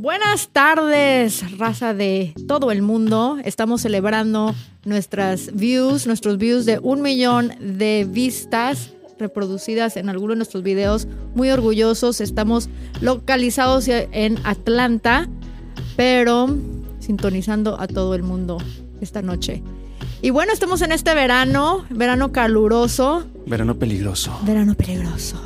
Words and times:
Buenas 0.00 0.48
tardes, 0.48 1.58
raza 1.58 1.92
de 1.92 2.32
todo 2.48 2.70
el 2.70 2.80
mundo. 2.80 3.36
Estamos 3.44 3.82
celebrando 3.82 4.54
nuestras 4.86 5.54
views, 5.54 6.06
nuestros 6.06 6.38
views 6.38 6.64
de 6.64 6.78
un 6.78 7.02
millón 7.02 7.52
de 7.60 8.06
vistas 8.08 8.92
reproducidas 9.18 9.98
en 9.98 10.08
alguno 10.08 10.30
de 10.30 10.36
nuestros 10.36 10.62
videos. 10.62 11.06
Muy 11.34 11.50
orgullosos. 11.50 12.22
Estamos 12.22 12.70
localizados 13.02 13.88
en 13.88 14.38
Atlanta, 14.44 15.28
pero 15.96 16.48
sintonizando 16.98 17.78
a 17.78 17.86
todo 17.86 18.14
el 18.14 18.22
mundo 18.22 18.56
esta 19.02 19.20
noche. 19.20 19.62
Y 20.22 20.30
bueno, 20.30 20.54
estamos 20.54 20.80
en 20.80 20.92
este 20.92 21.14
verano, 21.14 21.84
verano 21.90 22.32
caluroso. 22.32 23.26
Verano 23.44 23.78
peligroso. 23.78 24.40
Verano 24.46 24.74
peligroso. 24.74 25.38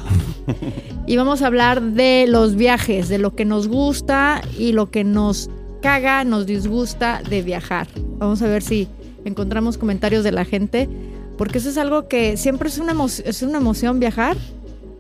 Y 1.06 1.16
vamos 1.16 1.42
a 1.42 1.46
hablar 1.46 1.82
de 1.82 2.26
los 2.28 2.56
viajes, 2.56 3.08
de 3.08 3.18
lo 3.18 3.34
que 3.34 3.44
nos 3.44 3.68
gusta 3.68 4.40
y 4.58 4.72
lo 4.72 4.90
que 4.90 5.04
nos 5.04 5.50
caga, 5.82 6.24
nos 6.24 6.46
disgusta 6.46 7.22
de 7.28 7.42
viajar. 7.42 7.88
Vamos 8.18 8.40
a 8.40 8.48
ver 8.48 8.62
si 8.62 8.88
encontramos 9.24 9.76
comentarios 9.76 10.24
de 10.24 10.32
la 10.32 10.44
gente, 10.44 10.88
porque 11.36 11.58
eso 11.58 11.68
es 11.68 11.78
algo 11.78 12.08
que 12.08 12.36
siempre 12.36 12.68
es 12.68 12.78
una, 12.78 12.94
es 13.24 13.42
una 13.42 13.58
emoción 13.58 14.00
viajar, 14.00 14.36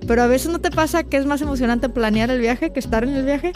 pero 0.06 0.22
a 0.22 0.26
veces 0.26 0.52
no 0.52 0.60
te 0.60 0.70
pasa 0.70 1.04
que 1.04 1.16
es 1.16 1.24
más 1.24 1.40
emocionante 1.40 1.88
planear 1.88 2.30
el 2.30 2.40
viaje 2.40 2.72
que 2.72 2.80
estar 2.80 3.04
en 3.04 3.14
el 3.14 3.24
viaje. 3.24 3.52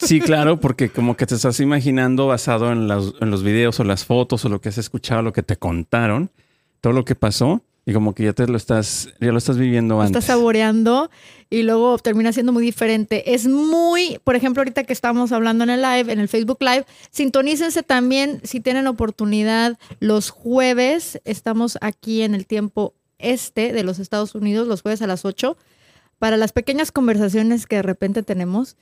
Sí, 0.00 0.20
claro, 0.20 0.58
porque 0.60 0.88
como 0.88 1.16
que 1.16 1.26
te 1.26 1.34
estás 1.34 1.60
imaginando 1.60 2.26
basado 2.26 2.72
en 2.72 2.88
los, 2.88 3.14
en 3.20 3.30
los 3.30 3.42
videos 3.42 3.78
o 3.80 3.84
las 3.84 4.04
fotos 4.04 4.44
o 4.44 4.48
lo 4.48 4.60
que 4.60 4.70
has 4.70 4.78
escuchado, 4.78 5.22
lo 5.22 5.32
que 5.32 5.42
te 5.42 5.56
contaron, 5.56 6.30
todo 6.80 6.92
lo 6.92 7.04
que 7.04 7.14
pasó 7.14 7.62
y 7.88 7.94
como 7.94 8.14
que 8.14 8.24
ya 8.24 8.34
te 8.34 8.46
lo 8.46 8.58
estás, 8.58 9.08
ya 9.18 9.32
lo 9.32 9.38
estás 9.38 9.56
viviendo 9.56 9.98
antes. 9.98 10.10
Estás 10.10 10.36
saboreando 10.36 11.10
y 11.48 11.62
luego 11.62 11.96
termina 11.96 12.34
siendo 12.34 12.52
muy 12.52 12.62
diferente. 12.62 13.32
Es 13.32 13.46
muy, 13.46 14.20
por 14.24 14.36
ejemplo, 14.36 14.60
ahorita 14.60 14.84
que 14.84 14.92
estamos 14.92 15.32
hablando 15.32 15.64
en 15.64 15.70
el 15.70 15.80
live, 15.80 16.12
en 16.12 16.18
el 16.18 16.28
Facebook 16.28 16.58
Live, 16.60 16.84
sintonícense 17.10 17.82
también 17.82 18.42
si 18.44 18.60
tienen 18.60 18.88
oportunidad 18.88 19.78
los 20.00 20.28
jueves. 20.28 21.18
Estamos 21.24 21.78
aquí 21.80 22.20
en 22.20 22.34
el 22.34 22.44
tiempo 22.44 22.92
este 23.16 23.72
de 23.72 23.84
los 23.84 24.00
Estados 24.00 24.34
Unidos, 24.34 24.68
los 24.68 24.82
jueves 24.82 25.00
a 25.00 25.06
las 25.06 25.24
8, 25.24 25.56
para 26.18 26.36
las 26.36 26.52
pequeñas 26.52 26.92
conversaciones 26.92 27.64
que 27.64 27.76
de 27.76 27.82
repente 27.84 28.22
tenemos. 28.22 28.76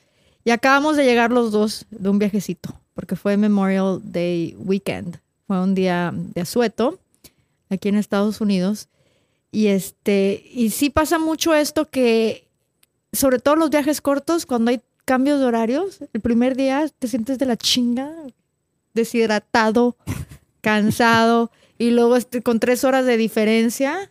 Y 0.45 0.51
acabamos 0.51 0.97
de 0.97 1.05
llegar 1.05 1.31
los 1.31 1.53
dos 1.53 1.87
de 1.91 2.09
un 2.09 2.19
viajecito, 2.19 2.81
porque 2.93 3.15
fue 3.15 3.37
Memorial 3.37 4.01
Day 4.03 4.57
Weekend. 4.59 5.21
Fue 5.47 5.63
un 5.63 5.77
día 5.77 6.13
de 6.13 6.41
asueto 6.41 6.99
aquí 7.71 7.89
en 7.89 7.95
Estados 7.95 8.41
Unidos. 8.41 8.89
Y 9.57 9.69
este, 9.69 10.45
y 10.53 10.69
sí 10.69 10.91
pasa 10.91 11.19
mucho 11.19 11.55
esto 11.55 11.89
que, 11.89 12.47
sobre 13.15 13.39
todo 13.39 13.57
los 13.57 13.71
viajes 13.71 14.03
cortos, 14.03 14.45
cuando 14.45 14.71
hay 14.71 14.83
cambios 15.07 15.39
de 15.41 15.47
horarios, 15.47 16.01
el 16.13 16.21
primer 16.21 16.57
día 16.59 16.85
te 16.99 17.09
sientes 17.09 17.39
de 17.39 17.47
la 17.47 17.57
chinga, 17.57 18.13
deshidratado, 18.93 19.97
cansado, 20.61 21.51
y 21.79 21.91
luego 21.91 22.17
este, 22.17 22.43
con 22.43 22.61
tres 22.61 22.85
horas 22.85 23.07
de 23.07 23.17
diferencia, 23.17 24.11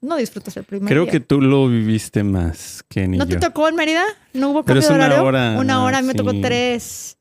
no 0.00 0.16
disfrutas 0.16 0.56
el 0.56 0.64
primer 0.64 0.88
Creo 0.88 1.02
día. 1.02 1.12
que 1.12 1.20
tú 1.20 1.42
lo 1.42 1.68
viviste 1.68 2.22
más 2.24 2.82
que 2.88 3.06
ni 3.08 3.18
¿No 3.18 3.26
yo. 3.26 3.38
te 3.38 3.46
tocó 3.46 3.68
en 3.68 3.74
Mérida? 3.74 4.04
¿No 4.32 4.50
hubo 4.50 4.64
Pero 4.64 4.80
cambio 4.80 4.80
es 4.80 4.88
de 4.88 4.94
una 4.94 5.04
horario? 5.06 5.24
hora, 5.24 5.56
Una 5.58 5.74
¿no? 5.74 5.84
hora, 5.84 6.00
me 6.00 6.14
tocó 6.14 6.32
tres. 6.40 7.18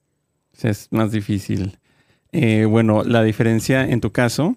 Es 0.61 0.87
más 0.91 1.11
difícil. 1.11 1.79
Eh, 2.31 2.65
bueno, 2.65 3.03
la 3.03 3.23
diferencia 3.23 3.83
en 3.83 3.99
tu 3.99 4.11
caso, 4.11 4.55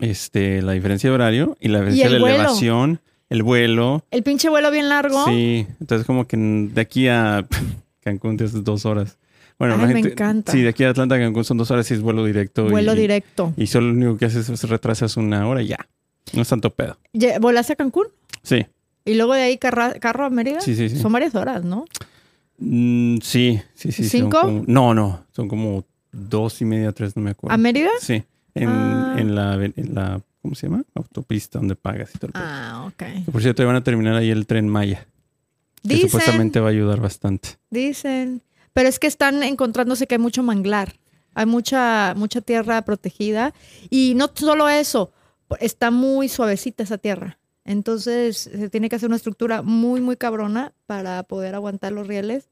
este, 0.00 0.62
la 0.62 0.72
diferencia 0.72 1.08
de 1.10 1.14
horario 1.14 1.56
y 1.60 1.68
la 1.68 1.78
diferencia 1.80 2.06
de 2.08 2.12
la 2.14 2.18
vuelo. 2.20 2.34
elevación, 2.36 3.00
el 3.30 3.42
vuelo. 3.42 4.04
El 4.10 4.22
pinche 4.22 4.48
vuelo 4.48 4.70
bien 4.70 4.88
largo. 4.88 5.24
Sí, 5.26 5.66
entonces 5.80 6.06
como 6.06 6.26
que 6.26 6.36
de 6.36 6.80
aquí 6.80 7.08
a 7.08 7.46
Cancún 8.00 8.36
te 8.36 8.44
haces 8.44 8.64
dos 8.64 8.84
horas. 8.86 9.18
Bueno, 9.58 9.74
Ay, 9.74 9.80
la 9.82 9.86
me 9.86 9.92
gente, 9.94 10.08
encanta. 10.10 10.52
Sí, 10.52 10.62
de 10.62 10.68
aquí 10.68 10.82
a 10.84 10.90
Atlanta 10.90 11.14
a 11.14 11.18
Cancún 11.18 11.44
son 11.44 11.56
dos 11.58 11.70
horas 11.70 11.88
y 11.90 11.94
es 11.94 12.00
vuelo 12.02 12.24
directo. 12.24 12.68
vuelo 12.68 12.92
y, 12.94 12.98
directo. 12.98 13.52
Y 13.56 13.68
solo 13.68 13.86
lo 13.88 13.92
único 13.92 14.16
que 14.18 14.24
haces 14.26 14.48
es 14.48 14.68
retrasas 14.68 15.16
una 15.16 15.46
hora 15.48 15.62
y 15.62 15.68
ya. 15.68 15.86
No 16.32 16.42
es 16.42 16.48
tanto 16.48 16.70
pedo. 16.70 16.98
¿Volaste 17.40 17.74
a 17.74 17.76
Cancún? 17.76 18.06
Sí, 18.42 18.66
Y 19.04 19.14
luego 19.14 19.34
de 19.34 19.42
ahí 19.42 19.58
carra- 19.58 19.94
carro 20.00 20.24
a 20.26 20.30
Mérida. 20.30 20.60
sí, 20.60 20.74
sí. 20.74 20.88
sí. 20.88 20.96
Son 20.98 21.12
varias 21.12 21.34
horas, 21.36 21.64
¿no? 21.64 21.84
Mm, 22.58 23.18
sí, 23.22 23.60
sí, 23.74 23.92
sí. 23.92 24.04
¿Cinco? 24.08 24.40
como- 24.40 24.64
no, 24.66 24.92
no. 24.94 25.24
Son 25.32 25.48
como 25.48 25.84
dos 26.12 26.60
y 26.60 26.64
media, 26.64 26.92
tres, 26.92 27.16
no 27.16 27.22
me 27.22 27.30
acuerdo. 27.30 27.54
¿A 27.54 27.58
Mérida? 27.58 27.90
Sí. 28.00 28.24
En, 28.54 28.68
Ah. 28.68 29.16
en, 29.18 29.34
la, 29.34 29.54
en 29.54 29.94
la, 29.94 30.20
¿cómo 30.42 30.54
se 30.54 30.68
llama? 30.68 30.84
Autopista 30.94 31.58
donde 31.58 31.74
pagas 31.76 32.14
y 32.14 32.18
todo. 32.18 32.30
Ah, 32.34 32.84
ok. 32.86 32.96
Que 33.24 33.30
Por 33.32 33.42
cierto, 33.42 33.66
van 33.66 33.76
a 33.76 33.82
terminar 33.84 34.14
ahí 34.16 34.30
el 34.30 34.46
tren 34.46 34.68
Maya. 34.68 35.06
Que 35.82 35.94
Dicen, 35.94 36.08
supuestamente 36.08 36.60
va 36.60 36.68
a 36.68 36.70
ayudar 36.70 37.00
bastante. 37.00 37.50
dicen. 37.70 38.42
Pero 38.72 38.88
es 38.88 38.98
que 38.98 39.06
están 39.06 39.42
encontrándose 39.42 40.06
que 40.06 40.14
hay 40.16 40.18
mucho 40.20 40.42
manglar. 40.42 40.94
Hay 41.34 41.46
mucha, 41.46 42.14
mucha 42.16 42.40
tierra 42.40 42.82
protegida. 42.82 43.52
Y 43.90 44.14
no 44.16 44.30
solo 44.34 44.68
eso, 44.68 45.12
está 45.60 45.90
muy 45.90 46.28
suavecita 46.28 46.82
esa 46.84 46.98
tierra. 46.98 47.38
Entonces 47.64 48.36
se 48.38 48.68
tiene 48.70 48.88
que 48.88 48.96
hacer 48.96 49.08
una 49.08 49.16
estructura 49.16 49.62
muy, 49.62 50.00
muy 50.00 50.16
cabrona 50.16 50.72
para 50.86 51.22
poder 51.24 51.54
aguantar 51.54 51.92
los 51.92 52.06
rieles. 52.06 52.48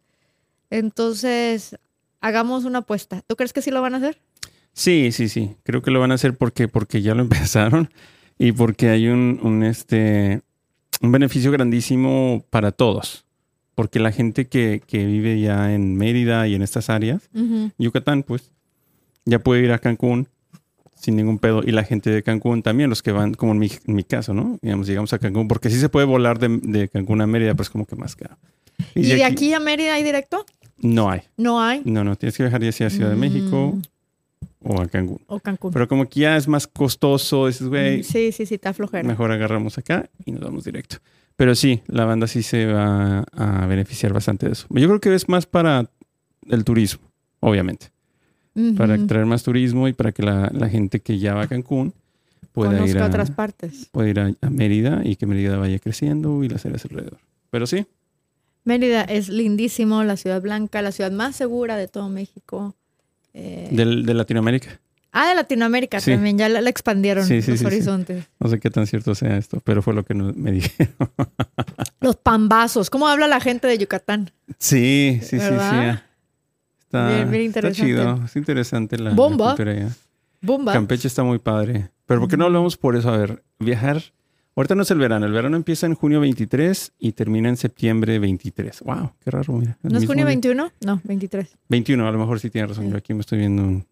Entonces, 0.71 1.77
hagamos 2.21 2.65
una 2.65 2.81
apuesta. 2.81 3.23
¿Tú 3.27 3.37
crees 3.37 3.53
que 3.53 3.63
sí 3.63 3.71
lo 3.71 3.83
van 3.83 3.95
a 3.95 3.99
hacer? 3.99 4.19
Sí, 4.73 5.13
sí, 5.13 5.29
sí. 5.29 5.57
Creo 5.65 5.83
que 5.83 5.91
lo 5.91 6.01
van 6.01 6.13
a 6.13 6.15
hacer 6.15 6.37
porque, 6.37 6.69
porque 6.69 7.03
ya 7.03 7.15
lo 7.15 7.23
empezaron 7.23 7.91
y 8.39 8.53
porque 8.53 8.89
hay 8.89 9.09
un, 9.09 9.39
un, 9.43 9.63
este, 9.63 10.41
un 11.01 11.13
beneficio 11.13 11.51
grandísimo 11.51 12.45
para 12.51 12.73
todos. 12.73 13.25
Porque 13.75 14.01
la 14.01 14.13
gente 14.13 14.49
que, 14.49 14.83
que 14.87 15.07
vive 15.07 15.41
ya 15.41 15.73
en 15.73 15.97
Mérida 15.97 16.47
y 16.47 16.55
en 16.55 16.63
estas 16.63 16.91
áreas, 16.91 17.31
Yucatán, 17.79 18.23
pues, 18.23 18.53
ya 19.25 19.39
puede 19.39 19.65
ir 19.65 19.73
a 19.73 19.79
Cancún 19.79 20.29
sin 20.95 21.17
ningún 21.17 21.39
pedo. 21.39 21.63
Y 21.65 21.73
la 21.73 21.83
gente 21.83 22.11
de 22.11 22.23
Cancún 22.23 22.63
también, 22.63 22.91
los 22.91 23.03
que 23.03 23.13
van, 23.13 23.33
como 23.33 23.53
en 23.53 23.59
mi, 23.59 23.71
en 23.87 23.95
mi 23.95 24.05
caso, 24.05 24.35
¿no? 24.35 24.59
Digamos, 24.61 24.87
llegamos 24.87 25.13
a 25.15 25.19
Cancún, 25.19 25.49
porque 25.49 25.71
sí 25.71 25.81
se 25.81 25.89
puede 25.89 26.07
volar 26.07 26.39
de, 26.39 26.49
de 26.63 26.89
Cancún 26.89 27.23
a 27.23 27.27
Mérida, 27.27 27.55
pues 27.55 27.71
como 27.71 27.87
que 27.87 27.97
más 27.97 28.15
caro. 28.15 28.37
¿Y 28.95 29.03
de 29.03 29.25
aquí 29.25 29.55
a 29.55 29.61
Mérida 29.61 29.95
hay 29.95 30.05
directo? 30.05 30.45
No 30.79 31.11
hay. 31.11 31.23
No 31.37 31.63
hay. 31.63 31.81
No, 31.85 32.05
no, 32.05 32.17
tienes 32.17 32.37
que 32.37 32.43
viajar 32.43 32.63
ya 32.63 32.73
sea 32.73 32.89
a 32.89 32.91
Ciudad 32.91 33.11
de 33.11 33.17
México 33.17 33.75
Mm. 33.77 33.83
O 34.65 34.81
a 34.81 34.87
Cancún. 34.89 35.21
O 35.27 35.41
Cancún. 35.41 35.73
Pero 35.73 35.89
como 35.89 36.09
que 36.09 36.21
ya 36.21 36.37
es 36.37 36.49
más 36.49 36.67
costoso, 36.67 37.47
dices, 37.47 37.69
güey, 37.69 38.03
Sí, 38.03 38.33
sí, 38.33 38.47
sí, 38.47 38.55
está 38.55 38.73
flojera. 38.73 39.07
mejor 39.07 39.31
agarramos 39.33 39.79
acá 39.79 40.09
y 40.25 40.33
nos 40.33 40.43
vamos 40.43 40.65
directo. 40.65 40.97
Pero 41.37 41.55
sí, 41.55 41.83
la 41.87 42.05
banda 42.05 42.27
sí 42.27 42.43
se 42.43 42.67
va 42.67 43.21
a 43.33 43.67
beneficiar 43.67 44.13
bastante 44.13 44.47
de 44.47 44.53
eso. 44.53 44.67
Yo 44.71 44.87
creo 44.89 45.01
que 45.01 45.15
es 45.15 45.29
más 45.29 45.47
para 45.47 45.91
el 46.49 46.65
turismo, 46.65 47.03
obviamente. 47.41 47.91
Para 48.77 48.99
traer 49.07 49.25
más 49.25 49.43
turismo 49.43 49.89
y 49.89 49.95
para 49.95 50.13
que 50.13 50.23
la, 50.23 50.51
la 50.53 50.69
gente 50.69 51.01
que 51.01 51.19
ya 51.19 51.33
va 51.35 51.45
a 51.45 51.49
Cancún 51.49 51.95
pueda 52.53 52.73
Conozca 52.73 52.91
ir 52.91 52.99
a, 52.99 53.07
otras 53.07 53.31
partes. 53.31 53.89
pueda 53.91 54.09
ir 54.11 54.21
a, 54.21 54.31
a 54.43 54.51
Mérida 54.51 55.01
y 55.05 55.17
que 55.17 55.25
Mérida 55.25 55.57
vaya 55.57 55.79
creciendo 55.79 56.45
y 56.45 56.51
las 56.51 56.67
áreas 56.67 56.85
alrededor. 56.85 57.19
Pero 57.49 57.67
sí, 57.67 57.87
Mérida 58.65 59.03
es 59.03 59.29
lindísimo, 59.31 60.05
la 60.05 60.17
ciudad 60.19 60.41
blanca, 60.43 60.83
la 60.83 60.93
ciudad 60.93 61.11
más 61.11 61.35
segura 61.35 61.77
de 61.77 61.89
todo 61.89 62.09
México. 62.11 62.77
Eh, 63.35 63.69
de 63.71 64.15
Latinoamérica. 64.15 64.81
ah, 65.13 65.29
de 65.29 65.35
Latinoamérica 65.35 66.01
Sí. 66.01 66.11
también, 66.13 66.37
ya 66.39 66.49
la, 66.49 66.61
la 66.61 66.71
expandieron 66.71 67.25
Sí, 67.27 67.41
sí, 67.43 67.53
los 67.53 67.65
horizontes. 67.65 68.25
No 68.39 68.49
sé 68.51 68.61
qué 68.61 68.71
tan 68.71 68.87
cierto 68.87 69.15
sea 69.15 69.37
esto, 69.37 69.61
pero 69.65 69.83
fue 69.83 69.95
lo 69.95 70.05
que 70.05 70.15
me 70.15 70.53
dijeron. 70.53 70.95
Los 72.01 72.17
pambazos, 72.17 72.91
¿cómo 72.91 73.07
habla 73.09 73.29
la 73.29 73.41
gente 73.41 73.67
de 73.69 73.79
Yucatán? 73.79 74.31
Sí, 74.59 75.19
sí, 75.23 75.39
sí, 75.39 75.47
sí. 75.47 75.99
Está, 76.81 77.09
Bien, 77.09 77.31
bien 77.31 77.43
está 77.47 77.61
interesante. 77.61 77.91
chido, 77.93 78.21
es 78.25 78.37
interesante 78.37 78.99
la, 78.99 79.11
la 79.11 79.17
Bomba. 79.17 79.47
cultura 79.49 79.73
allá. 79.73 79.89
Bomba. 80.41 80.73
Campeche 80.73 81.07
está 81.09 81.23
muy 81.23 81.39
padre. 81.39 81.89
Pero 82.07 82.21
¿por 82.21 82.29
qué 82.29 82.37
no 82.37 82.45
hablamos 82.47 82.77
por 82.77 82.97
eso? 82.97 83.09
A 83.11 83.17
ver, 83.17 83.43
viajar. 83.61 84.03
Ahorita 84.55 84.75
no 84.75 84.83
es 84.83 84.91
el 84.91 84.99
verano. 84.99 85.25
El 85.27 85.33
verano 85.33 85.57
empieza 85.57 85.87
en 85.87 85.95
junio 85.95 86.21
23 86.21 86.93
y 86.99 87.13
termina 87.13 87.49
en 87.49 87.57
septiembre 87.57 88.19
23. 88.19 88.81
Wow, 88.83 89.13
qué 89.25 89.31
raro, 89.31 89.55
mira. 89.55 89.79
¿No 89.83 89.97
es 89.99 90.05
junio 90.07 90.25
día. 90.27 90.35
21? 90.35 90.73
No, 90.85 91.01
23. 91.05 91.57
21, 91.69 92.07
a 92.07 92.13
lo 92.13 92.19
mejor 92.19 92.39
sí 92.39 92.51
tienes 92.51 92.71
razón. 92.71 92.91
Yo 92.91 92.97
aquí 92.99 93.15
me 93.15 93.21
estoy 93.21 93.39
viendo 93.39 93.63
un... 93.63 93.87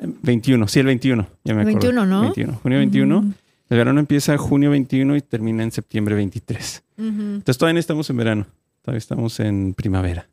eh, 0.00 0.08
21, 0.22 0.68
sí, 0.68 0.80
el 0.80 0.86
21. 0.86 1.26
Ya 1.44 1.54
me 1.54 1.62
acuerdo. 1.62 1.80
21, 1.80 2.06
¿no? 2.06 2.20
21. 2.22 2.52
Junio 2.62 2.78
21. 2.78 3.18
Ujú. 3.18 3.32
El 3.70 3.76
verano 3.76 4.00
empieza 4.00 4.38
junio 4.38 4.70
21 4.70 5.16
y 5.16 5.20
termina 5.20 5.62
en 5.62 5.70
septiembre 5.70 6.14
23. 6.14 6.82
Ujú. 6.96 7.06
Entonces 7.06 7.58
todavía 7.58 7.74
no 7.74 7.80
estamos 7.80 8.08
en 8.08 8.16
verano. 8.16 8.46
Todavía 8.80 8.98
estamos 8.98 9.38
en 9.40 9.74
primavera. 9.74 10.26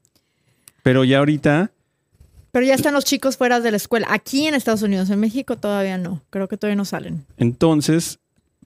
Pero 0.82 1.04
ya 1.04 1.18
ahorita 1.18 1.72
Pero 2.52 2.66
ya 2.66 2.76
están 2.76 2.94
los 2.94 3.04
chicos 3.04 3.36
fuera 3.36 3.60
de 3.60 3.72
la 3.72 3.78
escuela. 3.78 4.08
Aquí 4.10 4.48
en 4.48 4.56
Estados 4.56 4.82
Unidos, 4.82 5.10
en 5.10 5.20
México 5.20 5.58
todavía 5.58 5.98
no. 5.98 6.22
Creo 6.30 6.48
que 6.48 6.56
todavía 6.56 6.78
no 6.78 6.86
salen. 6.86 7.26
Entonces, 7.36 8.20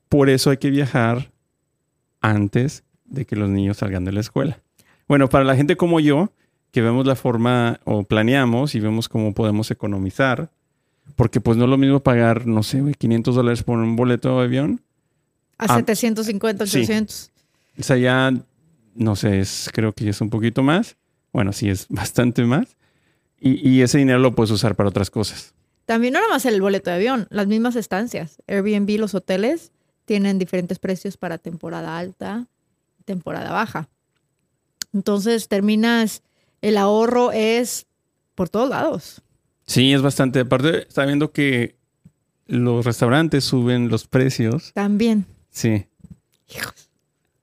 por 0.10 0.30
eso 0.30 0.50
hay 0.50 0.58
que 0.58 0.70
viajar 0.70 1.32
antes 2.22 2.84
de 3.06 3.26
que 3.26 3.36
los 3.36 3.50
niños 3.50 3.78
salgan 3.78 4.06
de 4.06 4.12
la 4.12 4.20
escuela. 4.20 4.62
Bueno, 5.08 5.30
para 5.30 5.44
la 5.44 5.56
gente 5.56 5.76
como 5.78 6.00
yo, 6.00 6.32
que 6.72 6.82
vemos 6.82 7.06
la 7.08 7.16
forma 7.16 7.80
o 7.86 8.04
planeamos 8.04 8.76
y 8.76 8.80
vemos 8.80 9.10
cómo 9.10 9.34
podemos 9.34 9.72
economizar, 9.72 10.52
porque 11.16 11.42
pues 11.42 11.58
no 11.58 11.64
es 11.64 11.70
lo 11.70 11.78
mismo 11.78 12.02
pagar, 12.02 12.46
no 12.46 12.62
sé, 12.64 12.82
güey, 12.82 12.94
500 12.94 13.36
dólares 13.36 13.64
por 13.64 13.80
un 13.80 13.96
boleto 13.96 14.38
de 14.38 14.44
avión. 14.46 14.82
A 15.58 15.66
Ah, 15.66 15.76
750, 15.78 16.66
sí. 16.68 16.78
800. 16.80 17.32
O 17.80 17.84
sea, 17.84 17.98
ya, 17.98 18.34
no 18.96 19.16
sé, 19.16 19.40
es, 19.40 19.70
creo 19.74 19.94
que 19.94 20.10
es 20.10 20.22
un 20.22 20.30
poquito 20.30 20.62
más. 20.62 20.98
Bueno, 21.34 21.52
sí 21.54 21.70
es 21.70 21.88
bastante 21.90 22.44
más. 22.44 22.78
Y, 23.40 23.68
y 23.68 23.82
ese 23.82 23.98
dinero 23.98 24.20
lo 24.20 24.36
puedes 24.36 24.52
usar 24.52 24.76
para 24.76 24.90
otras 24.90 25.10
cosas. 25.10 25.54
También 25.86 26.14
no 26.14 26.20
nada 26.20 26.32
más 26.34 26.46
el 26.46 26.62
boleto 26.62 26.92
de 26.92 26.98
avión, 26.98 27.28
las 27.32 27.48
mismas 27.48 27.76
estancias. 27.76 28.42
Airbnb, 28.48 29.00
los 29.00 29.16
hoteles 29.16 29.72
tienen 30.10 30.40
diferentes 30.40 30.80
precios 30.80 31.18
para 31.18 31.38
temporada 31.38 32.00
alta 32.00 32.48
y 33.00 33.04
temporada 33.04 33.52
baja. 33.52 33.90
Entonces 34.92 35.48
terminas, 35.48 36.24
el 36.64 36.78
ahorro 36.78 37.32
es 37.32 37.86
por 38.34 38.50
todos 38.50 38.70
lados. 38.70 39.22
Sí, 39.68 39.94
es 39.94 40.02
bastante. 40.02 40.40
Aparte, 40.40 40.88
está 40.88 41.06
viendo 41.06 41.32
que 41.32 41.76
los 42.48 42.86
restaurantes 42.86 43.44
suben 43.44 43.90
los 43.90 44.08
precios. 44.08 44.74
También. 44.74 45.28
Sí. 45.52 45.86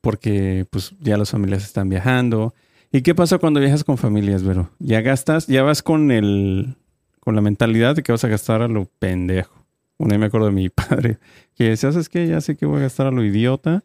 Porque 0.01 0.67
pues 0.69 0.93
ya 0.99 1.17
las 1.17 1.31
familias 1.31 1.63
están 1.63 1.89
viajando. 1.89 2.53
¿Y 2.91 3.03
qué 3.03 3.15
pasa 3.15 3.39
cuando 3.39 3.61
viajas 3.61 3.85
con 3.85 3.97
familias, 3.97 4.43
Vero? 4.43 4.71
Ya 4.81 5.03
gastas, 5.03 5.47
ya 5.47 5.63
vas 5.63 5.85
con 5.85 6.11
el 6.11 6.75
con 7.21 7.37
la 7.37 7.43
mentalidad 7.43 7.95
de 7.95 8.03
que 8.03 8.11
vas 8.11 8.25
a 8.25 8.29
gastar 8.29 8.61
a 8.61 8.67
lo 8.67 8.87
pendejo. 8.99 9.55
Una 9.99 10.11
vez 10.15 10.21
me 10.21 10.27
acuerdo 10.27 10.47
de 10.47 10.53
mi 10.53 10.69
padre 10.71 11.19
que 11.55 11.65
decía, 11.71 11.93
¿sabes 11.93 12.09
qué? 12.09 12.27
Ya 12.27 12.41
sé 12.41 12.57
que 12.57 12.67
voy 12.67 12.79
a 12.79 12.83
gastar 12.83 13.07
a 13.07 13.11
lo 13.11 13.25
idiota. 13.25 13.85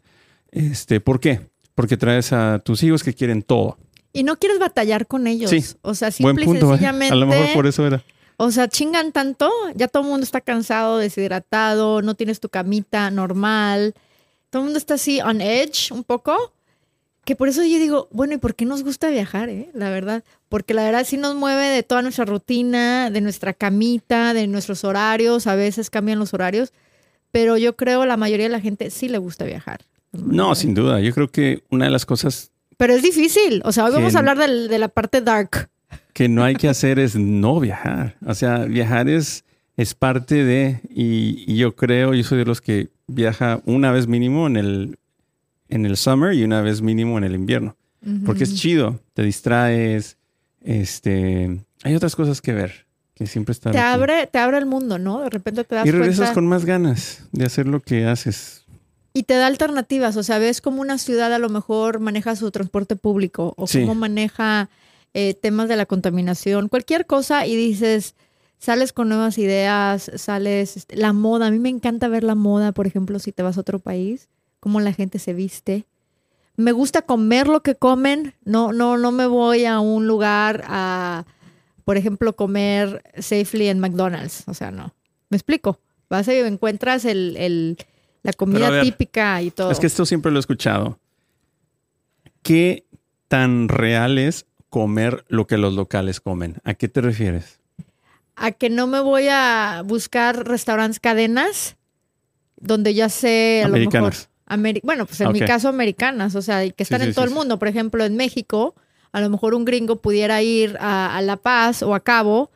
Este, 0.52 1.00
¿por 1.00 1.20
qué? 1.20 1.42
Porque 1.76 1.98
traes 1.98 2.34
a 2.34 2.60
tus 2.60 2.84
hijos 2.84 3.04
que 3.04 3.14
quieren 3.14 3.42
todo. 3.44 3.78
Y 4.14 4.24
no 4.24 4.38
quieres 4.38 4.60
batallar 4.60 5.08
con 5.08 5.26
ellos. 5.28 5.50
Sí. 5.50 5.64
O 5.82 5.96
sea, 5.96 6.10
Buen 6.20 6.36
simple 6.36 6.44
y 6.44 6.46
punto. 6.46 6.66
¿eh? 6.66 6.70
sencillamente. 6.72 7.14
A 7.14 7.18
lo 7.18 7.28
mejor 7.28 7.54
por 7.54 7.68
eso 7.68 7.88
era. 7.88 8.04
O 8.36 8.52
sea, 8.52 8.68
chingan 8.68 9.12
tanto, 9.12 9.50
ya 9.76 9.88
todo 9.88 10.04
el 10.04 10.10
mundo 10.10 10.24
está 10.24 10.42
cansado, 10.42 10.98
deshidratado, 10.98 12.02
no 12.02 12.16
tienes 12.16 12.40
tu 12.40 12.50
camita 12.50 13.12
normal. 13.12 13.94
Todo 14.50 14.64
el 14.64 14.66
mundo 14.66 14.80
está 14.80 14.96
así 14.96 15.22
on 15.22 15.42
edge 15.42 15.92
un 15.92 16.04
poco. 16.04 16.52
Que 17.24 17.36
por 17.36 17.48
eso 17.50 17.62
yo 17.64 17.78
digo, 17.78 18.08
bueno, 18.12 18.34
¿y 18.34 18.38
por 18.38 18.56
qué 18.56 18.66
nos 18.66 18.84
gusta 18.84 19.10
viajar, 19.10 19.50
eh? 19.50 19.70
La 19.74 19.90
verdad. 19.92 20.24
Porque 20.50 20.74
la 20.74 20.84
verdad 20.84 21.06
sí 21.06 21.18
nos 21.18 21.36
mueve 21.36 21.66
de 21.68 21.84
toda 21.84 22.02
nuestra 22.02 22.26
rutina, 22.26 23.12
de 23.12 23.22
nuestra 23.22 23.54
camita, 23.54 24.34
de 24.34 24.48
nuestros 24.48 24.84
horarios. 24.84 25.46
A 25.48 25.56
veces 25.56 25.90
cambian 25.92 26.18
los 26.20 26.34
horarios. 26.34 26.74
Pero 27.32 27.58
yo 27.58 27.76
creo 27.76 28.06
la 28.06 28.18
mayoría 28.18 28.48
de 28.48 28.52
la 28.52 28.60
gente 28.60 28.90
sí 28.90 29.08
le 29.08 29.20
gusta 29.20 29.46
viajar. 29.46 29.82
No, 30.12 30.56
sin 30.56 30.74
duda. 30.74 31.00
Yo 31.00 31.14
creo 31.14 31.30
que 31.32 31.64
una 31.70 31.86
de 31.86 31.92
las 31.92 32.06
cosas 32.06 32.52
Pero 32.78 32.94
es 32.94 33.04
difícil. 33.04 33.62
O 33.66 33.72
sea, 33.72 33.86
hoy 33.86 33.92
vamos 33.94 34.16
a 34.16 34.20
hablar 34.20 34.38
del- 34.40 34.68
de 34.68 34.80
la 34.80 34.88
parte 34.90 35.22
dark. 35.22 35.70
que 36.14 36.28
no 36.28 36.44
hay 36.44 36.56
que 36.56 36.68
hacer 36.68 36.98
es 37.00 37.16
no 37.16 37.60
viajar. 37.60 38.16
O 38.26 38.34
sea, 38.34 38.66
viajar 38.66 39.08
es, 39.08 39.46
es 39.78 39.94
parte 39.94 40.44
de, 40.44 40.82
y, 40.90 41.46
y 41.48 41.56
yo 41.58 41.76
creo, 41.76 42.14
yo 42.14 42.24
soy 42.24 42.40
de 42.40 42.46
los 42.46 42.60
que 42.62 42.90
viaja 43.08 43.62
una 43.66 43.92
vez 43.94 44.08
mínimo 44.08 44.48
en 44.48 44.58
el, 44.58 44.98
en 45.72 45.86
el 45.88 45.98
summer 45.98 46.34
y 46.34 46.44
una 46.44 46.62
vez 46.62 46.82
mínimo 46.82 47.18
en 47.18 47.24
el 47.24 47.34
invierno. 47.34 47.76
Porque 48.26 48.44
es 48.46 48.56
chido, 48.56 49.00
te 49.14 49.22
distraes, 49.24 50.18
este, 50.76 51.62
hay 51.84 51.96
otras 51.96 52.16
cosas 52.16 52.42
que 52.42 52.54
ver, 52.54 52.88
que 53.14 53.28
siempre 53.28 53.52
están 53.52 53.74
Te 53.74 53.80
aquí. 53.80 53.88
abre, 53.94 54.28
te 54.28 54.40
abre 54.40 54.58
el 54.58 54.66
mundo, 54.66 54.98
¿no? 54.98 55.22
De 55.22 55.30
repente 55.30 55.64
te 55.64 55.76
das 55.76 55.86
Y 55.86 55.92
regresas 55.92 56.18
cuenta. 56.18 56.34
con 56.34 56.48
más 56.48 56.66
ganas 56.66 57.28
de 57.32 57.46
hacer 57.46 57.68
lo 57.68 57.80
que 57.82 58.06
haces. 58.06 58.66
Y 59.14 59.24
te 59.24 59.34
da 59.36 59.48
alternativas, 59.48 60.16
o 60.18 60.24
sea, 60.24 60.40
ves 60.40 60.62
cómo 60.62 60.82
una 60.82 60.98
ciudad 60.98 61.34
a 61.34 61.38
lo 61.40 61.50
mejor 61.50 62.00
maneja 62.00 62.36
su 62.36 62.50
transporte 62.52 62.96
público 62.96 63.54
o 63.58 63.68
Sí. 63.68 63.82
cómo 63.82 63.94
maneja 63.96 64.70
eh, 65.14 65.34
temas 65.34 65.68
de 65.68 65.76
la 65.76 65.86
contaminación, 65.86 66.70
cualquier 66.70 67.06
cosa 67.06 67.46
y 67.46 67.56
dices, 67.58 68.16
sales 68.60 68.94
con 68.94 69.10
nuevas 69.10 69.38
ideas, 69.38 70.10
sales, 70.16 70.78
este, 70.78 70.96
la 70.96 71.12
moda, 71.12 71.48
a 71.48 71.52
mí 71.52 71.60
me 71.60 71.68
encanta 71.70 72.08
ver 72.08 72.24
la 72.24 72.34
moda, 72.36 72.72
por 72.72 72.88
ejemplo, 72.88 73.20
si 73.20 73.34
te 73.34 73.44
vas 73.44 73.58
a 73.58 73.62
otro 73.62 73.80
país, 73.80 74.30
cómo 74.62 74.80
la 74.80 74.94
gente 74.94 75.20
se 75.20 75.34
viste. 75.34 75.86
Me 76.56 76.72
gusta 76.72 77.02
comer 77.02 77.48
lo 77.48 77.62
que 77.64 77.76
comen, 77.76 78.34
no, 78.46 78.72
no, 78.72 78.98
no 78.98 79.12
me 79.12 79.26
voy 79.26 79.66
a 79.66 79.80
un 79.82 80.08
lugar 80.08 80.64
a, 80.68 81.26
por 81.84 81.98
ejemplo, 81.98 82.36
comer 82.38 83.04
safely 83.18 83.68
en 83.68 83.80
McDonald's, 83.80 84.44
o 84.48 84.54
sea, 84.54 84.72
no. 84.72 84.94
¿Me 85.30 85.36
explico? 85.38 85.80
Vas 86.10 86.28
y 86.30 86.32
encuentras 86.34 87.04
el, 87.06 87.36
el- 87.38 87.78
la 88.24 88.34
comida 88.34 88.70
ver, 88.70 88.84
típica 88.84 89.42
y 89.42 89.50
todo. 89.52 89.72
Es 89.72 89.80
que 89.80 89.88
esto 89.88 90.06
siempre 90.06 90.32
lo 90.32 90.38
he 90.38 90.42
escuchado. 90.42 91.00
¿Qué 92.44 92.86
tan 93.28 93.68
real 93.70 94.18
es 94.18 94.46
comer 94.70 95.26
lo 95.28 95.48
que 95.48 95.58
los 95.58 95.74
locales 95.74 96.20
comen? 96.22 96.58
¿A 96.64 96.74
qué 96.76 96.88
te 96.88 97.02
refieres? 97.02 97.60
a 98.38 98.52
que 98.52 98.72
no 98.72 98.88
me 98.88 99.00
voy 99.02 99.28
a 99.30 99.84
buscar 99.86 100.48
restaurantes 100.48 101.00
cadenas 101.00 101.76
donde 102.58 102.96
ya 102.96 103.08
sé 103.10 103.62
a 103.64 103.68
lo 103.68 103.74
mejor 103.74 103.88
Americanas. 103.96 104.30
Ameri- 104.56 104.82
bueno, 104.84 105.06
pues 105.06 105.22
en 105.22 105.32
mi 105.32 105.40
Ok. 105.42 105.48
caso 105.48 105.70
americanas, 105.70 106.36
o 106.36 106.42
sea, 106.42 106.70
que 106.70 106.84
están 106.84 107.02
sí, 107.02 107.08
en 107.08 107.14
todo 107.14 107.26
sí, 107.26 107.30
el 107.30 107.36
mundo. 107.36 107.58
Por 107.60 107.68
ejemplo, 107.68 108.04
en 108.04 108.16
México, 108.18 108.76
a 109.12 109.22
lo 109.22 109.30
mejor 109.30 109.54
un 109.54 109.64
gringo 109.66 109.98
pudiera 110.02 110.42
ir 110.42 110.78
a, 110.80 111.16
a 111.16 111.22
La 111.22 111.38
Paz 111.38 111.84
o 111.84 111.94
a 111.96 112.00
Cabo 112.02 112.52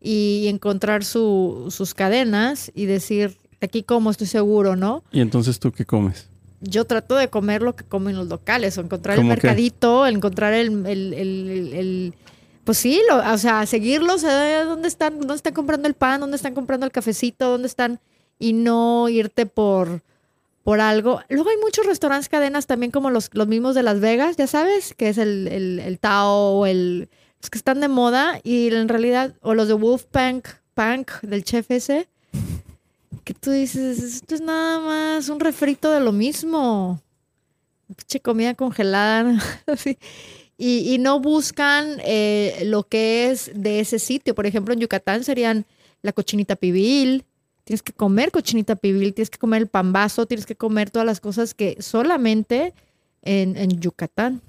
y 0.00 0.46
encontrar 0.48 1.04
su- 1.04 1.66
sus 1.70 1.94
cadenas 1.94 2.70
y 2.74 2.86
decir, 2.86 3.36
aquí 3.60 3.82
como 3.82 4.10
estoy 4.10 4.26
seguro, 4.26 4.76
¿no? 4.76 5.02
¿Y 5.12 5.20
entonces 5.20 5.58
tú 5.58 5.72
qué 5.72 5.84
comes? 5.84 6.28
Yo 6.62 6.84
trato 6.84 7.16
de 7.16 7.28
comer 7.28 7.62
lo 7.62 7.74
que 7.74 7.84
comen 7.84 8.16
los 8.16 8.28
locales, 8.28 8.76
o 8.78 8.82
encontrar 8.82 9.18
el 9.18 9.24
mercadito, 9.24 10.06
encontrar 10.06 10.52
el, 10.52 10.86
el- 10.86 11.14
el- 11.14 11.48
el- 11.50 11.72
el- 11.74 12.14
pues 12.64 12.78
sí, 12.78 13.00
lo- 13.08 13.32
o 13.32 13.38
sea, 13.38 13.64
seguirlos, 13.66 14.22
eh, 14.24 14.62
dónde 14.66 14.86
están, 14.88 15.18
dónde 15.18 15.34
están 15.36 15.54
comprando 15.54 15.88
el 15.88 15.94
pan, 15.94 16.20
dónde 16.20 16.36
están 16.36 16.54
comprando 16.54 16.84
el 16.86 16.92
cafecito, 16.92 17.48
dónde 17.50 17.66
están, 17.66 17.98
y 18.38 18.52
no 18.52 19.08
irte 19.08 19.46
por, 19.46 20.02
algo. 20.78 21.20
Luego 21.30 21.48
hay 21.48 21.56
muchos 21.56 21.86
restaurantes 21.86 22.28
cadenas 22.28 22.66
también 22.66 22.92
como 22.92 23.08
los, 23.08 23.30
los 23.32 23.48
mismos 23.48 23.74
de 23.74 23.82
Las 23.82 23.98
Vegas, 23.98 24.36
ya 24.36 24.46
sabes, 24.46 24.94
que 24.94 25.08
es 25.08 25.16
el, 25.16 25.48
el, 25.48 25.78
el 25.80 25.98
Tao 25.98 26.66
el, 26.66 27.08
los 27.40 27.48
que 27.48 27.56
están 27.56 27.80
de 27.80 27.88
moda, 27.88 28.38
y 28.44 28.68
en 28.74 28.88
realidad, 28.88 29.34
o 29.40 29.54
los 29.54 29.68
de 29.68 29.74
Wolfpack, 29.74 30.60
Punk, 30.74 31.12
del 31.22 31.44
chef 31.44 31.70
ese, 31.70 32.08
que 33.24 33.34
tú 33.34 33.50
dices, 33.50 33.98
esto 34.02 34.34
es 34.34 34.40
nada 34.40 34.80
más 34.80 35.28
un 35.28 35.40
refrito 35.40 35.90
de 35.90 36.00
lo 36.00 36.12
mismo. 36.12 37.00
Pinche 37.86 38.20
comida 38.20 38.54
congelada. 38.54 39.38
así. 39.66 39.98
Y, 40.56 40.92
y 40.92 40.98
no 40.98 41.20
buscan 41.20 41.96
eh, 42.04 42.62
lo 42.66 42.84
que 42.84 43.30
es 43.30 43.50
de 43.54 43.80
ese 43.80 43.98
sitio. 43.98 44.34
Por 44.34 44.46
ejemplo, 44.46 44.74
en 44.74 44.80
Yucatán 44.80 45.24
serían 45.24 45.66
la 46.02 46.12
cochinita 46.12 46.56
pibil. 46.56 47.24
Tienes 47.70 47.82
que 47.84 47.92
comer 47.92 48.32
cochinita 48.32 48.74
pibil, 48.74 49.14
tienes 49.14 49.30
que 49.30 49.38
comer 49.38 49.62
el 49.62 49.68
pambazo, 49.68 50.26
tienes 50.26 50.44
que 50.44 50.56
comer 50.56 50.90
todas 50.90 51.06
las 51.06 51.20
cosas 51.20 51.54
que 51.54 51.76
solamente 51.78 52.74
en, 53.22 53.56
en 53.56 53.78
Yucatán 53.80 54.40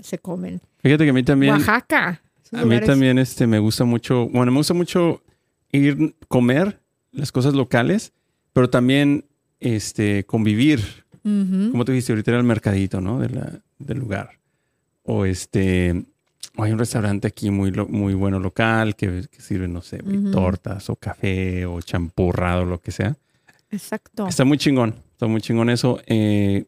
se 0.00 0.18
comen. 0.18 0.60
Fíjate 0.78 1.04
que 1.04 1.10
a 1.10 1.12
mí 1.12 1.22
también, 1.22 1.52
Oaxaca. 1.54 2.20
a 2.50 2.64
mí 2.64 2.80
también 2.80 3.18
este, 3.18 3.46
me 3.46 3.60
gusta 3.60 3.84
mucho, 3.84 4.28
bueno, 4.30 4.50
me 4.50 4.58
gusta 4.58 4.74
mucho 4.74 5.22
ir 5.70 6.16
comer 6.26 6.80
las 7.12 7.30
cosas 7.30 7.54
locales, 7.54 8.12
pero 8.52 8.68
también 8.68 9.26
este, 9.60 10.24
convivir 10.24 11.04
como 11.22 11.84
tú 11.84 11.92
dijiste 11.92 12.12
ahorita 12.12 12.32
era 12.32 12.38
el 12.40 12.46
mercadito, 12.46 13.00
¿no? 13.00 13.20
De 13.20 13.28
la- 13.28 13.60
del 13.78 13.98
lugar. 13.98 14.40
O 15.04 15.24
este, 15.24 16.04
hay 16.58 16.72
un 16.72 16.78
restaurante 16.78 17.28
aquí 17.28 17.50
muy, 17.50 17.70
muy 17.72 18.14
bueno 18.14 18.38
local 18.38 18.96
que, 18.96 19.26
que 19.30 19.40
sirve, 19.40 19.68
no 19.68 19.82
sé, 19.82 19.98
tortas 20.32 20.88
o 20.90 20.96
café 20.96 21.66
o 21.66 21.80
champurrado, 21.80 22.64
lo 22.64 22.80
que 22.80 22.92
sea. 22.92 23.16
Exacto. 23.70 24.26
Está 24.26 24.44
muy 24.44 24.58
chingón, 24.58 24.94
está 25.12 25.26
muy 25.26 25.40
chingón 25.40 25.70
eso. 25.70 26.00
Eh, 26.06 26.66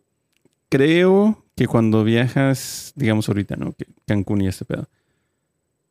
creo 0.68 1.45
que 1.57 1.66
cuando 1.66 2.04
viajas, 2.04 2.92
digamos 2.97 3.28
ahorita, 3.28 3.57
¿no? 3.57 3.73
Que 3.73 3.87
Cancún 4.07 4.42
y 4.42 4.49
este 4.49 4.64
pedo. 4.64 4.88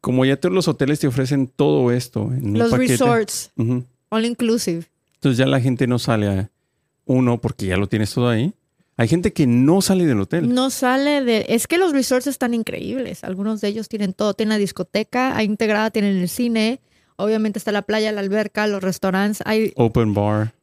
Como 0.02 0.26
ya 0.26 0.38
todos 0.38 0.54
los 0.54 0.68
hoteles 0.68 1.00
te 1.00 1.08
ofrecen 1.08 1.48
todo 1.48 1.92
esto 1.92 2.32
en 2.32 2.58
Los 2.58 2.72
resorts, 2.72 3.52
all 4.10 4.26
inclusive. 4.26 4.86
Entonces 5.16 5.38
ya 5.38 5.46
la 5.46 5.60
gente 5.60 5.88
no 5.88 6.00
sale 6.00 6.28
a 6.28 6.52
uno 7.06 7.42
porque 7.42 7.66
ya 7.66 7.78
lo 7.78 7.88
tienes 7.88 8.14
todo 8.14 8.30
ahí. 8.30 8.54
Hay 9.00 9.08
gente 9.08 9.32
que 9.32 9.46
no 9.46 9.84
sale 9.84 10.08
del 10.08 10.20
hotel. 10.20 10.54
No 10.54 10.72
sale 10.72 11.24
de... 11.24 11.46
Es 11.50 11.68
que 11.68 11.78
los 11.78 11.92
resorts 11.92 12.26
están 12.26 12.56
increíbles. 12.56 13.24
Algunos 13.24 13.62
de 13.62 13.68
ellos 13.68 13.88
tienen 13.90 14.14
todo. 14.14 14.34
Tienen 14.34 14.56
la 14.56 14.58
discoteca, 14.58 15.38
hay 15.38 15.46
integrada, 15.46 15.92
tienen 15.92 16.18
el 16.18 16.28
cine. 16.28 16.82
Obviamente 17.16 17.60
está 17.60 17.72
la 17.72 17.84
playa, 17.84 18.12
la 18.12 18.22
alberca, 18.22 18.66
los 18.66 18.82
restaurantes. 18.82 19.44
Hay... 19.46 19.72
Open 19.76 20.16
bar. 20.16 20.56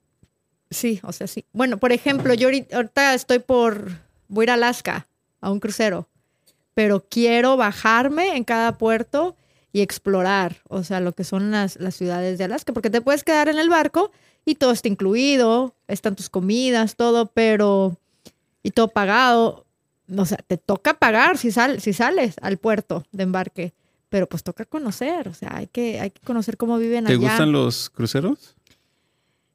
Sí, 0.69 0.99
o 1.05 1.13
sea, 1.13 1.29
sí. 1.29 1.45
Bueno, 1.53 1.79
por 1.79 1.93
ejemplo, 1.93 2.35
yo 2.35 2.49
ahorita 2.49 3.15
estoy 3.15 3.39
por... 3.39 3.93
Voy 4.27 4.43
a 4.43 4.45
ir 4.45 4.51
a 4.51 4.55
Alaska, 4.55 5.07
a 5.41 5.53
un 5.53 5.61
crucero. 5.61 6.09
Pero 6.75 7.07
quiero 7.09 7.57
bajarme 7.57 8.37
en 8.37 8.43
cada 8.43 8.79
puerto 8.79 9.37
y 9.73 9.81
explorar, 9.81 10.57
o 10.69 10.83
sea, 10.83 10.99
lo 10.99 11.13
que 11.13 11.23
son 11.23 11.53
las, 11.53 11.77
las 11.77 11.95
ciudades 11.95 12.39
de 12.39 12.45
Alaska. 12.45 12.73
Porque 12.73 12.91
te 12.91 13.01
puedes 13.01 13.23
quedar 13.23 13.49
en 13.49 13.61
el 13.61 13.69
barco 13.69 14.11
y 14.45 14.57
todo 14.57 14.73
está 14.73 14.89
incluido, 14.89 15.77
están 15.87 16.17
tus 16.17 16.29
comidas, 16.29 16.97
todo, 16.97 17.27
pero... 17.27 17.97
Y 18.65 18.73
todo 18.73 18.89
pagado. 18.89 19.65
O 20.17 20.25
sea, 20.25 20.39
te 20.39 20.57
toca 20.59 20.95
pagar 20.95 21.39
si, 21.39 21.53
sal, 21.53 21.81
si 21.81 21.93
sales 21.93 22.35
al 22.43 22.59
puerto 22.59 23.07
de 23.13 23.23
embarque. 23.23 23.73
Pero 24.09 24.29
pues 24.29 24.43
toca 24.43 24.65
conocer, 24.65 25.29
o 25.29 25.35
sea, 25.35 25.57
hay 25.57 25.67
que, 25.67 26.01
hay 26.01 26.11
que 26.11 26.21
conocer 26.21 26.57
cómo 26.57 26.79
viven 26.79 27.05
¿Te 27.05 27.13
allá. 27.13 27.21
gustan 27.21 27.53
los 27.53 27.91
cruceros? 27.91 28.55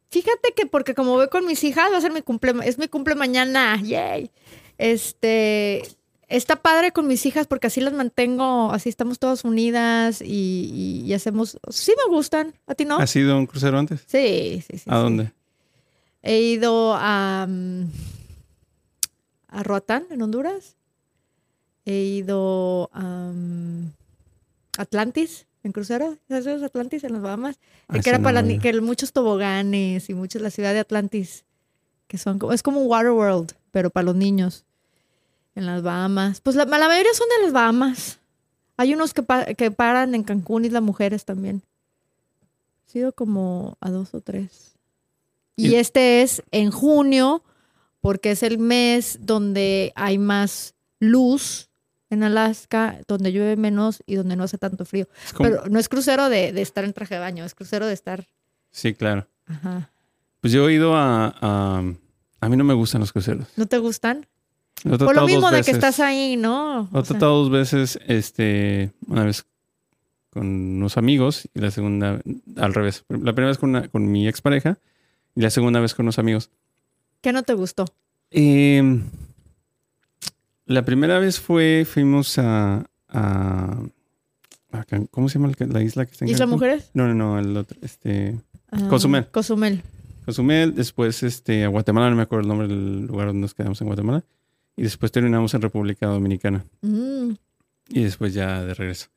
Fíjate 0.09 0.53
que 0.55 0.65
porque 0.65 0.95
como 0.95 1.13
voy 1.13 1.29
con 1.29 1.45
mis 1.45 1.63
hijas, 1.63 1.91
va 1.93 1.97
a 1.97 2.01
ser 2.01 2.11
mi 2.11 2.21
cumple, 2.21 2.53
es 2.63 2.77
mi 2.77 2.87
cumple 2.87 3.15
mañana, 3.15 3.79
yay. 3.81 4.31
Este, 4.77 5.83
está 6.27 6.57
padre 6.57 6.91
con 6.91 7.07
mis 7.07 7.25
hijas 7.25 7.47
porque 7.47 7.67
así 7.67 7.79
las 7.79 7.93
mantengo, 7.93 8.71
así 8.71 8.89
estamos 8.89 9.19
todas 9.19 9.43
unidas 9.45 10.21
y, 10.21 11.03
y 11.05 11.13
hacemos, 11.13 11.57
sí 11.69 11.93
me 11.95 12.13
gustan, 12.13 12.53
¿a 12.67 12.75
ti 12.75 12.85
no? 12.85 12.97
¿Has 12.97 13.15
ido 13.15 13.33
a 13.33 13.37
un 13.37 13.45
crucero 13.45 13.77
antes? 13.77 14.01
Sí, 14.07 14.63
sí, 14.67 14.79
sí. 14.79 14.83
¿A 14.87 14.95
sí. 14.95 15.01
dónde? 15.01 15.31
He 16.21 16.41
ido 16.41 16.95
a, 16.97 17.45
mm, 17.47 17.85
a 19.49 19.63
Roatán, 19.63 20.05
en 20.11 20.21
Honduras. 20.21 20.75
He 21.85 21.95
ido 22.03 22.89
a 22.93 23.31
Atlantis, 24.77 25.45
en 25.63 25.71
crucero. 25.71 26.17
¿Sabes 26.27 26.61
Atlantis 26.63 27.03
en 27.03 27.13
las 27.13 27.21
Bahamas? 27.21 27.59
Ah, 27.87 27.99
que 27.99 28.09
era 28.09 28.17
no 28.19 28.23
para 28.23 28.43
que 28.43 28.81
muchos 28.81 29.11
toboganes 29.11 30.09
y 30.09 30.13
muchos 30.13 30.41
la 30.41 30.51
ciudad 30.51 30.73
de 30.73 30.79
Atlantis, 30.79 31.45
que 32.07 32.17
son 32.17 32.39
como, 32.39 32.53
es 32.53 32.63
como 32.63 32.81
un 32.81 32.87
Waterworld, 32.89 33.53
pero 33.71 33.89
para 33.89 34.05
los 34.05 34.15
niños 34.15 34.65
en 35.55 35.65
las 35.65 35.81
Bahamas. 35.81 36.41
Pues 36.41 36.55
la, 36.55 36.65
la 36.65 36.87
mayoría 36.87 37.13
son 37.13 37.27
de 37.37 37.43
las 37.43 37.53
Bahamas. 37.53 38.19
Hay 38.77 38.93
unos 38.93 39.13
que, 39.13 39.23
pa- 39.23 39.45
que 39.45 39.71
paran 39.71 40.15
en 40.15 40.23
Cancún 40.23 40.63
y 40.65 40.69
las 40.69 40.81
mujeres 40.83 41.25
también. 41.25 41.63
He 42.87 42.91
sido 42.91 43.11
como 43.13 43.77
a 43.81 43.89
dos 43.89 44.13
o 44.13 44.21
tres. 44.21 44.75
Y 45.55 45.69
Y- 45.69 45.75
este 45.75 46.21
es 46.21 46.41
en 46.51 46.71
junio, 46.71 47.43
porque 48.01 48.31
es 48.31 48.43
el 48.43 48.57
mes 48.57 49.19
donde 49.21 49.91
hay 49.95 50.17
más 50.17 50.75
luz 50.99 51.69
en 52.09 52.23
Alaska, 52.23 52.99
donde 53.07 53.31
llueve 53.31 53.55
menos 53.55 54.01
y 54.05 54.15
donde 54.15 54.35
no 54.35 54.43
hace 54.43 54.57
tanto 54.57 54.83
frío. 54.85 55.07
Como- 55.35 55.49
Pero 55.49 55.63
no 55.69 55.79
es 55.79 55.89
crucero 55.89 56.29
de, 56.29 56.51
de 56.53 56.61
estar 56.61 56.83
en 56.83 56.93
traje 56.93 57.15
de 57.15 57.19
baño, 57.19 57.45
es 57.45 57.53
crucero 57.55 57.85
de 57.85 57.93
estar. 57.93 58.25
Sí, 58.71 58.93
claro. 58.93 59.27
Ajá. 59.45 59.91
Pues 60.41 60.53
yo 60.53 60.67
he 60.69 60.73
ido 60.73 60.95
a, 60.95 61.35
a... 61.41 61.83
A 62.41 62.49
mí 62.49 62.55
no 62.55 62.63
me 62.63 62.73
gustan 62.73 63.01
los 63.01 63.11
cruceros. 63.11 63.47
¿No 63.57 63.65
te 63.67 63.77
gustan? 63.79 64.25
Lo 64.85 64.97
Por 64.97 65.13
lo 65.13 65.25
mismo 65.25 65.51
de 65.51 65.61
que 65.61 65.71
estás 65.71 65.99
ahí, 65.99 66.37
¿no? 66.37 66.87
Lo 66.91 66.99
he 67.01 67.03
tratado 67.03 67.35
dos 67.43 67.49
veces, 67.51 67.99
este, 68.07 68.91
una 69.07 69.25
vez 69.25 69.45
con 70.29 70.47
unos 70.47 70.95
amigos 70.97 71.49
y 71.53 71.59
la 71.59 71.69
segunda 71.69 72.21
al 72.55 72.73
revés. 72.73 73.03
La 73.09 73.33
primera 73.33 73.47
vez 73.49 73.57
con, 73.57 73.71
una- 73.71 73.87
con 73.89 74.09
mi 74.09 74.27
expareja 74.27 74.77
y 75.35 75.41
la 75.41 75.49
segunda 75.49 75.79
vez 75.81 75.93
con 75.95 76.05
unos 76.05 76.17
amigos. 76.19 76.49
¿Qué 77.21 77.33
no 77.33 77.43
te 77.43 77.53
gustó? 77.53 77.85
Eh, 78.31 79.01
la 80.65 80.85
primera 80.85 81.19
vez 81.19 81.39
fue, 81.39 81.85
fuimos 81.89 82.37
a, 82.37 82.85
a- 83.07 83.81
a 84.71 84.85
¿cómo 85.11 85.29
se 85.29 85.39
llama 85.39 85.51
la 85.57 85.81
isla 85.81 86.05
que 86.05 86.11
está 86.11 86.25
en 86.25 86.29
¿Isla 86.31 86.45
Cancún? 86.45 86.55
Mujeres? 86.59 86.91
No, 86.93 87.07
no, 87.07 87.13
no, 87.15 87.39
el 87.39 87.57
otro, 87.57 87.77
este, 87.81 88.39
Ah, 88.71 88.87
Cozumel. 88.87 89.27
Cozumel. 89.31 89.81
Cozumel, 90.25 90.75
después 90.75 91.23
este, 91.23 91.63
a 91.63 91.69
Guatemala, 91.69 92.11
no 92.11 92.15
me 92.15 92.21
acuerdo 92.21 92.43
el 92.43 92.47
nombre 92.49 92.67
del 92.67 93.07
lugar 93.07 93.27
donde 93.27 93.41
nos 93.41 93.55
quedamos 93.55 93.81
en 93.81 93.87
Guatemala, 93.87 94.23
y 94.77 94.83
después 94.83 95.11
terminamos 95.11 95.53
en 95.55 95.61
República 95.61 96.05
Dominicana. 96.05 96.63
Mm. 96.81 97.31
Y 97.89 98.03
después 98.03 98.35
ya 98.35 98.63
de 98.63 98.75
regreso. 98.75 99.07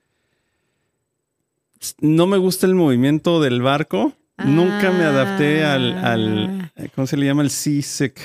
No 2.00 2.26
me 2.26 2.38
gusta 2.38 2.66
el 2.66 2.74
movimiento 2.74 3.42
del 3.42 3.60
barco. 3.60 4.14
Nunca 4.44 4.90
me 4.90 5.04
adapté 5.04 5.64
al, 5.64 5.92
al- 6.04 6.70
Ah. 6.76 6.82
¿Cómo 6.94 7.06
se 7.06 7.16
le 7.16 7.26
llama? 7.26 7.42
El 7.42 7.50
seasick. 7.50 8.20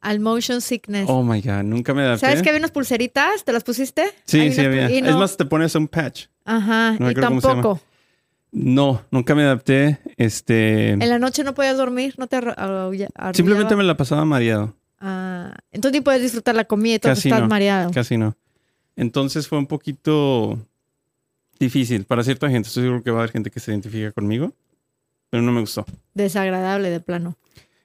Al 0.00 0.20
motion 0.20 0.60
sickness. 0.60 1.06
Oh 1.08 1.22
my 1.22 1.40
God, 1.40 1.62
nunca 1.64 1.92
me 1.94 2.02
adapté. 2.02 2.26
¿Sabes 2.26 2.42
que 2.42 2.48
había 2.50 2.60
unas 2.60 2.70
pulseritas? 2.70 3.44
¿Te 3.44 3.52
las 3.52 3.64
pusiste? 3.64 4.04
Sí, 4.24 4.40
Hay 4.40 4.52
sí 4.52 4.60
unas 4.60 4.66
había. 4.68 4.86
Es 4.88 5.16
más, 5.16 5.36
te 5.36 5.44
pones 5.44 5.74
un 5.74 5.88
patch. 5.88 6.26
Ajá, 6.44 6.96
no 6.98 7.10
y 7.10 7.14
tampoco. 7.14 7.80
No, 8.52 9.02
nunca 9.10 9.34
me 9.34 9.42
adapté. 9.42 9.98
Este. 10.16 10.90
En 10.90 11.08
la 11.08 11.18
noche 11.18 11.42
no 11.44 11.54
podías 11.54 11.76
dormir, 11.76 12.14
no 12.18 12.26
te 12.28 12.36
arrullaba? 12.36 13.34
Simplemente 13.34 13.74
me 13.74 13.82
la 13.84 13.96
pasaba 13.96 14.24
mareado. 14.24 14.74
Ah, 15.00 15.54
entonces 15.72 15.98
ni 16.00 16.04
puedes 16.04 16.22
disfrutar 16.22 16.54
la 16.54 16.64
comida 16.64 16.94
y 16.94 16.98
todo, 17.00 17.12
estás 17.12 17.40
no. 17.40 17.48
mareado. 17.48 17.90
Casi 17.90 18.16
no. 18.16 18.36
Entonces 18.94 19.46
fue 19.48 19.58
un 19.58 19.66
poquito 19.66 20.58
difícil 21.58 22.04
para 22.04 22.22
cierta 22.22 22.48
gente. 22.48 22.68
Estoy 22.68 22.84
seguro 22.84 23.02
que 23.02 23.10
va 23.10 23.18
a 23.18 23.20
haber 23.22 23.32
gente 23.32 23.50
que 23.50 23.60
se 23.60 23.72
identifica 23.72 24.12
conmigo, 24.12 24.52
pero 25.30 25.42
no 25.42 25.52
me 25.52 25.60
gustó. 25.60 25.84
Desagradable 26.14 26.90
de 26.90 27.00
plano. 27.00 27.36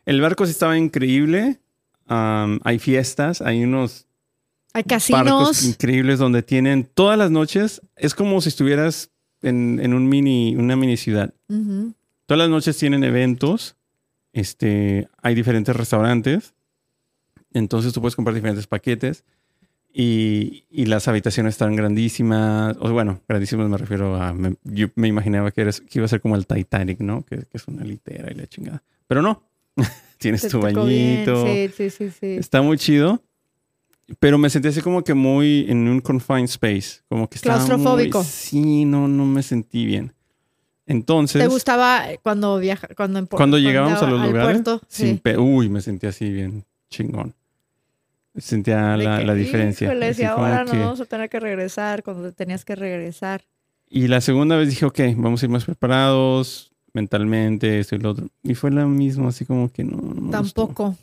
El 0.05 0.21
barco 0.21 0.45
sí 0.45 0.51
estaba 0.51 0.77
increíble. 0.77 1.59
Hay 2.07 2.79
fiestas, 2.79 3.41
hay 3.41 3.63
unos 3.63 4.05
Hay 4.73 4.83
barcos 4.83 5.07
casinos. 5.07 5.63
increíbles 5.65 6.19
donde 6.19 6.43
tienen 6.43 6.83
todas 6.85 7.17
las 7.17 7.31
noches. 7.31 7.81
Es 7.95 8.13
como 8.15 8.41
si 8.41 8.49
estuvieras 8.49 9.11
en, 9.41 9.79
en 9.81 9.93
un 9.93 10.09
mini, 10.09 10.55
una 10.55 10.75
mini 10.75 10.97
ciudad. 10.97 11.33
Todas 11.47 12.39
las 12.39 12.49
noches 12.49 12.77
tienen 12.77 13.03
eventos. 13.03 13.75
Este, 14.33 15.07
hay 15.21 15.35
diferentes 15.35 15.75
restaurantes. 15.75 16.53
Entonces 17.53 17.93
tú 17.93 18.01
puedes 18.01 18.15
comprar 18.15 18.33
diferentes 18.35 18.67
paquetes. 18.67 19.23
Y, 19.93 20.63
y 20.69 20.85
las 20.85 21.07
habitaciones 21.07 21.55
están 21.55 21.75
grandísimas. 21.75 22.77
O 22.79 22.91
bueno, 22.91 23.19
grandísimas 23.27 23.69
me 23.69 23.77
refiero 23.77 24.15
a. 24.15 24.33
me- 24.33 24.55
yo 24.63 24.87
me 24.95 25.07
imaginaba 25.07 25.51
que, 25.51 25.61
eres, 25.61 25.81
que 25.81 25.99
iba 25.99 26.05
a 26.05 26.09
ser 26.09 26.21
como 26.21 26.35
el 26.35 26.47
Titanic, 26.47 26.99
¿no? 27.01 27.23
Que, 27.23 27.37
que 27.39 27.57
es 27.57 27.67
una 27.67 27.83
litera 27.83 28.31
y 28.31 28.35
la 28.35 28.47
chingada. 28.47 28.81
Pero 29.07 29.21
no. 29.21 29.43
Tienes 30.17 30.41
Te 30.41 30.49
tu 30.49 30.59
tocó 30.61 30.85
bien, 30.85 31.25
bañito. 31.25 31.45
Sí, 31.45 31.69
sí, 31.75 31.89
sí, 31.89 32.09
sí. 32.11 32.27
Está 32.37 32.61
muy 32.61 32.77
chido. 32.77 33.21
Pero 34.19 34.37
me 34.37 34.49
sentí 34.49 34.67
así 34.67 34.81
como 34.81 35.03
que 35.03 35.13
muy 35.13 35.65
en 35.69 35.87
un 35.87 35.99
confined 36.01 36.45
space. 36.49 37.01
Como 37.09 37.29
que 37.29 37.35
estaba 37.35 37.57
muy- 37.59 37.67
Claustrofóbico. 37.67 38.23
sí, 38.23 38.85
no, 38.85 39.07
no 39.07 39.25
me 39.25 39.41
sentí 39.43 39.85
bien. 39.85 40.13
Entonces. 40.85 41.41
¿Te 41.41 41.47
gustaba 41.47 42.03
cuando 42.21 42.57
viaja, 42.59 42.87
cuando 42.95 43.21
pu- 43.21 43.37
Cuando 43.37 43.57
llegábamos 43.57 44.01
a 44.01 44.07
los 44.09 44.21
lugares, 44.21 44.61
puerto? 44.61 44.81
sin 44.89 45.21
Sí. 45.23 45.35
uy, 45.37 45.69
me 45.69 45.81
sentí 45.81 46.07
así 46.07 46.29
bien 46.29 46.65
chingón. 46.89 47.33
Sentía 48.37 48.95
la, 48.97 49.19
que, 49.19 49.25
la 49.25 49.33
diferencia. 49.33 49.87
híjole, 49.87 50.07
así 50.07 50.23
como 50.23 50.45
ahora 50.45 50.65
que- 50.65 50.77
no 50.77 50.83
vamos 50.85 51.01
a 51.01 51.05
tener 51.05 51.29
que 51.29 51.39
regresar 51.39 52.01
cuando 52.03 52.31
tenías 52.31 52.63
que 52.63 52.75
regresar. 52.75 53.43
Y 53.89 54.07
la 54.07 54.21
segunda 54.21 54.55
vez 54.55 54.69
dije, 54.69 54.85
ok, 54.85 54.99
vamos 55.17 55.41
a 55.43 55.45
ir 55.45 55.49
más 55.51 55.65
preparados 55.65 56.71
mentalmente, 56.93 57.79
esto 57.79 57.95
y 57.95 57.99
lo 57.99 58.11
otro. 58.11 58.27
Y 58.43 58.55
fue 58.55 58.71
lo 58.71 58.87
mismo, 58.87 59.27
así 59.27 59.43
como 59.45 59.69
que 59.71 59.83
no. 59.83 59.97
no 59.97 60.13
me 60.31 60.37
gustó. 60.39 60.67
Tampoco. 60.67 60.95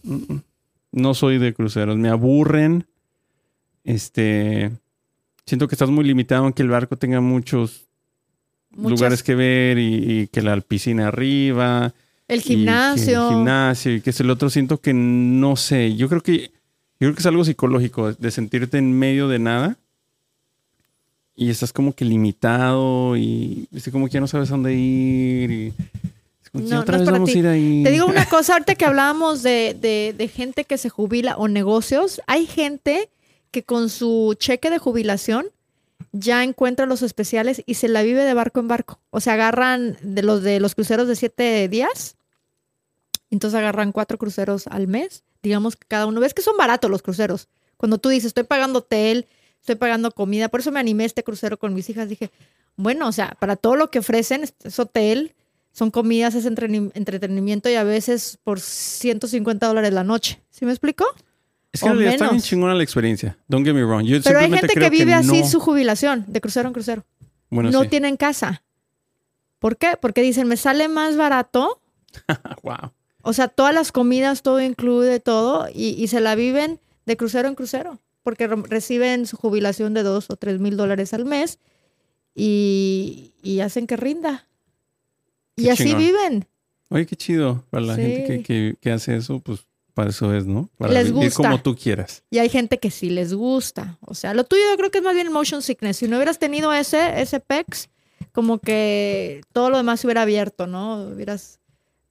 No 0.93 1.13
soy 1.15 1.37
de 1.39 1.53
cruceros, 1.53 1.97
me 1.99 2.09
aburren. 2.09 2.87
Este. 3.85 4.71
Siento 5.47 5.67
que 5.69 5.75
estás 5.75 5.91
muy 5.91 6.05
limitado 6.05 6.47
en 6.47 6.53
que 6.53 6.63
el 6.63 6.69
barco 6.69 6.97
tenga 6.97 7.21
muchos 7.21 7.87
Muchas- 8.71 8.91
lugares 8.99 9.23
que 9.23 9.35
ver 9.35 9.79
y, 9.79 10.21
y 10.23 10.27
que 10.29 10.43
la 10.43 10.59
piscina 10.61 11.09
arriba. 11.09 11.95
El 12.27 12.41
y 12.41 12.43
gimnasio. 12.43 13.29
el 13.29 13.35
gimnasio 13.35 13.95
y 13.95 14.01
que 14.03 14.11
es 14.11 14.21
el 14.21 14.29
otro. 14.31 14.51
Siento 14.51 14.79
que 14.81 14.93
no 14.93 15.57
sé. 15.57 15.97
Yo 15.97 16.09
creo 16.11 16.21
que, 16.23 16.51
yo 17.00 17.07
creo 17.07 17.14
que 17.14 17.21
es 17.21 17.26
algo 17.26 17.45
psicológico 17.45 18.12
de 18.12 18.31
sentirte 18.31 18.78
en 18.78 18.93
medio 18.99 19.28
de 19.28 19.38
nada 19.38 19.76
y 21.35 21.50
estás 21.50 21.73
como 21.73 21.93
que 21.95 22.05
limitado 22.05 23.17
y 23.17 23.69
es 23.73 23.88
como 23.90 24.07
que 24.07 24.12
ya 24.14 24.21
no 24.21 24.26
sabes 24.26 24.49
dónde 24.49 24.75
ir 24.75 25.50
y 25.50 25.67
es 26.43 26.50
como 26.50 26.64
que 26.64 26.71
No, 26.71 26.81
otra 26.81 26.99
no 26.99 27.05
vez 27.05 27.12
vamos 27.12 27.31
a 27.31 27.38
ir 27.38 27.47
ahí. 27.47 27.83
Te 27.85 27.93
digo 27.93 28.07
una 28.07 28.26
cosa, 28.26 28.55
ahorita 28.55 28.75
que 28.75 28.85
hablábamos 28.85 29.43
de, 29.45 29.76
de- 29.81 30.14
de 30.17 30.28
gente 30.28 30.64
que 30.64 30.78
se 30.78 30.88
jubila 30.88 31.37
o 31.37 31.47
negocios, 31.47 32.21
hay 32.26 32.47
gente 32.47 33.09
que 33.52 33.62
con 33.62 33.88
su 33.88 34.35
cheque 34.38 34.69
de 34.71 34.78
jubilación 34.78 35.47
ya 36.12 36.43
encuentra 36.43 36.87
los 36.87 37.02
especiales 37.02 37.62
y 37.67 37.75
se 37.75 37.87
la 37.88 38.02
vive 38.02 38.25
de 38.25 38.35
barco 38.35 38.59
en 38.61 38.67
barco. 38.69 38.99
O 39.11 39.21
sea, 39.21 39.35
agarran 39.35 39.97
de 40.02 40.23
los 40.23 40.43
de 40.43 40.59
los 40.59 40.75
cruceros 40.75 41.07
de 41.07 41.14
siete 41.17 41.69
días, 41.69 42.17
entonces 43.31 43.59
agarran 43.59 43.93
cuatro 43.93 44.19
cruceros 44.19 44.67
al 44.67 44.88
mes, 44.88 45.23
digamos 45.42 45.76
que 45.76 45.87
cada 45.88 46.07
uno. 46.07 46.21
Ves 46.21 46.35
que 46.35 46.42
son 46.42 46.57
baratos 46.57 46.90
los 46.90 47.02
cruceros. 47.02 47.49
Cuando 47.76 47.99
tú 47.99 48.09
dices, 48.09 48.26
estoy 48.28 48.45
pagando 48.45 48.80
hotel, 48.80 49.26
estoy 49.61 49.76
pagando 49.76 50.11
comida, 50.11 50.49
por 50.49 50.61
eso 50.61 50.73
me 50.73 50.80
animé 50.80 51.04
a 51.04 51.07
este 51.07 51.23
crucero 51.25 51.59
con 51.59 51.75
mis 51.75 51.88
hijas. 51.90 52.09
Dije, 52.09 52.30
bueno, 52.76 53.09
o 53.09 53.12
sea, 53.12 53.37
para 53.40 53.57
todo 53.57 53.76
lo 53.76 53.90
que 53.90 53.99
ofrecen, 54.00 54.42
es- 54.64 54.78
hotel, 54.78 55.35
son 55.73 55.90
comidas, 55.92 56.35
es 56.35 56.45
entretenimiento 56.47 57.68
y 57.71 57.75
a 57.75 57.85
veces 57.85 58.38
por 58.42 58.59
150 58.61 59.66
dólares 59.66 59.92
la 59.92 60.02
noche. 60.04 60.40
¿Sí 60.50 60.64
me 60.64 60.73
explico? 60.73 61.04
es 61.71 61.83
que 61.83 61.88
realidad 61.88 62.14
está 62.14 62.30
bien 62.30 62.42
chingona 62.42 62.75
la 62.75 62.83
experiencia. 62.83 63.38
Don't 63.47 63.64
get 63.64 63.75
me 63.75 63.85
wrong. 63.85 64.02
Yo 64.04 64.21
Pero 64.25 64.38
hay 64.40 64.50
gente 64.50 64.75
que 64.75 64.90
vive 64.90 65.12
así 65.14 65.42
no- 65.42 65.47
su 65.47 65.61
jubilación, 65.61 66.25
de 66.26 66.40
crucero 66.40 66.66
en 66.66 66.73
crucero. 66.73 67.04
Bueno, 67.50 67.71
no 67.71 67.83
sí. 67.83 67.88
tienen 67.88 68.16
casa. 68.16 68.62
¿Por 69.61 69.76
qué? 69.76 69.97
Porque 70.00 70.23
dicen, 70.23 70.49
me 70.49 70.57
sale 70.57 70.88
más 70.88 71.16
barato, 71.16 71.80
wow. 72.62 72.92
O 73.23 73.33
sea, 73.33 73.49
todas 73.49 73.75
las 73.75 73.93
comidas, 73.93 74.43
todo 74.43 74.61
incluye 74.61 75.21
todo, 75.21 75.69
y, 75.75 75.89
y 76.03 76.09
se 76.09 76.21
la 76.21 76.35
viven 76.35 76.81
de 77.07 77.17
crucero 77.17 77.49
en 77.49 77.55
crucero, 77.55 77.99
porque 78.23 78.47
re- 78.47 78.63
reciben 78.69 79.27
su 79.27 79.37
jubilación 79.37 79.95
de 79.95 80.03
dos 80.03 80.31
o 80.31 80.37
tres 80.37 80.61
mil 80.61 80.77
dólares 80.77 81.13
al 81.15 81.25
mes 81.25 81.59
y, 82.35 83.33
y 83.43 83.61
hacen 83.61 83.87
que 83.87 83.97
rinda. 83.97 84.47
Y 85.57 85.69
así 85.71 85.85
chingón. 85.85 85.99
viven. 85.99 86.47
Oye, 86.91 87.07
qué 87.07 87.17
chido. 87.17 87.65
Para 87.71 87.85
la 87.85 87.97
Sí. 87.97 88.03
gente 88.03 88.25
que, 88.25 88.43
que- 88.43 88.77
que 88.81 88.91
hace 88.93 89.17
eso, 89.17 89.41
pues 89.41 89.61
para 89.93 90.11
eso 90.11 90.33
es, 90.33 90.47
¿no? 90.47 90.71
Para 90.79 90.93
Les 90.93 91.07
vivir 91.13 91.25
gusta. 91.25 91.43
como 91.43 91.61
tú 91.61 91.75
quieras. 91.75 92.23
Y 92.31 92.39
hay 92.39 92.49
gente 92.49 92.79
que 92.79 92.91
sí 92.93 93.11
les 93.11 93.35
gusta. 93.35 93.99
O 94.01 94.15
sea, 94.15 94.33
lo 94.35 94.45
tuyo 94.45 94.63
yo 94.71 94.77
creo 94.77 94.91
que 94.93 94.99
es 94.99 95.05
más 95.05 95.15
bien 95.15 95.33
motion 95.33 95.61
sickness. 95.61 95.97
Si 95.97 96.07
no 96.07 96.17
hubieras 96.17 96.39
tenido 96.39 96.73
ese, 96.73 97.21
ese 97.21 97.41
PEX, 97.41 97.89
como 98.33 98.59
que 98.61 99.41
todo 99.53 99.71
lo 99.71 99.77
demás 99.77 99.99
se 100.01 100.07
hubiera 100.07 100.23
abierto, 100.23 100.67
¿no? 100.69 101.03
Hubieras... 101.09 101.59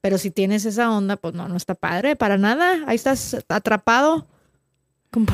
Pero 0.01 0.17
si 0.17 0.31
tienes 0.31 0.65
esa 0.65 0.91
onda, 0.91 1.17
pues 1.17 1.33
no, 1.33 1.47
no 1.49 1.57
está 1.57 1.75
padre, 1.75 2.15
para 2.15 2.37
nada. 2.37 2.83
Ahí 2.87 2.95
estás 2.95 3.37
atrapado. 3.49 4.27
Como- 5.11 5.27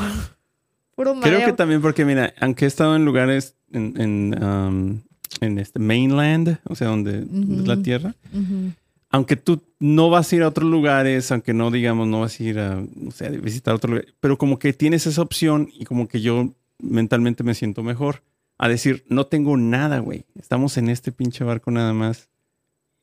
Puro 0.94 1.14
mareo. 1.14 1.38
Creo 1.38 1.46
que 1.48 1.52
también 1.54 1.82
porque, 1.82 2.04
mira, 2.04 2.32
aunque 2.40 2.64
he 2.64 2.68
estado 2.68 2.94
en 2.94 3.04
lugares 3.04 3.56
en, 3.72 4.00
en, 4.00 4.44
um, 4.44 5.00
en 5.40 5.58
este 5.58 5.80
mainland, 5.80 6.58
o 6.68 6.76
sea, 6.76 6.86
donde 6.88 7.18
es 7.22 7.66
la 7.66 7.82
tierra, 7.82 8.14
Ujú. 8.32 8.70
aunque 9.10 9.34
tú 9.34 9.60
no 9.80 10.08
vas 10.08 10.32
a 10.32 10.36
ir 10.36 10.42
a 10.44 10.48
otros 10.48 10.70
lugares, 10.70 11.32
aunque 11.32 11.52
no 11.52 11.72
digamos, 11.72 12.06
no 12.06 12.20
vas 12.20 12.38
a 12.38 12.42
ir 12.44 12.60
a, 12.60 12.76
no 12.94 13.10
sé, 13.10 13.26
a 13.26 13.30
visitar 13.30 13.74
otro 13.74 13.90
lugar, 13.90 14.06
pero 14.20 14.38
como 14.38 14.60
que 14.60 14.72
tienes 14.72 15.06
esa 15.08 15.20
opción 15.22 15.68
y 15.72 15.84
como 15.84 16.06
que 16.06 16.20
yo 16.20 16.50
mentalmente 16.78 17.42
me 17.42 17.54
siento 17.56 17.82
mejor 17.82 18.22
a 18.56 18.68
decir, 18.68 19.04
no 19.08 19.26
tengo 19.26 19.56
nada, 19.56 19.98
güey. 19.98 20.26
Estamos 20.36 20.76
en 20.76 20.88
este 20.90 21.10
pinche 21.10 21.42
barco 21.42 21.72
nada 21.72 21.92
más. 21.92 22.28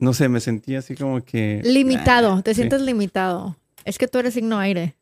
No 0.01 0.13
sé, 0.13 0.27
me 0.27 0.39
sentí 0.41 0.75
así 0.75 0.96
como 0.96 1.24
que... 1.24 1.62
Limitado, 1.63 2.34
Ah, 2.34 2.41
te 2.41 2.51
sí. 2.53 2.55
sientes 2.62 2.81
limitado. 2.81 3.55
Es 3.86 3.98
que 3.98 4.08
tú 4.10 4.20
eres 4.20 4.34
signo 4.34 4.60
aire. 4.60 4.96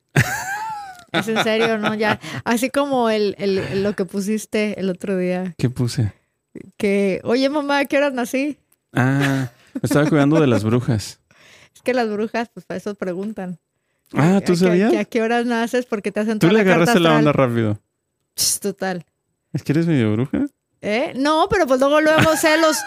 es 1.12 1.28
en 1.28 1.42
serio, 1.44 1.78
¿no? 1.80 1.96
Ya, 1.96 2.20
así 2.44 2.70
como 2.70 3.10
el, 3.10 3.36
el- 3.40 3.82
lo 3.82 3.94
que 3.96 4.06
pusiste 4.06 4.80
el 4.80 4.90
otro 4.90 5.18
día, 5.18 5.56
¿Qué 5.58 5.70
puse? 5.72 6.14
que, 6.78 7.22
oye 7.24 7.50
mamá, 7.50 7.80
¿a 7.80 7.86
qué 7.86 7.98
horas 7.98 8.14
nací? 8.14 8.58
Ah, 8.94 9.50
me 9.74 9.82
estaba 9.84 10.08
cuidando 10.08 10.40
de 10.40 10.48
las 10.48 10.64
brujas. 10.64 11.20
Es 11.74 11.82
que 11.82 11.94
las 11.94 12.10
brujas, 12.10 12.50
pues 12.54 12.66
para 12.66 12.78
eso 12.78 12.94
preguntan. 12.96 13.58
Ah, 14.14 14.42
¿tú 14.46 14.52
¿A 14.54 14.56
qué- 14.56 14.60
sabías? 14.60 14.92
que 14.92 15.00
¿A 15.00 15.06
qué 15.06 15.22
horas 15.22 15.46
naces? 15.46 15.86
Porque 15.86 16.12
te 16.12 16.20
hacen 16.20 16.40
Tú 16.40 16.48
le 16.48 16.54
la 16.54 16.60
agarraste 16.62 17.00
la 17.00 17.10
astral. 17.10 17.18
onda 17.20 17.32
rápido. 17.32 17.80
Total. 18.62 19.06
¿Es 19.54 19.64
que 19.64 19.72
eres 19.72 19.88
medio 19.88 20.12
bruja? 20.14 20.46
¿Eh? 20.82 21.14
No, 21.16 21.48
pero 21.50 21.68
pues 21.68 21.80
luego, 21.80 22.02
luego 22.02 22.36
celos, 22.38 22.78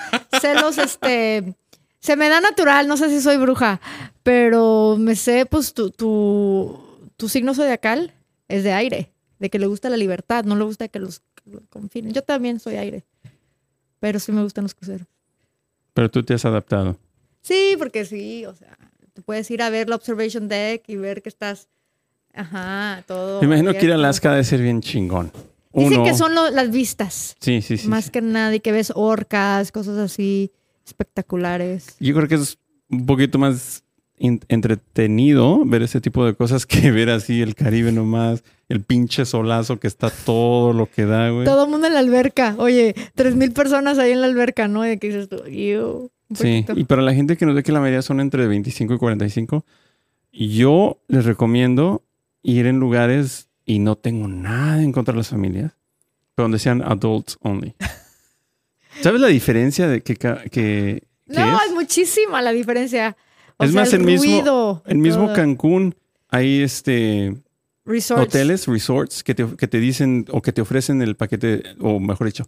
celos, 0.41 0.79
este, 0.79 1.55
se 2.03 2.17
me 2.17 2.29
da 2.29 2.41
natural, 2.41 2.89
no 2.89 2.97
sé 2.97 3.09
si 3.11 3.21
soy 3.21 3.37
bruja, 3.37 3.81
pero 4.25 4.97
me 4.99 5.15
sé, 5.15 5.47
pues, 5.47 5.73
tu, 5.73 5.91
tu, 5.91 7.09
tu 7.17 7.29
signo 7.29 7.55
zodiacal 7.55 8.13
es 8.49 8.65
de 8.65 8.73
aire, 8.73 9.13
de 9.39 9.51
que 9.51 9.61
le 9.61 9.67
gusta 9.67 9.89
la 9.89 9.97
libertad, 9.97 10.45
no 10.45 10.57
le 10.57 10.65
gusta 10.65 10.89
que 10.89 10.99
los 10.99 11.21
que 11.21 11.61
confinen. 11.71 12.13
Yo 12.13 12.23
también 12.23 12.59
soy 12.59 12.75
aire, 12.75 13.05
pero 14.01 14.19
sí 14.19 14.33
me 14.33 14.43
gustan 14.43 14.65
los 14.65 14.75
cruceros. 14.75 15.07
Pero 15.95 16.11
tú 16.11 16.25
te 16.25 16.35
has 16.35 16.45
adaptado. 16.45 16.97
Sí, 17.41 17.77
porque 17.79 18.05
sí, 18.05 18.47
o 18.47 18.55
sea, 18.57 18.77
te 19.13 19.23
puedes 19.23 19.49
ir 19.53 19.63
a 19.63 19.71
ver 19.71 19.89
la 19.89 19.95
observation 19.95 20.49
deck 20.49 20.83
y 20.89 20.97
ver 20.97 21.23
que 21.23 21.29
estás, 21.29 21.69
ajá, 22.35 23.05
todo. 23.07 23.41
Me 23.43 23.47
imagino 23.47 23.73
que 23.75 23.85
ir 23.85 23.93
a. 23.93 23.95
Alaska 23.95 24.33
debe 24.33 24.43
ser 24.43 24.61
bien 24.61 24.81
chingón. 24.81 25.31
Dicen 25.73 26.01
Uno. 26.01 26.05
que 26.05 26.15
son 26.15 26.35
lo- 26.35 26.51
las 26.51 26.71
vistas. 26.73 27.37
Sí, 27.41 27.63
sí, 27.63 27.77
sí. 27.79 27.87
más 27.89 28.07
sí. 28.07 28.11
que 28.11 28.23
nada 28.23 28.53
y 28.55 28.61
que 28.61 28.73
ves 28.73 28.93
orcas, 28.95 29.71
cosas 29.71 29.99
así 29.99 30.51
espectaculares. 30.85 31.97
Yo 32.01 32.15
creo 32.15 32.29
que 32.29 32.37
es 32.37 32.59
un 32.91 33.07
poquito 33.07 33.39
más 33.39 33.85
entretenido 34.19 35.65
ver 35.65 35.83
ese 35.83 36.01
tipo 36.01 36.25
de 36.25 36.35
cosas 36.35 36.65
que 36.65 36.93
ver 36.93 37.11
así 37.11 37.43
el 37.43 37.55
Caribe 37.57 37.91
nomás, 37.91 38.45
el 38.69 38.83
pinche 38.83 39.25
solazo 39.25 39.81
que 39.81 39.89
está 39.89 40.11
todo 40.11 40.73
lo 40.73 40.89
que 40.89 41.07
da, 41.07 41.31
güey. 41.31 41.45
Todo 41.45 41.65
el 41.65 41.71
mundo 41.71 41.89
en 41.89 41.95
la 41.95 41.99
alberca. 41.99 42.55
Oye, 42.59 42.95
tres 43.15 43.35
mil 43.35 43.53
personas 43.53 43.99
ahí 43.99 44.13
en 44.13 44.21
la 44.21 44.29
alberca, 44.29 44.69
¿no? 44.69 44.89
Y 44.89 44.99
que 44.99 45.09
dices 45.09 45.29
tú, 45.29 45.43
un 45.45 46.11
Sí, 46.37 46.65
y 46.77 46.85
para 46.85 47.03
la 47.03 47.13
gente 47.13 47.37
que 47.37 47.45
nos 47.45 47.55
ve 47.55 47.63
que 47.63 47.73
la 47.73 47.81
mayoría 47.81 48.01
son 48.01 48.21
entre 48.21 48.47
25 48.47 48.95
y 48.95 48.99
45, 48.99 49.67
yo 50.33 51.03
les 51.09 51.27
recomiendo 51.27 52.03
ir 52.43 52.67
en 52.67 52.81
lugares 52.81 53.49
y 53.67 53.81
no 53.81 53.97
tengo 53.97 54.29
nada 54.29 54.83
en 54.83 54.93
contra 54.93 55.13
de 55.13 55.19
las 55.19 55.29
familias, 55.29 55.73
pero 56.35 56.45
donde 56.45 56.59
sean 56.59 56.81
adults 56.83 57.37
only. 57.43 57.75
¿Sabes 59.01 59.21
la 59.21 59.29
diferencia 59.29 59.89
de 59.89 60.03
que, 60.03 60.17
que, 60.17 60.51
que 60.51 61.03
No, 61.27 61.57
es? 61.59 61.67
es 61.69 61.73
muchísima 61.75 62.43
la 62.43 62.53
diferencia. 62.53 63.17
O 63.57 63.65
Es 63.65 63.73
sea, 63.73 63.81
más, 63.81 63.93
el 63.93 64.01
el 64.01 64.07
mismo- 64.07 64.83
En 64.87 65.01
mismo 65.01 65.25
todo. 65.27 65.35
Cancún 65.35 65.95
hay 66.29 66.63
este 66.63 67.35
Resorts. 67.85 68.23
hoteles, 68.35 68.67
resorts 68.67 69.23
que 69.25 69.35
te, 69.35 69.47
que 69.57 69.67
te 69.69 69.79
dicen 69.79 70.27
o 70.31 70.41
que 70.43 70.53
te 70.53 70.61
ofrecen 70.61 71.03
el 71.03 71.17
paquete, 71.17 71.63
o 71.81 71.99
mejor 72.01 72.27
dicho, 72.27 72.45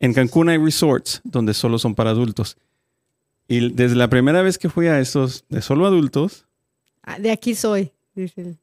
en 0.00 0.12
Cancún 0.12 0.48
hay 0.48 0.58
resorts 0.58 1.20
donde 1.24 1.54
solo 1.54 1.78
son 1.78 1.94
para 1.94 2.10
adultos. 2.10 2.56
Y 3.48 3.72
desde 3.72 3.94
la 3.96 4.08
primera 4.08 4.42
vez 4.42 4.58
que 4.58 4.68
fui 4.68 4.86
a 4.88 4.98
estos 5.00 5.44
de 5.48 5.62
solo 5.62 5.86
adultos, 5.86 6.44
Ah, 7.08 7.18
De 7.20 7.30
aquí 7.30 7.54
soy, 7.54 7.92
dice 8.16 8.40
el 8.40 8.58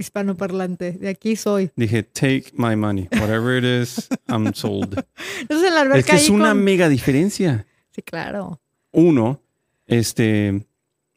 hispanoparlante. 0.00 0.92
De 0.92 1.08
aquí 1.08 1.36
soy. 1.36 1.70
dije, 1.76 2.02
take 2.02 2.46
my 2.54 2.74
money, 2.74 3.08
whatever 3.20 3.56
it 3.62 3.64
is, 3.84 4.08
I'm 4.28 4.52
sold. 4.54 4.94
Entonces 5.40 5.68
en 5.68 5.74
la 5.74 5.82
alberca 5.82 5.98
es 6.00 6.06
que 6.06 6.16
es 6.16 6.28
ahí 6.28 6.34
una 6.34 6.50
con- 6.50 6.64
mega 6.64 6.88
diferencia. 6.88 7.66
Sí, 7.94 8.02
claro. 8.02 8.60
Uno, 8.92 9.40
este, 9.86 10.66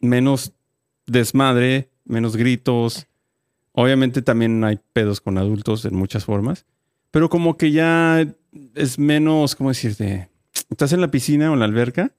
menos 0.01 0.53
desmadre, 1.07 1.89
menos 2.05 2.35
gritos. 2.35 3.07
Obviamente 3.71 4.21
también 4.21 4.63
hay 4.63 4.79
pedos 4.93 5.19
con 5.21 5.37
adultos 5.37 5.85
en 5.85 5.95
muchas 5.95 6.25
formas, 6.25 6.65
pero 7.09 7.29
como 7.29 7.57
que 7.57 7.71
ya 7.71 8.25
es 8.75 8.99
menos, 8.99 9.55
¿cómo 9.55 9.69
decirte? 9.69 10.29
Estás 10.69 10.93
en 10.93 11.01
la 11.01 11.09
piscina 11.09 11.49
o 11.49 11.53
en 11.53 11.59
la 11.59 11.65
alberca 11.65 12.11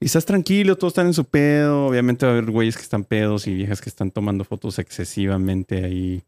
y 0.00 0.06
estás 0.06 0.26
tranquilo, 0.26 0.76
todos 0.76 0.92
están 0.92 1.06
en 1.06 1.14
su 1.14 1.24
pedo. 1.24 1.86
Obviamente 1.86 2.26
va 2.26 2.32
a 2.32 2.36
haber 2.36 2.50
güeyes 2.50 2.76
que 2.76 2.82
están 2.82 3.04
pedos 3.04 3.46
y 3.46 3.54
viejas 3.54 3.80
que 3.80 3.88
están 3.88 4.10
tomando 4.10 4.44
fotos 4.44 4.78
excesivamente 4.78 5.84
ahí. 5.84 6.22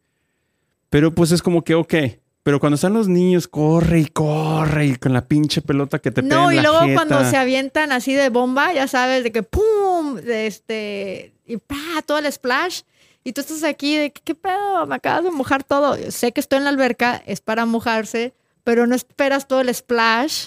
Pero 0.90 1.14
pues 1.14 1.32
es 1.32 1.42
como 1.42 1.62
que, 1.64 1.74
ok. 1.74 1.94
Pero 2.42 2.60
cuando 2.60 2.76
están 2.76 2.94
los 2.94 3.08
niños, 3.08 3.46
corre 3.46 4.00
y 4.00 4.06
corre 4.06 4.86
y 4.86 4.96
con 4.96 5.12
la 5.12 5.26
pinche 5.26 5.60
pelota 5.60 5.98
que 5.98 6.10
te 6.10 6.22
pega 6.22 6.34
No, 6.34 6.50
en 6.50 6.54
y 6.54 6.56
la 6.56 6.62
luego 6.62 6.80
jeta. 6.80 6.94
cuando 6.94 7.30
se 7.30 7.36
avientan 7.36 7.92
así 7.92 8.14
de 8.14 8.30
bomba, 8.30 8.72
ya 8.72 8.88
sabes, 8.88 9.22
de 9.22 9.32
que 9.32 9.42
¡pum! 9.42 10.14
De 10.14 10.46
este, 10.46 11.34
y 11.46 11.58
¡pa! 11.58 11.76
todo 12.06 12.16
el 12.18 12.32
splash. 12.32 12.82
Y 13.22 13.34
tú 13.34 13.42
estás 13.42 13.64
aquí 13.64 13.96
de 13.98 14.12
que, 14.12 14.22
¿qué 14.22 14.34
pedo? 14.34 14.86
Me 14.86 14.94
acabas 14.94 15.24
de 15.24 15.30
mojar 15.30 15.62
todo. 15.62 15.98
Yo 15.98 16.10
sé 16.10 16.32
que 16.32 16.40
estoy 16.40 16.56
en 16.58 16.64
la 16.64 16.70
alberca, 16.70 17.22
es 17.26 17.42
para 17.42 17.66
mojarse, 17.66 18.32
pero 18.64 18.86
no 18.86 18.94
esperas 18.94 19.46
todo 19.46 19.60
el 19.60 19.74
splash 19.74 20.46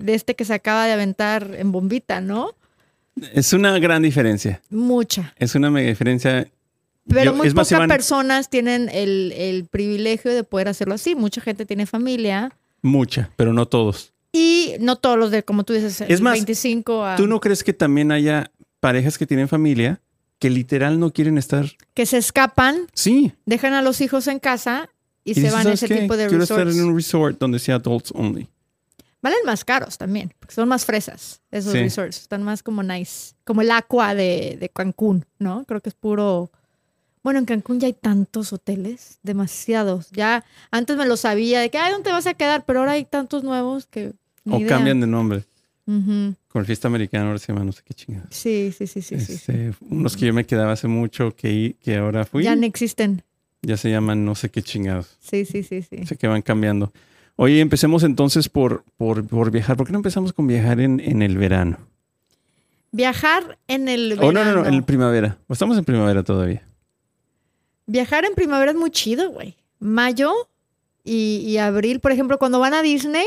de 0.00 0.14
este 0.14 0.34
que 0.34 0.44
se 0.44 0.54
acaba 0.54 0.86
de 0.86 0.92
aventar 0.92 1.54
en 1.56 1.72
bombita, 1.72 2.20
¿no? 2.20 2.54
Es 3.34 3.52
una 3.52 3.78
gran 3.78 4.02
diferencia. 4.02 4.62
Mucha. 4.70 5.34
Es 5.36 5.54
una 5.54 5.70
mega 5.70 5.88
diferencia. 5.88 6.48
Pero 7.08 7.32
Yo- 7.32 7.34
muy 7.34 7.50
pocas 7.50 7.72
Iván, 7.72 7.88
personas 7.88 8.48
tienen 8.50 8.88
el, 8.92 9.32
el 9.36 9.64
privilegio 9.66 10.32
de 10.32 10.44
poder 10.44 10.68
hacerlo 10.68 10.94
así. 10.94 11.14
Mucha 11.14 11.40
gente 11.40 11.66
tiene 11.66 11.86
familia 11.86 12.52
Mucha, 12.82 13.30
pero 13.36 13.52
no 13.52 13.66
todos. 13.66 14.12
y 14.32 14.74
no 14.80 14.96
todos 14.96 15.18
los 15.18 15.30
de, 15.30 15.42
como 15.42 15.64
tú 15.64 15.72
dices, 15.72 16.00
Es 16.02 16.20
más, 16.20 16.34
25 16.34 17.04
a... 17.04 17.16
¿Tú 17.16 17.26
no 17.26 17.40
crees 17.40 17.64
que 17.64 17.72
también 17.72 18.12
haya 18.12 18.50
parejas 18.78 19.18
que 19.18 19.26
tienen 19.26 19.48
familia 19.48 20.00
que 20.38 20.48
literal 20.50 20.98
no 21.00 21.12
quieren 21.12 21.36
estar? 21.36 21.66
que 21.94 22.06
se 22.06 22.16
escapan 22.16 22.86
Sí. 22.94 23.32
dejan 23.44 23.74
a 23.74 23.82
los 23.82 24.00
hijos 24.00 24.26
en 24.28 24.38
casa 24.38 24.88
y, 25.24 25.34
se 25.34 25.50
van 25.50 25.60
a 25.60 25.62
"¿Sabes 25.64 25.82
ese 25.82 25.94
qué? 25.94 26.00
tipo 26.02 26.16
de 26.16 26.28
Quiero 26.28 26.40
resorts. 26.40 26.68
estar 26.70 26.80
en 26.82 26.88
un 26.88 26.96
resort 26.96 27.38
donde 27.38 27.58
sea 27.58 27.74
adults 27.74 28.12
only. 28.14 28.48
Valen 29.22 29.38
más 29.44 29.64
caros 29.64 29.98
también, 29.98 30.32
porque 30.38 30.54
son 30.54 30.68
más 30.68 30.84
fresas 30.86 31.42
esos 31.50 31.72
Sí. 31.72 31.78
resorts. 31.78 32.18
Están 32.22 32.42
más 32.42 32.62
como 32.62 32.82
nice. 32.82 33.34
Como 33.44 33.60
el 33.62 33.70
Aqua 33.70 34.14
de, 34.14 34.56
de 34.58 34.68
Cancún, 34.70 35.26
¿no? 35.38 35.64
Creo 35.66 35.80
que 35.80 35.90
es 35.90 35.94
puro... 35.94 36.50
Bueno, 37.22 37.38
en 37.38 37.44
Cancún 37.44 37.80
ya 37.80 37.86
hay 37.86 37.92
tantos 37.92 38.50
hoteles, 38.54 39.18
demasiados. 39.22 40.08
Ya 40.10 40.42
antes 40.70 40.96
me 40.96 41.04
lo 41.04 41.18
sabía 41.18 41.60
de 41.60 41.68
que, 41.70 41.76
ay, 41.76 41.92
¿dónde 41.92 42.04
te 42.08 42.12
vas 42.12 42.26
a 42.26 42.32
quedar? 42.32 42.64
Pero 42.64 42.78
ahora 42.80 42.92
hay 42.92 43.04
tantos 43.04 43.44
nuevos 43.44 43.84
que... 43.86 44.14
ni 44.44 44.54
o 44.54 44.58
idea. 44.60 44.68
cambian 44.68 45.00
de 45.00 45.06
nombre. 45.06 45.44
Con 45.84 46.60
el 46.60 46.66
fiesta 46.66 46.86
americana 46.88 47.26
ahora 47.26 47.38
se 47.40 47.52
llama 47.52 47.64
no 47.64 47.72
sé 47.72 47.82
qué 47.84 47.92
chingada. 47.94 48.26
Sí, 48.30 48.72
sí, 48.76 48.86
sí, 48.86 49.02
sí. 49.02 49.18
sí, 49.18 49.26
sí. 49.26 49.32
Este, 49.34 49.74
Unos 49.80 50.16
que 50.16 50.26
yo 50.26 50.32
me 50.32 50.46
quedaba 50.46 50.72
hace 50.72 50.86
mucho 50.86 51.34
que, 51.34 51.74
que 51.82 51.96
ahora 51.96 52.24
fui. 52.24 52.44
Ya 52.44 52.50
Ya, 52.50 52.56
no 52.56 52.64
existen. 52.64 53.22
se 53.76 53.90
llaman 53.90 54.24
no 54.24 54.34
sé 54.36 54.50
qué 54.50 54.62
chingados. 54.62 55.16
Sí, 55.20 55.44
sí, 55.44 55.62
sí, 55.64 55.82
sí. 55.82 56.06
Sé 56.06 56.16
que 56.16 56.28
van 56.28 56.42
cambiando. 56.42 56.92
Oye, 57.42 57.60
empecemos 57.60 58.02
entonces 58.02 58.50
por, 58.50 58.84
por, 58.98 59.26
por 59.26 59.50
viajar. 59.50 59.74
¿Por 59.76 59.86
qué 59.86 59.92
no 59.92 59.98
empezamos 59.98 60.34
con 60.34 60.46
viajar 60.46 60.78
en, 60.78 61.00
en 61.00 61.22
el 61.22 61.38
verano? 61.38 61.78
Viajar 62.92 63.56
en 63.66 63.88
el 63.88 64.18
Oh, 64.20 64.30
no, 64.30 64.32
no, 64.32 64.40
no, 64.40 64.44
verano. 64.50 64.66
en 64.66 64.74
el 64.74 64.82
primavera. 64.84 65.38
Estamos 65.48 65.78
en 65.78 65.84
primavera 65.84 66.22
todavía. 66.22 66.62
Viajar 67.86 68.24
en 68.24 68.34
primavera 68.34 68.72
es 68.72 68.76
muy 68.76 68.90
chido, 68.90 69.30
güey. 69.30 69.56
Mayo 69.78 70.32
y, 71.02 71.42
y 71.46 71.56
abril, 71.58 72.00
por 72.00 72.12
ejemplo, 72.12 72.38
cuando 72.38 72.58
van 72.60 72.74
a 72.74 72.82
Disney, 72.82 73.26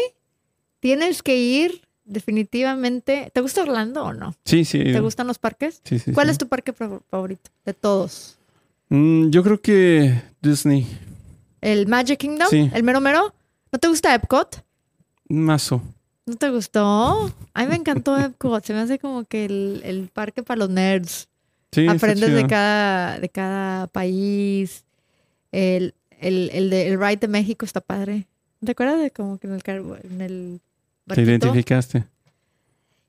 tienes 0.79 1.23
que 1.23 1.37
ir 1.37 1.81
definitivamente. 2.05 3.31
¿Te 3.33 3.41
gusta 3.41 3.63
Orlando 3.63 4.03
o 4.03 4.13
no? 4.13 4.35
Sí, 4.45 4.63
sí. 4.63 4.83
¿Te 4.83 4.99
gustan 4.99 5.25
los 5.27 5.39
parques? 5.39 5.81
Sí, 5.85 5.97
sí, 5.97 6.11
¿Cuál 6.11 6.27
sí. 6.27 6.31
es 6.33 6.37
tu 6.37 6.47
parque 6.47 6.71
fa- 6.73 6.99
favorito 7.09 7.49
de 7.65 7.73
todos? 7.73 8.37
Mm, 8.89 9.29
yo 9.29 9.41
creo 9.43 9.59
que 9.61 10.21
Disney. 10.41 10.85
¿El 11.61 11.87
Magic 11.87 12.19
Kingdom? 12.19 12.47
Sí. 12.49 12.69
¿El 12.73 12.83
mero 12.83 13.01
mero? 13.01 13.33
¿No 13.73 13.79
te 13.79 13.87
gusta 13.87 14.13
Epcot? 14.13 14.63
Mazo. 15.27 15.81
¿No 16.27 16.35
te 16.35 16.51
gustó? 16.51 17.33
A 17.55 17.63
mí 17.63 17.67
me 17.67 17.75
encantó 17.75 18.15
Epcot. 18.19 18.63
Se 18.63 18.71
me 18.71 18.79
hace 18.79 18.99
como 18.99 19.25
que 19.25 19.45
el, 19.45 19.81
el 19.83 20.09
parque 20.13 20.43
para 20.43 20.59
los 20.59 20.69
nerds. 20.69 21.27
Sí, 21.71 21.87
Aprendes 21.87 22.31
de 22.31 22.45
cada, 22.45 23.19
de 23.19 23.29
cada 23.29 23.87
país. 23.87 24.85
El, 25.51 25.95
el, 26.19 26.51
el, 26.53 26.69
de, 26.69 26.89
el 26.89 26.99
ride 26.99 27.17
de 27.17 27.27
México 27.27 27.65
está 27.65 27.81
padre. 27.81 28.27
¿Te 28.63 28.73
acuerdas 28.73 29.01
de 29.01 29.09
como 29.09 29.39
que 29.39 29.47
en 29.47 29.53
el, 29.53 29.61
en 30.03 30.21
el 30.21 30.61
Te 31.07 31.21
identificaste. 31.23 32.05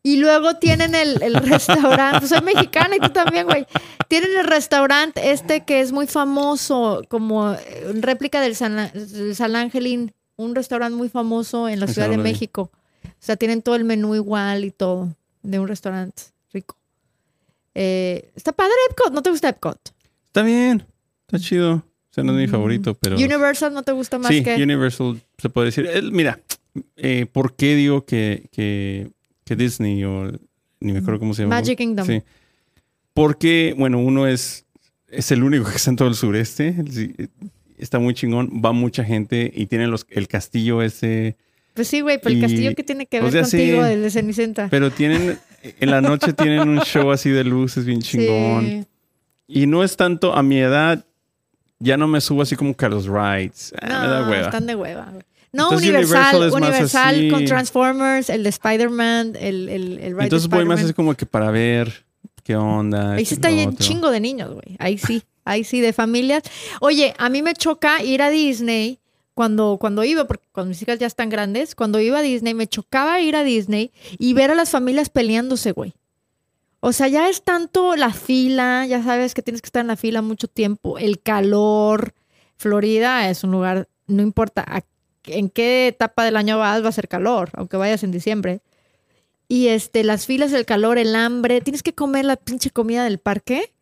Y 0.02 0.16
luego 0.16 0.56
tienen 0.56 0.94
el, 0.94 1.22
el 1.22 1.34
restaurante, 1.46 2.26
soy 2.26 2.40
mexicana 2.40 2.96
y 2.96 3.00
tú 3.00 3.10
también, 3.10 3.46
güey. 3.46 3.66
Tienen 4.08 4.30
el 4.38 4.46
restaurante 4.46 5.30
este 5.30 5.64
que 5.64 5.80
es 5.80 5.92
muy 5.92 6.06
famoso, 6.06 7.02
como 7.08 7.52
eh, 7.52 7.92
réplica 8.00 8.40
del 8.40 8.56
San, 8.56 8.90
del 8.94 9.36
San 9.36 9.56
Angelín, 9.56 10.12
un 10.36 10.54
restaurante 10.54 10.96
muy 10.96 11.08
famoso 11.08 11.68
en 11.68 11.80
la 11.80 11.86
Ciudad 11.86 12.06
no 12.08 12.12
de 12.12 12.16
vi. 12.18 12.22
México. 12.24 12.70
O 13.04 13.08
sea, 13.20 13.36
tienen 13.36 13.62
todo 13.62 13.76
el 13.76 13.84
menú 13.84 14.14
igual 14.14 14.64
y 14.64 14.70
todo, 14.70 15.14
de 15.42 15.58
un 15.58 15.68
restaurante 15.68 16.22
rico. 16.52 16.76
Eh, 17.74 18.30
está 18.34 18.52
padre 18.52 18.72
Epcot, 18.90 19.12
¿no 19.12 19.22
te 19.22 19.30
gusta 19.30 19.48
Epcot? 19.48 19.78
Está 20.26 20.42
bien, 20.42 20.84
está 21.26 21.38
chido. 21.38 21.74
O 21.76 21.82
sea, 22.14 22.22
no 22.24 22.32
es 22.32 22.38
mi 22.38 22.46
Mm. 22.46 22.50
favorito, 22.50 22.94
pero... 22.94 23.16
Universal 23.16 23.74
no 23.74 23.82
te 23.82 23.92
gusta 23.92 24.18
más 24.18 24.30
sí, 24.30 24.42
que... 24.44 24.54
Universal 24.62 25.20
se 25.38 25.48
puede 25.48 25.66
decir. 25.66 25.86
El- 25.86 26.12
mira, 26.12 26.40
eh, 26.96 27.26
¿por 27.30 27.54
qué 27.56 27.74
digo 27.74 28.04
que, 28.04 28.48
que, 28.52 29.10
que 29.44 29.56
Disney 29.56 30.04
o 30.04 30.30
ni 30.80 30.92
me 30.92 30.98
acuerdo 31.00 31.18
cómo 31.20 31.34
se 31.34 31.42
llama? 31.42 31.56
Magic 31.56 31.76
Kingdom. 31.78 32.06
Sí. 32.06 32.22
Porque, 33.12 33.74
bueno, 33.76 33.98
uno 33.98 34.26
es, 34.28 34.64
es 35.08 35.30
el 35.32 35.42
único 35.42 35.64
que 35.68 35.76
está 35.76 35.90
en 35.90 35.96
todo 35.96 36.08
el 36.08 36.14
sureste. 36.14 36.74
Está 37.78 37.98
muy 37.98 38.14
chingón, 38.14 38.62
va 38.64 38.72
mucha 38.72 39.04
gente 39.04 39.50
y 39.54 39.66
tiene 39.66 39.86
los, 39.86 40.06
el 40.10 40.28
castillo 40.28 40.80
ese, 40.82 41.36
Pues 41.74 41.88
sí, 41.88 42.00
güey, 42.02 42.18
pero 42.22 42.30
el 42.32 42.38
Y- 42.38 42.40
castillo 42.42 42.74
que 42.74 42.82
tiene 42.84 43.06
que 43.06 43.20
ver 43.20 43.28
o 43.28 43.32
sea, 43.32 43.42
contigo 43.42 43.84
sí. 43.84 43.92
el 43.92 44.02
de 44.02 44.10
Cenicienta. 44.10 44.68
pero 44.70 44.90
tienen, 44.92 45.38
en 45.62 45.90
la 45.90 46.00
noche 46.00 46.32
tienen 46.32 46.68
un 46.68 46.80
show 46.82 47.10
así 47.10 47.30
de 47.30 47.42
luces 47.44 47.84
bien 47.84 48.00
chingón. 48.00 48.64
Sí. 48.66 48.84
Y 49.46 49.66
no 49.66 49.82
es 49.84 49.96
tanto 49.96 50.34
a 50.34 50.42
mi 50.42 50.58
edad, 50.58 51.04
ya 51.80 51.96
no 51.96 52.06
me 52.08 52.20
subo 52.20 52.42
así 52.42 52.54
como 52.56 52.74
que 52.76 52.86
a 52.86 52.88
los 52.88 53.06
rides. 53.06 53.74
Ah, 53.82 53.86
me 54.02 54.08
da 54.08 54.20
No, 54.22 54.30
hueva. 54.30 54.44
están 54.46 54.66
de 54.66 54.74
hueva. 54.76 55.12
No, 55.52 55.64
Entonces, 55.64 55.88
Universal, 55.90 56.36
Universal 56.52 56.62
Universal, 56.62 57.30
con 57.30 57.44
Transformers, 57.44 58.30
el 58.30 58.42
de 58.42 58.48
Spider-Man, 58.48 59.32
el, 59.38 59.68
el, 59.68 59.98
el 59.98 60.12
ride 60.14 60.24
Entonces 60.24 60.48
de 60.48 60.56
voy 60.56 60.64
más 60.64 60.82
así 60.82 60.92
como 60.94 61.14
que 61.14 61.26
para 61.26 61.50
ver 61.50 62.04
qué 62.42 62.56
onda. 62.56 63.12
Ahí 63.14 63.24
sí 63.24 63.34
está 63.34 63.50
otro. 63.50 63.72
chingo 63.78 64.10
de 64.10 64.18
niños, 64.20 64.52
güey. 64.52 64.76
Ahí 64.78 64.98
sí, 64.98 65.22
ahí 65.44 65.64
sí, 65.64 65.80
de 65.80 65.92
familias. 65.92 66.42
Oye, 66.80 67.14
a 67.18 67.28
mí 67.28 67.42
me 67.42 67.54
choca 67.54 68.02
ir 68.02 68.22
a 68.22 68.30
Disney 68.30 68.98
cuando, 69.34 69.78
cuando 69.80 70.04
iba, 70.04 70.26
porque 70.26 70.46
cuando 70.52 70.70
mis 70.70 70.82
hijas 70.82 70.98
ya 70.98 71.06
están 71.06 71.28
grandes, 71.28 71.74
cuando 71.74 72.00
iba 72.00 72.18
a 72.18 72.22
Disney, 72.22 72.54
me 72.54 72.66
chocaba 72.66 73.20
ir 73.20 73.36
a 73.36 73.44
Disney 73.44 73.92
y 74.18 74.32
ver 74.32 74.50
a 74.50 74.54
las 74.54 74.70
familias 74.70 75.10
peleándose, 75.10 75.72
güey. 75.72 75.94
O 76.80 76.92
sea, 76.92 77.08
ya 77.08 77.28
es 77.28 77.42
tanto 77.42 77.96
la 77.96 78.12
fila, 78.12 78.86
ya 78.86 79.02
sabes 79.02 79.34
que 79.34 79.42
tienes 79.42 79.62
que 79.62 79.66
estar 79.66 79.80
en 79.80 79.86
la 79.86 79.96
fila 79.96 80.22
mucho 80.22 80.48
tiempo, 80.48 80.98
el 80.98 81.20
calor. 81.20 82.14
Florida 82.56 83.28
es 83.30 83.42
un 83.42 83.52
lugar, 83.52 83.88
no 84.06 84.22
importa 84.22 84.84
en 85.26 85.48
qué 85.48 85.88
etapa 85.88 86.24
del 86.24 86.36
año 86.36 86.58
vas, 86.58 86.84
va 86.84 86.88
a 86.88 86.92
ser 86.92 87.08
calor, 87.08 87.50
aunque 87.54 87.76
vayas 87.76 88.02
en 88.02 88.10
diciembre. 88.10 88.60
Y 89.48 89.68
este, 89.68 90.04
las 90.04 90.26
filas, 90.26 90.52
el 90.52 90.64
calor, 90.64 90.98
el 90.98 91.14
hambre, 91.14 91.60
tienes 91.60 91.82
que 91.82 91.94
comer 91.94 92.24
la 92.24 92.36
pinche 92.36 92.70
comida 92.70 93.04
del 93.04 93.18
parque. 93.18 93.72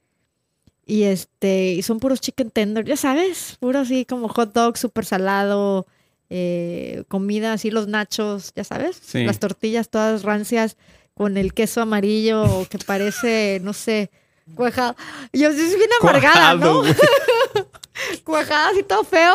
Y 0.85 1.05
este, 1.05 1.73
y 1.75 1.83
son 1.83 2.01
puros 2.01 2.21
chicken 2.21 2.51
tender, 2.51 2.85
ya 2.85 2.97
sabes, 2.97 3.57
puro 3.61 3.81
así 3.81 4.05
como 4.05 4.29
hot 4.29 4.53
dog 4.53 4.77
súper 4.77 5.05
salado, 5.05 5.87
eh, 6.29 7.05
comida 7.09 7.53
así, 7.53 7.71
los 7.71 7.87
nachos, 7.88 8.53
ya 8.57 8.64
sabes, 8.64 8.97
Sí. 9.05 9.23
las 9.25 9.38
tortillas 9.38 9.88
todas 9.90 10.23
rancias 10.23 10.77
con 11.14 11.37
el 11.37 11.55
queso 11.55 11.83
amarillo 11.83 12.66
que 12.68 12.79
parece, 12.79 13.61
no 13.62 13.73
sé, 13.75 14.11
cuajado. 14.55 14.96
Yo 15.33 15.52
sí 15.52 15.68
soy 15.68 15.76
bien 15.76 15.90
amargada, 16.00 16.55
¿no? 16.55 16.81
Cuajado, 16.83 17.68
cuajada 18.24 18.68
así 18.70 18.83
todo 18.83 19.05
feo. 19.05 19.35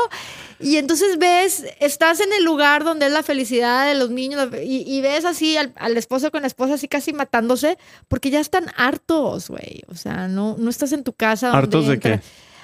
Y 0.60 0.78
entonces 0.78 1.20
ves, 1.20 1.66
estás 1.80 2.20
en 2.20 2.34
el 2.34 2.44
lugar 2.44 2.84
donde 2.84 3.06
es 3.06 3.12
la 3.12 3.22
felicidad 3.22 3.88
de 3.88 3.94
los 3.94 4.10
niños 4.10 4.50
y, 4.64 4.84
y 4.88 5.02
ves 5.02 5.24
así 5.24 5.56
al, 5.56 5.72
al 5.76 5.96
esposo 5.98 6.32
con 6.32 6.42
la 6.42 6.48
esposa 6.48 6.74
así 6.74 6.88
casi 6.88 7.14
matándose 7.14 7.78
porque 8.08 8.32
ya 8.32 8.40
están 8.40 8.66
hartos, 8.76 9.50
güey. 9.50 9.84
O 9.88 9.96
sea, 9.96 10.28
no, 10.28 10.56
no 10.58 10.70
estás 10.72 10.94
en 10.94 11.04
tu 11.04 11.14
casa. 11.14 11.48
donde 11.48 11.60
¿Hartos 11.60 11.88
de 11.88 12.00
qué? 12.00 12.22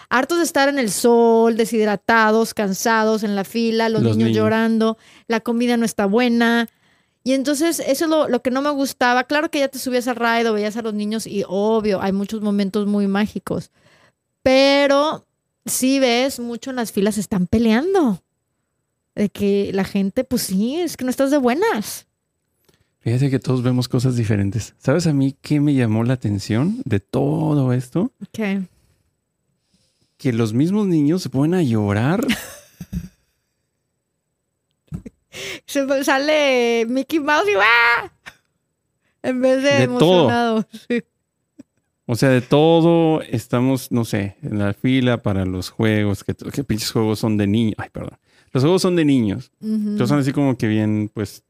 Hartos 0.10 0.39
de 0.39 0.43
estar 0.43 0.69
en 0.69 0.79
el 0.79 0.91
sol, 0.91 1.56
deshidratados, 1.56 2.53
cansados, 2.53 3.23
en 3.23 3.36
la 3.36 3.43
fila, 3.43 3.89
los, 3.89 4.01
Los 4.01 4.15
niños, 4.17 4.29
niños. 4.29 4.38
llorando, 4.43 4.97
la 5.27 5.39
comida 5.39 5.77
no 5.77 5.86
está 5.86 6.06
buena. 6.06 6.67
Y 7.23 7.33
entonces 7.33 7.79
eso 7.79 8.05
es 8.05 8.09
lo, 8.09 8.27
lo 8.27 8.41
que 8.41 8.51
no 8.51 8.62
me 8.62 8.71
gustaba. 8.71 9.23
Claro 9.23 9.49
que 9.49 9.59
ya 9.59 9.69
te 9.69 9.79
subías 9.79 10.07
al 10.07 10.17
ride 10.17 10.49
o 10.49 10.53
veías 10.53 10.75
a 10.75 10.81
los 10.81 10.93
niños 10.93 11.25
y 11.25 11.43
obvio, 11.47 12.01
hay 12.01 12.12
muchos 12.12 12.41
momentos 12.41 12.86
muy 12.86 13.07
mágicos. 13.07 13.71
Pero 14.41 15.25
sí 15.65 15.99
ves 15.99 16.39
mucho 16.39 16.69
en 16.69 16.75
las 16.75 16.91
filas 16.91 17.17
están 17.17 17.47
peleando. 17.47 18.21
De 19.15 19.29
que 19.29 19.71
la 19.73 19.83
gente, 19.83 20.23
pues 20.23 20.41
sí, 20.41 20.75
es 20.75 20.97
que 20.97 21.05
no 21.05 21.12
estás 21.12 21.31
de 21.31 21.38
buenas. 21.38 22.07
Fíjate 22.99 23.29
que 23.29 23.39
todos 23.39 23.62
vemos 23.62 23.88
cosas 23.88 24.15
diferentes. 24.15 24.73
¿Sabes 24.79 25.07
a 25.07 25.13
mí 25.13 25.36
qué 25.41 25.59
me 25.59 25.73
llamó 25.73 26.03
la 26.03 26.13
atención 26.13 26.81
de 26.86 26.99
todo 26.99 27.73
esto? 27.73 28.12
¿Qué? 28.31 28.63
Que 30.17 30.33
los 30.33 30.53
mismos 30.53 30.88
niños 30.88 31.21
se 31.21 31.29
ponen 31.29 31.53
a 31.53 31.63
llorar. 31.63 32.25
Se 35.65 36.04
sale 36.04 36.86
Mickey 36.88 37.19
Mouse 37.19 37.48
y 37.50 37.54
¡ah! 37.60 38.12
En 39.22 39.41
vez 39.41 39.63
de, 39.63 39.72
De 39.72 39.88
todo. 39.88 40.24
emocionado. 40.30 40.67
Sí. 40.88 41.02
O 42.06 42.15
sea, 42.15 42.30
de 42.30 42.41
todo 42.41 43.22
estamos, 43.22 43.91
no 43.91 44.04
sé, 44.04 44.36
en 44.43 44.60
la 44.60 44.74
fila 44.74 45.22
para 45.24 45.46
los 45.46 45.69
juegos. 45.69 46.24
Que, 46.24 46.34
que 46.36 46.63
pinches 46.63 46.91
juegos 46.91 47.19
son 47.19 47.38
de 47.38 47.48
niños. 47.48 47.76
Ay, 47.78 47.89
perdón. 47.91 48.17
Los 48.52 48.63
juegos 48.63 48.82
son 48.82 48.96
de 48.96 49.06
niños. 49.06 49.52
Entonces 49.62 50.10
son 50.10 50.19
así 50.19 50.34
como 50.34 50.58
que 50.58 50.67
bien, 50.67 51.10
pues, 51.13 51.43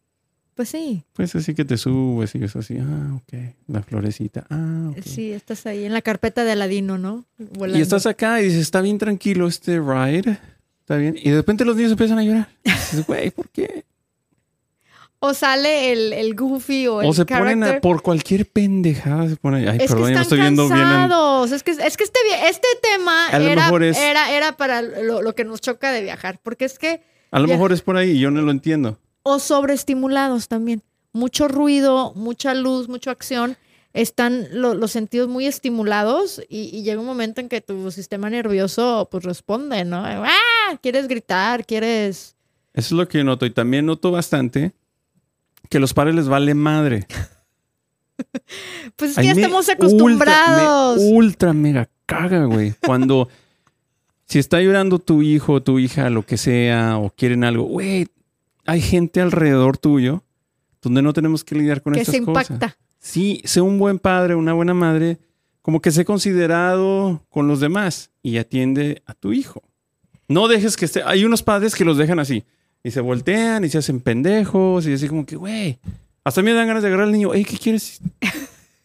Pues 0.54 0.70
sí, 0.70 1.04
pues 1.14 1.36
así 1.36 1.56
que 1.56 1.66
te 1.66 1.76
subes 1.78 2.36
y 2.36 2.44
es 2.44 2.56
así. 2.56 2.78
Ah, 2.80 3.16
ok. 3.16 3.34
La 3.68 3.82
florecita. 3.82 4.46
Ah, 4.52 4.92
ok. 4.92 5.04
sí, 5.04 5.32
estás 5.34 5.66
ahí 5.66 5.84
en 5.86 5.92
la 5.94 6.04
carpeta 6.04 6.44
de 6.46 6.52
Aladino, 6.52 6.98
¿no? 7.00 7.26
Volando. 7.58 7.80
Y 7.80 7.82
estás 7.82 8.06
acá 8.06 8.40
y 8.40 8.46
dices, 8.46 8.62
está 8.62 8.82
bien 8.82 9.00
tranquilo 9.00 9.48
este 9.48 9.80
ride. 9.80 10.38
Está 10.84 10.98
bien. 10.98 11.16
Y 11.18 11.30
de 11.30 11.38
repente 11.38 11.64
los 11.64 11.76
niños 11.78 11.92
empiezan 11.92 12.20
a 12.20 12.24
llorar. 12.24 12.50
Dices, 12.64 13.06
güey, 13.08 13.32
¿por 13.32 13.48
qué? 13.50 13.86
O 15.20 15.34
sale 15.34 15.94
el, 15.94 16.12
el 16.12 16.36
Goofy 16.36 16.88
o 16.88 17.02
el 17.02 17.08
O 17.08 17.14
se 17.14 17.26
ponen 17.26 17.64
a- 17.64 17.80
por 17.80 18.02
cualquier 18.02 18.46
pendejada. 18.46 19.30
Se 19.30 19.38
ponen, 19.38 19.70
ay, 19.70 19.78
Es 19.80 19.90
perdón, 19.90 20.10
que 20.10 20.16
no 20.16 20.22
estoy 20.22 20.40
viendo 20.42 20.68
bien. 20.68 20.80
en-. 20.82 21.54
Es 21.54 21.64
que, 21.64 21.72
es 21.72 21.96
que 21.98 22.04
este, 22.04 22.20
este 22.50 22.68
tema 22.82 23.30
era, 23.32 23.70
es- 23.86 23.98
era, 23.98 24.32
era 24.32 24.58
para 24.58 24.82
lo, 24.82 25.22
lo 25.22 25.34
que 25.34 25.46
nos 25.46 25.62
choca 25.62 25.94
de 25.94 26.02
viajar. 26.02 26.42
Porque 26.44 26.66
es 26.66 26.78
que, 26.78 27.02
A 27.32 27.40
lo 27.40 27.48
mejor 27.48 27.72
es 27.72 27.82
por 27.82 27.96
ahí 27.96 28.12
y 28.12 28.20
yo 28.20 28.32
no 28.32 28.42
lo 28.42 28.52
entiendo. 28.52 29.00
o 29.24 29.40
sobreestimulados 29.40 30.50
también. 30.50 30.84
Mucho 31.14 31.48
ruido, 31.48 32.12
mucha 32.16 32.54
luz, 32.54 32.90
mucha 32.90 33.12
acción. 33.12 33.56
Están 33.94 34.48
lo- 34.52 34.74
los 34.74 34.92
sentidos 34.92 35.30
muy 35.30 35.46
estimulados 35.46 36.42
y, 36.50 36.64
y 36.76 36.84
llega 36.84 37.00
un 37.00 37.06
momento 37.06 37.40
en 37.40 37.48
que 37.48 37.62
tu 37.62 37.92
sistema 37.92 38.30
nervioso 38.30 39.08
pues 39.10 39.24
responde, 39.24 39.86
¿no? 39.86 40.04
¡Ah! 40.04 40.28
Quieres 40.82 41.08
gritar, 41.08 41.66
quieres... 41.66 42.36
Eso 42.74 42.88
es 42.88 42.92
lo 42.94 43.08
que 43.08 43.20
yo 43.20 43.24
noto. 43.24 43.46
Y 43.46 43.52
también 43.52 43.86
noto 43.86 44.12
bastante 44.12 44.74
que 45.70 45.78
a 45.78 45.80
los 45.80 45.94
padres 45.94 46.16
les 46.16 46.28
vale 46.28 46.54
madre. 46.54 47.08
Pues 48.96 49.12
es 49.12 49.18
que 49.18 49.24
ya 49.26 49.32
estamos 49.32 49.68
ultra- 49.68 49.74
acostumbrados. 49.76 51.00
me 51.00 51.12
ultra 51.14 51.54
mega 51.54 51.90
caga, 52.06 52.46
güey. 52.46 52.74
Cuando 52.86 53.28
si 54.28 54.40
está 54.40 54.62
llorando 54.62 55.00
tu 55.00 55.22
hijo, 55.24 55.62
tu 55.64 55.80
hija, 55.80 56.10
lo 56.10 56.26
que 56.26 56.38
sea, 56.38 56.98
o 57.00 57.10
quieren 57.10 57.44
algo, 57.44 57.64
güey, 57.64 58.08
hay 58.66 58.82
gente 58.82 59.20
alrededor 59.20 59.78
tuyo 59.78 60.24
donde 60.82 61.02
no 61.02 61.12
tenemos 61.14 61.44
que 61.44 61.56
lidiar 61.56 61.82
con 61.82 61.94
que 61.94 62.02
estas 62.02 62.16
se 62.16 62.22
cosas. 62.24 62.50
impacta. 62.52 62.78
Sí, 63.00 63.42
sé 63.46 63.62
un 63.62 63.80
buen 63.80 64.00
padre, 64.00 64.36
una 64.36 64.54
buena 64.54 64.74
madre, 64.74 65.18
como 65.62 65.82
que 65.82 65.92
sé 65.92 66.06
considerado 66.06 67.26
con 67.30 67.48
los 67.48 67.60
demás 67.60 68.12
y 68.22 68.38
atiende 68.38 69.02
a 69.06 69.14
tu 69.14 69.34
hijo. 69.34 69.64
No 70.28 70.48
dejes 70.48 70.78
que 70.78 70.86
esté. 70.86 71.04
Hay 71.04 71.26
unos 71.26 71.44
padres 71.44 71.76
que 71.76 71.86
los 71.86 71.98
dejan 71.98 72.20
así 72.20 72.44
y 72.84 72.92
se 72.92 73.02
voltean 73.02 73.64
y 73.64 73.70
se 73.70 73.78
hacen 73.78 74.02
pendejos 74.02 74.88
y 74.88 74.94
así 74.94 75.08
como 75.08 75.26
que, 75.26 75.36
güey, 75.36 75.80
hasta 76.24 76.42
me 76.42 76.54
dan 76.54 76.68
ganas 76.68 76.84
de 76.84 76.88
agarrar 76.88 77.08
al 77.08 77.14
niño. 77.14 77.32
Hey, 77.34 77.46
¿qué 77.46 77.58
quieres? 77.58 78.00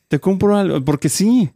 Te 0.09 0.19
compro 0.19 0.57
algo. 0.57 0.85
Porque 0.85 1.09
sí. 1.09 1.51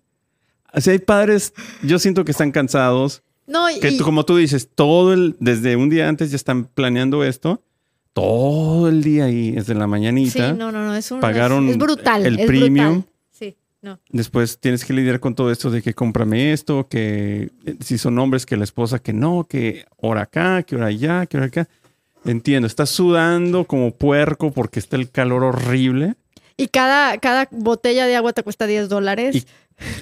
Así 0.73 0.91
hay 0.91 0.99
padres, 0.99 1.53
yo 1.83 1.99
siento 1.99 2.25
que 2.25 2.31
están 2.31 2.51
cansados. 2.51 3.23
No, 3.47 3.69
y, 3.71 3.79
Que 3.81 3.93
tú, 3.93 4.05
como 4.05 4.25
tú 4.25 4.37
dices, 4.37 4.71
todo 4.75 5.13
el, 5.13 5.37
desde 5.39 5.77
un 5.77 5.91
día 5.91 6.09
antes 6.09 6.31
ya 6.31 6.37
están 6.37 6.65
planeando 6.65 7.25
esto. 7.25 7.63
Todo 8.15 8.89
el 8.89 9.03
día 9.03 9.25
ahí, 9.25 9.53
desde 9.53 9.75
la 9.75 9.87
mañanita. 9.87 10.51
sí, 10.51 10.57
no, 10.57 10.73
no, 10.73 10.85
no, 10.85 10.95
es 10.95 11.11
un... 11.11 11.21
Pagaron 11.21 11.67
es, 11.67 11.73
es 11.73 11.79
brutal. 11.79 12.25
el 12.25 12.39
es 12.39 12.47
premium. 12.47 12.95
brutal. 12.95 13.12
No. 13.83 13.99
Después 14.11 14.59
tienes 14.61 14.85
que 14.85 14.93
lidiar 14.93 15.19
con 15.21 15.35
todo 15.35 15.51
esto 15.51 15.71
de 15.71 15.83
que 15.83 15.93
cómprame 15.93 16.53
esto, 16.53 16.87
que 16.89 17.51
eh, 17.67 17.75
si 17.81 17.99
son 17.99 18.19
hombres, 18.19 18.47
que 18.47 18.57
la 18.57 18.63
esposa 18.65 19.01
que 19.01 19.13
no, 19.13 19.45
que 19.49 19.85
hora 19.97 20.23
acá, 20.23 20.63
que 20.63 20.77
hora 20.77 20.87
allá, 20.87 21.27
que 21.27 21.37
hora 21.37 21.47
acá. 21.47 21.69
Entiendo, 22.25 22.69
estás 22.69 22.91
sudando 22.91 23.65
como 23.65 23.91
puerco 23.91 24.53
porque 24.53 24.79
está 24.79 24.95
el 24.97 25.11
calor 25.11 25.43
horrible 25.43 26.15
Y 26.57 26.69
cada, 26.69 27.19
cada 27.19 27.49
botella 27.51 28.07
de 28.07 28.15
agua 28.15 28.33
te 28.33 28.45
cuesta 28.45 28.67
10 28.69 28.89
dólares. 28.89 29.35
Y- 29.35 29.45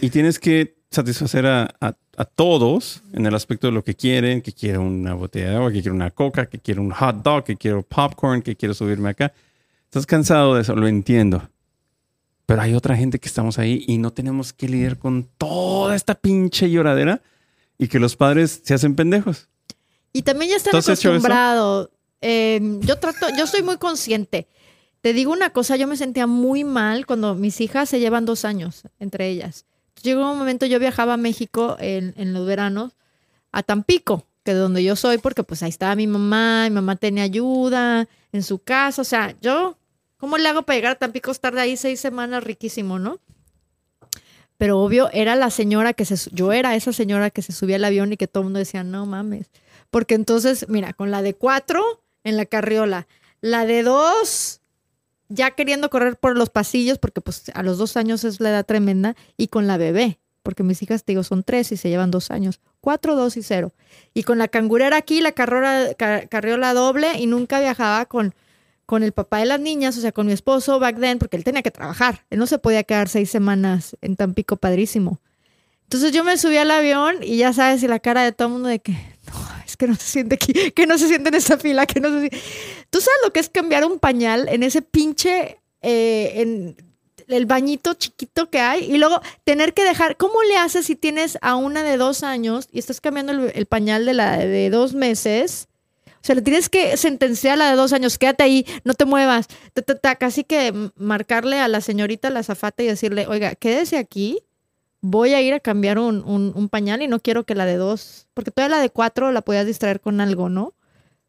y 0.07 0.11
tienes 0.11 0.39
que 0.39 0.77
satisfacer 0.91 1.47
a, 1.47 1.75
a- 1.81 1.97
a 2.19 2.25
todos 2.27 3.03
en 3.15 3.25
el 3.25 3.35
aspecto 3.35 3.69
de 3.69 3.73
lo 3.73 3.83
que 3.83 3.95
quieren, 3.95 4.43
que 4.43 4.53
quiero 4.53 4.83
una 4.83 5.15
botella 5.15 5.51
de 5.53 5.57
agua, 5.57 5.73
que 5.73 5.81
quiero 5.81 5.95
una 5.95 6.11
coca, 6.11 6.45
que 6.47 6.59
quiero 6.59 6.83
un 6.83 6.91
hot 6.91 7.23
dog, 7.23 7.45
que 7.45 7.57
quiero 7.57 7.81
popcorn, 7.83 8.43
que 8.43 8.57
quiero 8.57 8.75
subirme 8.75 9.09
acá. 9.09 9.33
Estás 9.85 10.05
cansado 10.05 10.55
de 10.57 10.61
eso, 10.63 10.77
lo 10.77 10.87
entiendo. 10.87 11.49
Pero 12.51 12.63
hay 12.63 12.75
otra 12.75 12.97
gente 12.97 13.21
que 13.21 13.29
estamos 13.29 13.61
ahí 13.61 13.85
y 13.87 13.99
no 13.99 14.13
tenemos 14.13 14.53
que 14.53 14.69
lidiar 14.69 14.99
con 14.99 15.23
toda 15.39 15.95
esta 15.95 16.17
pinche 16.17 16.69
lloradera 16.69 17.23
y 17.79 17.87
que 17.87 18.01
los 18.01 18.17
padres 18.17 18.63
se 18.65 18.75
hacen 18.75 18.97
pendejos. 18.97 19.49
Y 20.13 20.23
también 20.23 20.51
ya 20.51 20.57
están 20.57 20.75
acostumbrados. 20.75 21.91
Eh, 22.21 22.61
yo 22.81 22.99
trato, 22.99 23.29
yo 23.39 23.47
soy 23.47 23.63
muy 23.63 23.77
consciente. 23.77 24.49
Te 25.01 25.13
digo 25.13 25.31
una 25.31 25.51
cosa, 25.51 25.77
yo 25.77 25.87
me 25.87 25.97
sentía 25.97 26.27
muy 26.27 26.65
mal 26.65 27.07
cuando 27.07 27.37
mis 27.37 27.61
hijas 27.61 27.89
se 27.89 28.01
llevan 28.01 28.25
dos 28.25 28.45
años 28.45 28.83
entre 28.99 29.29
ellas. 29.29 29.65
Llegó 30.03 30.33
un 30.33 30.37
momento, 30.37 30.67
yo 30.67 30.81
viajaba 30.81 31.15
a 31.15 31.19
México 31.19 31.77
en, 31.79 32.15
en 32.17 32.33
los 32.33 32.49
veranos, 32.49 32.97
a 33.53 33.63
Tampico, 33.63 34.27
que 34.43 34.55
de 34.55 34.59
donde 34.59 34.83
yo 34.83 34.97
soy, 34.97 35.19
porque 35.19 35.45
pues 35.45 35.63
ahí 35.63 35.71
estaba 35.71 35.95
mi 35.95 36.09
mamá, 36.09 36.65
mi 36.65 36.71
mamá 36.71 36.97
tenía 36.97 37.23
ayuda 37.23 38.09
en 38.33 38.43
su 38.43 38.59
casa, 38.59 39.03
o 39.03 39.05
sea, 39.05 39.37
yo, 39.41 39.79
¿cómo 40.21 40.39
le 40.39 40.49
hago 40.49 40.63
para 40.63 40.77
llegar 40.77 40.93
a 40.93 40.99
Tampico, 40.99 41.31
estar 41.31 41.59
ahí 41.59 41.77
seis 41.77 41.99
semanas 41.99 42.45
riquísimo, 42.45 42.99
no? 42.99 43.19
Pero 44.59 44.79
obvio, 44.79 45.09
era 45.13 45.37
la 45.37 45.51
señora 45.51 45.95
que 45.95 46.05
se, 46.05 46.31
yo 46.33 46.53
era 46.53 46.77
esa 46.77 46.93
señora 46.93 47.31
que 47.31 47.41
se 47.41 47.53
subía 47.53 47.77
al 47.77 47.85
avión 47.85 48.13
y 48.13 48.19
que 48.19 48.29
todo 48.29 48.43
el 48.43 48.45
mundo 48.45 48.59
decía, 48.59 48.85
no 48.85 49.07
mames. 49.07 49.51
Porque 49.91 50.15
entonces, 50.15 50.67
mira, 50.69 50.93
con 50.93 51.11
la 51.11 51.23
de 51.23 51.35
cuatro 51.35 51.83
en 52.25 52.37
la 52.37 52.45
carriola, 52.45 53.09
la 53.41 53.65
de 53.65 53.83
dos 53.83 54.61
ya 55.31 55.53
queriendo 55.53 55.89
correr 55.89 56.17
por 56.17 56.37
los 56.37 56.51
pasillos, 56.51 56.99
porque 56.99 57.23
pues 57.23 57.45
a 57.55 57.63
los 57.63 57.79
dos 57.79 57.97
años 57.97 58.25
es 58.25 58.41
la 58.41 58.51
edad 58.51 58.67
tremenda, 58.67 59.17
y 59.37 59.49
con 59.49 59.67
la 59.67 59.79
bebé, 59.79 60.19
porque 60.43 60.63
mis 60.63 60.83
hijas, 60.83 61.05
te 61.05 61.13
digo, 61.13 61.23
son 61.23 61.45
tres 61.45 61.73
y 61.73 61.77
se 61.77 61.89
llevan 61.89 62.11
dos 62.11 62.31
años, 62.31 62.61
cuatro, 62.81 63.15
dos 63.15 63.37
y 63.37 63.43
cero. 63.43 63.73
Y 64.13 64.25
con 64.25 64.39
la 64.39 64.49
cangurera 64.49 64.97
aquí, 64.97 65.23
la 65.23 65.33
carriola 65.33 66.75
doble, 66.75 67.19
y 67.19 67.27
nunca 67.27 67.61
viajaba 67.61 68.05
con, 68.07 68.35
con 68.91 69.05
el 69.05 69.13
papá 69.13 69.39
de 69.39 69.47
las 69.47 69.61
niñas, 69.61 69.97
o 69.97 70.01
sea, 70.01 70.11
con 70.11 70.27
mi 70.27 70.33
esposo 70.33 70.81
back 70.81 70.99
then, 70.99 71.21
porque 71.21 71.37
él 71.37 71.45
tenía 71.45 71.63
que 71.63 71.71
trabajar. 71.71 72.27
Él 72.29 72.41
no 72.41 72.49
se 72.49 72.59
podía 72.59 72.83
quedar 72.83 73.09
seis 73.09 73.31
semanas 73.31 73.97
en 74.01 74.17
Tampico, 74.17 74.57
padrísimo. 74.57 75.21
Entonces 75.85 76.11
yo 76.11 76.25
me 76.25 76.37
subí 76.37 76.57
al 76.57 76.73
avión 76.73 77.19
y 77.23 77.37
ya 77.37 77.53
sabes, 77.53 77.85
y 77.85 77.87
la 77.87 78.01
cara 78.01 78.25
de 78.25 78.33
todo 78.33 78.49
el 78.49 78.55
mundo 78.55 78.69
de 78.69 78.81
que, 78.81 78.91
no, 78.91 79.63
es 79.65 79.77
que 79.77 79.87
no 79.87 79.95
se 79.95 80.07
siente 80.07 80.35
aquí, 80.35 80.53
que 80.75 80.89
no 80.89 80.99
se 80.99 81.07
siente 81.07 81.29
en 81.29 81.37
esta 81.37 81.57
fila, 81.57 81.87
que 81.87 82.01
no 82.01 82.09
se 82.09 82.19
siente. 82.19 82.41
¿Tú 82.91 82.99
sabes 82.99 83.21
lo 83.23 83.33
que 83.33 83.39
es 83.39 83.49
cambiar 83.49 83.85
un 83.85 84.01
pañal 84.01 84.49
en 84.49 84.65
ese 84.65 84.83
pinche, 84.83 85.61
eh, 85.83 86.33
en 86.35 86.77
el 87.29 87.47
bañito 87.47 87.95
chiquito 87.95 88.51
que 88.51 88.59
hay? 88.59 88.93
Y 88.93 88.99
luego 88.99 89.21
tener 89.45 89.73
que 89.73 89.85
dejar, 89.85 90.17
¿cómo 90.17 90.43
le 90.43 90.57
haces 90.57 90.87
si 90.87 90.97
tienes 90.97 91.39
a 91.43 91.55
una 91.55 91.85
de 91.85 91.97
dos 91.97 92.25
años 92.25 92.69
y 92.73 92.81
estás 92.81 93.01
cambiando 93.01 93.31
el, 93.31 93.53
el 93.55 93.67
pañal 93.67 94.05
de 94.05 94.15
la 94.15 94.37
de 94.39 94.69
dos 94.69 94.95
meses? 94.95 95.69
O 96.23 96.23
sea, 96.23 96.35
le 96.35 96.43
tienes 96.43 96.69
que 96.69 96.97
sentenciar 96.99 97.55
a 97.55 97.57
la 97.57 97.71
de 97.71 97.77
dos 97.77 97.93
años, 97.95 98.19
quédate 98.19 98.43
ahí, 98.43 98.67
no 98.85 98.93
te 98.95 99.07
muevas. 99.07 99.47
Ta, 100.03 100.17
casi 100.17 100.45
que 100.45 100.91
marcarle 100.97 101.59
a 101.61 101.69
la 101.69 101.81
señorita, 101.81 102.29
la 102.31 102.43
zafata 102.43 102.83
y 102.83 102.87
decirle, 102.87 103.27
oiga, 103.27 103.55
quédese 103.55 103.97
aquí, 103.97 104.41
voy 105.01 105.33
a 105.33 105.41
ir 105.41 105.55
a 105.55 105.61
cambiar 105.61 105.99
un, 105.99 106.23
un- 106.27 106.53
un 106.55 106.69
pañal 106.69 107.01
y 107.01 107.09
no 107.09 107.21
quiero 107.21 107.45
que 107.45 107.55
la 107.55 107.65
de 107.65 107.77
dos, 107.77 108.27
porque 108.35 108.51
todavía 108.51 108.77
la 108.77 108.83
de 108.83 108.91
cuatro 108.91 109.33
la 109.33 109.41
podías 109.41 109.65
distraer 109.67 110.01
con 110.01 110.21
algo, 110.21 110.51
¿no? 110.51 110.75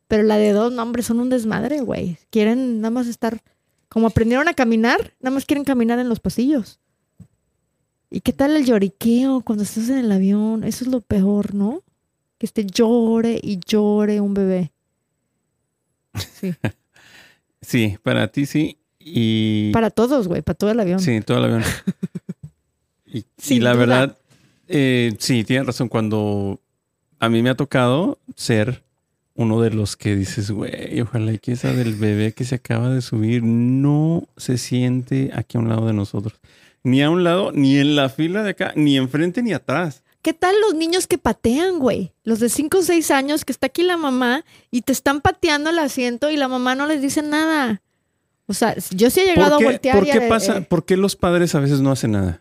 Pero 0.09 0.23
la 0.23 0.35
de 0.35 0.51
dos, 0.51 0.73
no, 0.73 0.83
hombre, 0.83 1.03
son 1.03 1.21
un 1.21 1.29
desmadre, 1.29 1.79
güey. 1.79 2.17
Quieren 2.29 2.81
nada 2.81 2.91
más 2.91 3.07
estar, 3.07 3.41
como 3.87 4.07
aprendieron 4.07 4.49
a 4.49 4.53
caminar, 4.53 5.13
nada 5.21 5.33
más 5.33 5.45
quieren 5.45 5.63
caminar 5.63 5.99
en 5.99 6.09
los 6.09 6.19
pasillos. 6.19 6.79
¿Y 8.09 8.19
qué 8.19 8.33
tal 8.33 8.57
el 8.57 8.65
lloriqueo 8.65 9.39
cuando 9.39 9.63
estás 9.63 9.87
en 9.87 9.99
el 9.99 10.11
avión? 10.11 10.65
Eso 10.65 10.83
es 10.83 10.91
lo 10.91 10.99
peor, 10.99 11.55
¿no? 11.55 11.81
Que 12.37 12.45
esté 12.45 12.65
llore 12.65 13.39
y 13.41 13.61
llore 13.65 14.19
un 14.19 14.33
bebé. 14.33 14.73
Sí. 16.39 16.53
Sí, 17.63 17.97
para 18.01 18.27
ti 18.27 18.47
sí. 18.47 18.79
Y 18.97 19.71
Para 19.71 19.91
todos, 19.91 20.27
güey, 20.27 20.41
para 20.41 20.57
todo 20.57 20.71
el 20.71 20.79
avión. 20.79 20.99
sí, 20.99 21.21
todo 21.21 21.37
el 21.37 21.43
avión. 21.45 21.63
y, 23.05 23.59
la 23.59 23.73
duda. 23.73 23.79
verdad, 23.79 24.17
eh, 24.67 25.13
sí, 25.19 25.43
tienes 25.43 25.67
razón. 25.67 25.87
Cuando 25.87 26.59
a 27.19 27.29
mí 27.29 27.43
me 27.43 27.51
ha 27.51 27.55
tocado 27.55 28.17
ser 28.35 28.83
uno 29.35 29.61
de 29.61 29.71
los 29.71 29.95
que 29.95 30.15
dices, 30.15 30.51
güey, 30.51 30.99
ojalá 31.01 31.33
y 31.33 31.39
que 31.39 31.53
esa 31.53 31.71
del 31.73 31.95
bebé 31.95 32.33
que 32.33 32.45
se 32.45 32.55
acaba 32.55 32.89
de 32.89 33.01
subir 33.01 33.43
no 33.43 34.27
se 34.37 34.57
siente 34.57 35.31
aquí 35.33 35.57
a 35.57 35.61
un 35.61 35.69
lado 35.69 35.87
de 35.87 35.93
nosotros. 35.93 36.39
Ni 36.83 37.01
a 37.03 37.09
un 37.09 37.23
lado, 37.23 37.51
ni 37.51 37.77
en 37.77 37.95
la 37.95 38.09
fila 38.09 38.43
de 38.43 38.51
acá, 38.51 38.73
ni 38.75 38.97
enfrente 38.97 39.43
ni 39.43 39.53
atrás. 39.53 40.03
¿Qué 40.21 40.33
tal 40.33 40.55
los 40.61 40.75
niños 40.75 41.07
que 41.07 41.17
patean, 41.17 41.79
güey? 41.79 42.13
Los 42.23 42.39
de 42.39 42.49
5 42.49 42.77
o 42.77 42.81
6 42.83 43.09
años 43.11 43.43
que 43.45 43.51
está 43.51 43.67
aquí 43.67 43.81
la 43.83 43.97
mamá 43.97 44.45
y 44.69 44.81
te 44.83 44.91
están 44.91 45.21
pateando 45.21 45.69
el 45.71 45.79
asiento 45.79 46.29
y 46.29 46.37
la 46.37 46.47
mamá 46.47 46.75
no 46.75 46.85
les 46.85 47.01
dice 47.01 47.21
nada. 47.23 47.81
O 48.45 48.53
sea, 48.53 48.75
yo 48.91 49.09
sí 49.09 49.21
he 49.21 49.25
llegado 49.25 49.57
¿Por 49.57 49.59
qué, 49.59 49.63
a 49.65 49.71
voltear 49.71 49.97
por 49.99 50.07
y 50.07 50.11
qué 50.11 50.25
a- 50.25 50.29
pasa? 50.29 50.57
eh, 50.57 50.61
¿Por 50.61 50.85
qué 50.85 50.97
los 50.97 51.15
padres 51.15 51.55
a 51.55 51.59
veces 51.59 51.81
no 51.81 51.91
hacen 51.91 52.11
nada? 52.11 52.39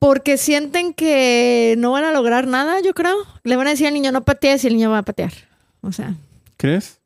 porque 0.00 0.36
sienten 0.36 0.94
que 0.94 1.74
no 1.76 1.90
van 1.90 2.04
a 2.04 2.12
lograr 2.12 2.46
nada, 2.46 2.80
yo 2.80 2.94
creo. 2.94 3.16
Le 3.42 3.56
van 3.56 3.66
a 3.66 3.70
decir 3.70 3.88
al 3.88 3.94
niño 3.94 4.12
no 4.12 4.24
patees 4.24 4.62
y 4.62 4.68
el 4.68 4.74
niño 4.74 4.90
va 4.92 4.98
a 4.98 5.02
patear. 5.02 5.32
O 5.80 5.90
sea, 5.90 6.14
¿Crees? 6.56 6.98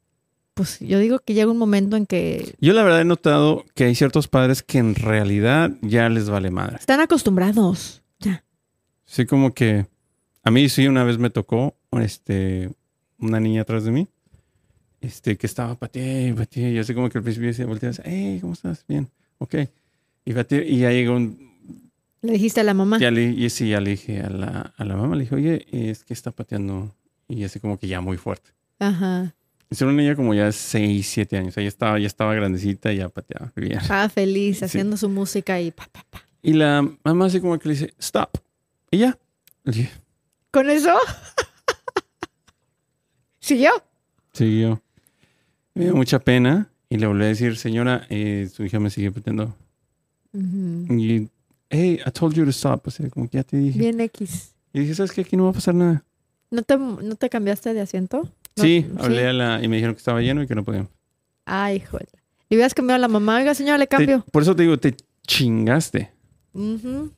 pues 0.52 0.78
yo 0.80 0.98
digo 0.98 1.18
que 1.20 1.32
llega 1.32 1.50
un 1.50 1.56
momento 1.56 1.96
en 1.96 2.04
que 2.04 2.54
Yo 2.60 2.74
la 2.74 2.82
verdad 2.82 3.00
he 3.00 3.04
notado 3.06 3.64
que 3.74 3.84
hay 3.84 3.94
ciertos 3.94 4.28
padres 4.28 4.62
que 4.62 4.76
en 4.76 4.94
realidad 4.94 5.70
ya 5.80 6.10
les 6.10 6.28
vale 6.28 6.50
madre. 6.50 6.76
están 6.78 7.00
acostumbrados. 7.00 8.02
Ya. 8.18 8.44
Sí, 9.12 9.26
como 9.26 9.52
que 9.52 9.84
a 10.42 10.50
mí 10.50 10.70
sí 10.70 10.86
una 10.88 11.04
vez 11.04 11.18
me 11.18 11.28
tocó 11.28 11.76
este, 12.00 12.70
una 13.18 13.40
niña 13.40 13.60
atrás 13.60 13.84
de 13.84 13.90
mí 13.90 14.08
este, 15.02 15.36
que 15.36 15.46
estaba 15.46 15.74
pateé, 15.78 16.32
pateé. 16.32 16.72
Y 16.72 16.78
así 16.78 16.94
como 16.94 17.10
que 17.10 17.18
al 17.18 17.24
principio 17.24 17.48
decía, 17.48 17.66
volteaba, 17.66 17.94
hey, 18.04 18.38
¿cómo 18.40 18.54
estás? 18.54 18.86
Bien, 18.88 19.10
ok. 19.36 19.54
Y 20.24 20.32
pateé, 20.32 20.66
y 20.66 20.78
ya 20.78 20.92
llegó 20.92 21.14
un... 21.16 21.52
Le 22.22 22.32
dijiste 22.32 22.60
a 22.60 22.64
la 22.64 22.72
mamá. 22.72 22.98
Ya 22.98 23.10
le, 23.10 23.24
y 23.24 23.50
sí, 23.50 23.68
ya 23.68 23.82
le 23.82 23.90
dije 23.90 24.22
a 24.22 24.30
la, 24.30 24.72
a 24.76 24.84
la 24.86 24.96
mamá, 24.96 25.14
le 25.14 25.24
dije, 25.24 25.34
oye, 25.34 25.66
es 25.72 26.04
que 26.04 26.14
está 26.14 26.30
pateando. 26.30 26.94
Y 27.28 27.44
así 27.44 27.60
como 27.60 27.78
que 27.78 27.88
ya 27.88 28.00
muy 28.00 28.16
fuerte. 28.16 28.52
Ajá. 28.78 29.34
Es 29.68 29.82
una 29.82 29.92
niña 29.92 30.16
como 30.16 30.32
ya 30.32 30.50
6, 30.52 31.06
7 31.06 31.36
años. 31.36 31.56
Ella 31.58 31.68
estaba, 31.68 31.98
ya 31.98 32.06
estaba 32.06 32.32
grandecita 32.34 32.90
y 32.94 32.96
ya 32.96 33.10
pateaba 33.10 33.52
bien. 33.56 33.72
Estaba 33.78 34.08
feliz 34.08 34.60
Sí. 34.60 34.64
haciendo 34.64 34.96
su 34.96 35.10
música 35.10 35.60
y 35.60 35.70
pa, 35.70 35.86
pa, 35.92 36.02
pa. 36.08 36.22
Y 36.42 36.54
la 36.54 36.88
mamá 37.04 37.26
así 37.26 37.40
como 37.40 37.58
que 37.58 37.68
le 37.68 37.74
dice, 37.74 37.94
stop. 37.98 38.38
Y 38.92 38.98
ya. 38.98 39.18
¿Con 40.52 40.70
eso? 40.70 40.94
¿Siguió? 43.40 43.70
Siguió. 44.32 44.80
Me 45.74 45.84
dio 45.84 45.96
mucha 45.96 46.18
pena 46.20 46.70
y 46.88 46.98
le 46.98 47.06
volví 47.06 47.24
a 47.24 47.28
decir, 47.28 47.56
señora, 47.56 48.06
eh, 48.10 48.48
su 48.52 48.64
hija 48.64 48.78
me 48.78 48.90
sigue 48.90 49.10
pateando. 49.10 49.56
Ujú. 50.32 50.94
Y, 50.94 51.28
hey, 51.70 52.00
I 52.06 52.10
told 52.10 52.34
you 52.34 52.44
to 52.44 52.50
stop. 52.50 52.86
O 52.86 52.90
sea, 52.90 53.08
como 53.10 53.28
que 53.28 53.38
ya 53.38 53.44
te 53.44 53.56
dije. 53.56 53.78
Bien 53.78 54.00
X. 54.00 54.54
Y 54.72 54.80
dije, 54.80 54.94
¿sabes 54.94 55.12
qué? 55.12 55.22
Aquí 55.22 55.36
no 55.36 55.44
va 55.44 55.50
a 55.50 55.54
pasar 55.54 55.74
nada. 55.74 56.04
¿No 56.50 56.62
te, 56.62 56.76
¿No 56.76 57.16
te 57.16 57.28
cambiaste 57.30 57.72
de 57.74 57.80
asiento? 57.80 58.28
No, 58.56 58.62
sí, 58.62 58.86
hablé 58.98 59.26
a 59.28 59.32
la... 59.32 59.62
Y 59.64 59.68
me 59.68 59.76
dijeron 59.76 59.94
que 59.94 59.98
estaba 60.00 60.20
lleno 60.20 60.42
y 60.42 60.46
que 60.46 60.54
no 60.54 60.64
podían. 60.64 60.88
Ay, 61.46 61.80
joder. 61.80 62.08
Le 62.50 62.56
hubieras 62.58 62.74
cambiado 62.74 62.96
a 62.96 63.00
la 63.00 63.08
mamá. 63.08 63.38
Oiga, 63.38 63.54
señora, 63.54 63.78
le 63.78 63.88
cambio. 63.88 64.22
Te- 64.22 64.30
por 64.30 64.42
eso 64.42 64.54
te 64.54 64.62
digo, 64.62 64.76
te 64.78 64.94
chingaste. 65.26 66.12
Ujú. 66.52 67.10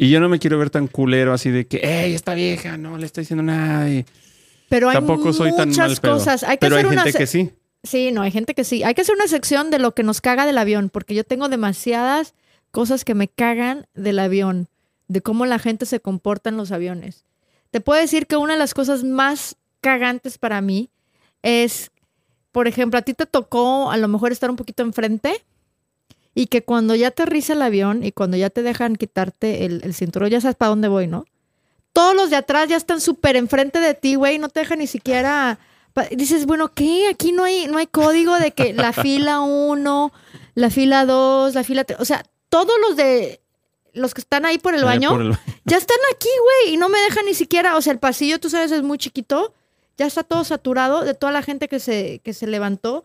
Y 0.00 0.10
yo 0.10 0.18
no 0.20 0.28
me 0.28 0.38
quiero 0.38 0.58
ver 0.58 0.70
tan 0.70 0.86
culero 0.86 1.32
así 1.32 1.50
de 1.50 1.66
que, 1.66 1.80
hey, 1.82 2.14
esta 2.14 2.34
vieja 2.34 2.76
no 2.78 2.96
le 2.96 3.06
está 3.06 3.20
diciendo 3.20 3.42
nada. 3.42 3.88
y- 3.90 4.04
Pero 4.68 4.88
hay 4.88 4.94
Tampoco 4.94 5.32
soy 5.32 5.54
tan 5.54 5.70
mal 5.76 5.96
pedo. 6.00 6.14
cosas. 6.14 6.42
Hay 6.42 6.56
que 6.56 6.60
Pero 6.66 6.76
hay 6.76 6.84
hacer 6.84 6.98
gente 7.00 7.18
que 7.18 7.26
sí. 7.26 7.50
Sí, 7.82 8.10
no, 8.12 8.22
hay 8.22 8.30
gente 8.30 8.54
que 8.54 8.64
sí. 8.64 8.82
Hay 8.82 8.94
que 8.94 9.02
hacer 9.02 9.14
una 9.14 9.26
sección 9.26 9.70
de 9.70 9.78
lo 9.78 9.94
que 9.94 10.02
nos 10.02 10.20
caga 10.20 10.46
del 10.46 10.58
avión, 10.58 10.90
porque 10.90 11.14
yo 11.14 11.24
tengo 11.24 11.48
demasiadas 11.48 12.34
cosas 12.70 13.04
que 13.04 13.14
me 13.14 13.28
cagan 13.28 13.86
del 13.94 14.18
avión, 14.18 14.68
de 15.08 15.22
cómo 15.22 15.44
la 15.46 15.58
gente 15.58 15.86
se 15.86 16.00
comporta 16.00 16.50
en 16.50 16.56
los 16.56 16.72
aviones. 16.72 17.24
Te 17.70 17.80
puedo 17.80 18.00
decir 18.00 18.26
que 18.26 18.36
una 18.36 18.52
de 18.54 18.58
las 18.58 18.74
cosas 18.74 19.02
más 19.04 19.56
cagantes 19.80 20.38
para 20.38 20.60
mí 20.60 20.90
es, 21.42 21.90
por 22.52 22.68
ejemplo, 22.68 22.98
a 22.98 23.02
ti 23.02 23.12
te 23.14 23.26
tocó 23.26 23.90
a 23.90 23.96
lo 23.96 24.08
mejor 24.08 24.30
estar 24.32 24.50
un 24.50 24.56
poquito 24.56 24.82
enfrente 24.82 25.42
y 26.40 26.46
que 26.46 26.62
cuando 26.62 26.94
ya 26.94 27.08
aterriza 27.08 27.52
el 27.52 27.60
avión 27.62 28.02
y 28.02 28.12
cuando 28.12 28.36
ya 28.36 28.48
te 28.50 28.62
dejan 28.62 28.96
quitarte 28.96 29.66
el, 29.66 29.82
el 29.84 29.94
cinturón, 29.94 30.30
ya 30.30 30.40
sabes 30.40 30.56
para 30.56 30.70
dónde 30.70 30.88
voy, 30.88 31.06
¿no? 31.06 31.26
Todos 31.92 32.14
los 32.14 32.30
de 32.30 32.36
atrás 32.36 32.68
ya 32.68 32.76
están 32.76 33.00
súper 33.00 33.36
enfrente 33.36 33.78
de 33.80 33.94
ti, 33.94 34.14
güey, 34.14 34.38
no 34.38 34.48
te 34.48 34.60
dejan 34.60 34.78
ni 34.78 34.86
siquiera... 34.86 35.58
Dices, 36.12 36.46
bueno, 36.46 36.72
¿qué? 36.72 37.08
Aquí 37.10 37.32
no 37.32 37.44
hay, 37.44 37.66
no 37.66 37.76
hay 37.76 37.86
código 37.88 38.38
de 38.38 38.52
que 38.52 38.72
la 38.72 38.92
fila 38.92 39.40
1, 39.40 40.12
la 40.54 40.70
fila 40.70 41.04
2, 41.04 41.54
la 41.54 41.64
fila 41.64 41.84
3, 41.84 42.00
o 42.00 42.04
sea, 42.06 42.24
todos 42.48 42.72
los 42.86 42.96
de 42.96 43.40
los 43.92 44.14
que 44.14 44.20
están 44.20 44.46
ahí 44.46 44.56
por 44.58 44.74
el 44.74 44.84
baño 44.84 45.10
por 45.10 45.20
el- 45.20 45.36
ya 45.64 45.76
están 45.76 45.98
aquí, 46.14 46.28
güey, 46.42 46.74
y 46.74 46.76
no 46.78 46.88
me 46.88 46.98
dejan 47.00 47.26
ni 47.26 47.34
siquiera, 47.34 47.76
o 47.76 47.82
sea, 47.82 47.92
el 47.92 47.98
pasillo, 47.98 48.38
tú 48.38 48.48
sabes, 48.48 48.70
es 48.70 48.82
muy 48.82 48.96
chiquito, 48.98 49.52
ya 49.98 50.06
está 50.06 50.22
todo 50.22 50.44
saturado 50.44 51.02
de 51.04 51.12
toda 51.14 51.32
la 51.32 51.42
gente 51.42 51.68
que 51.68 51.80
se, 51.80 52.20
que 52.24 52.32
se 52.32 52.46
levantó 52.46 53.04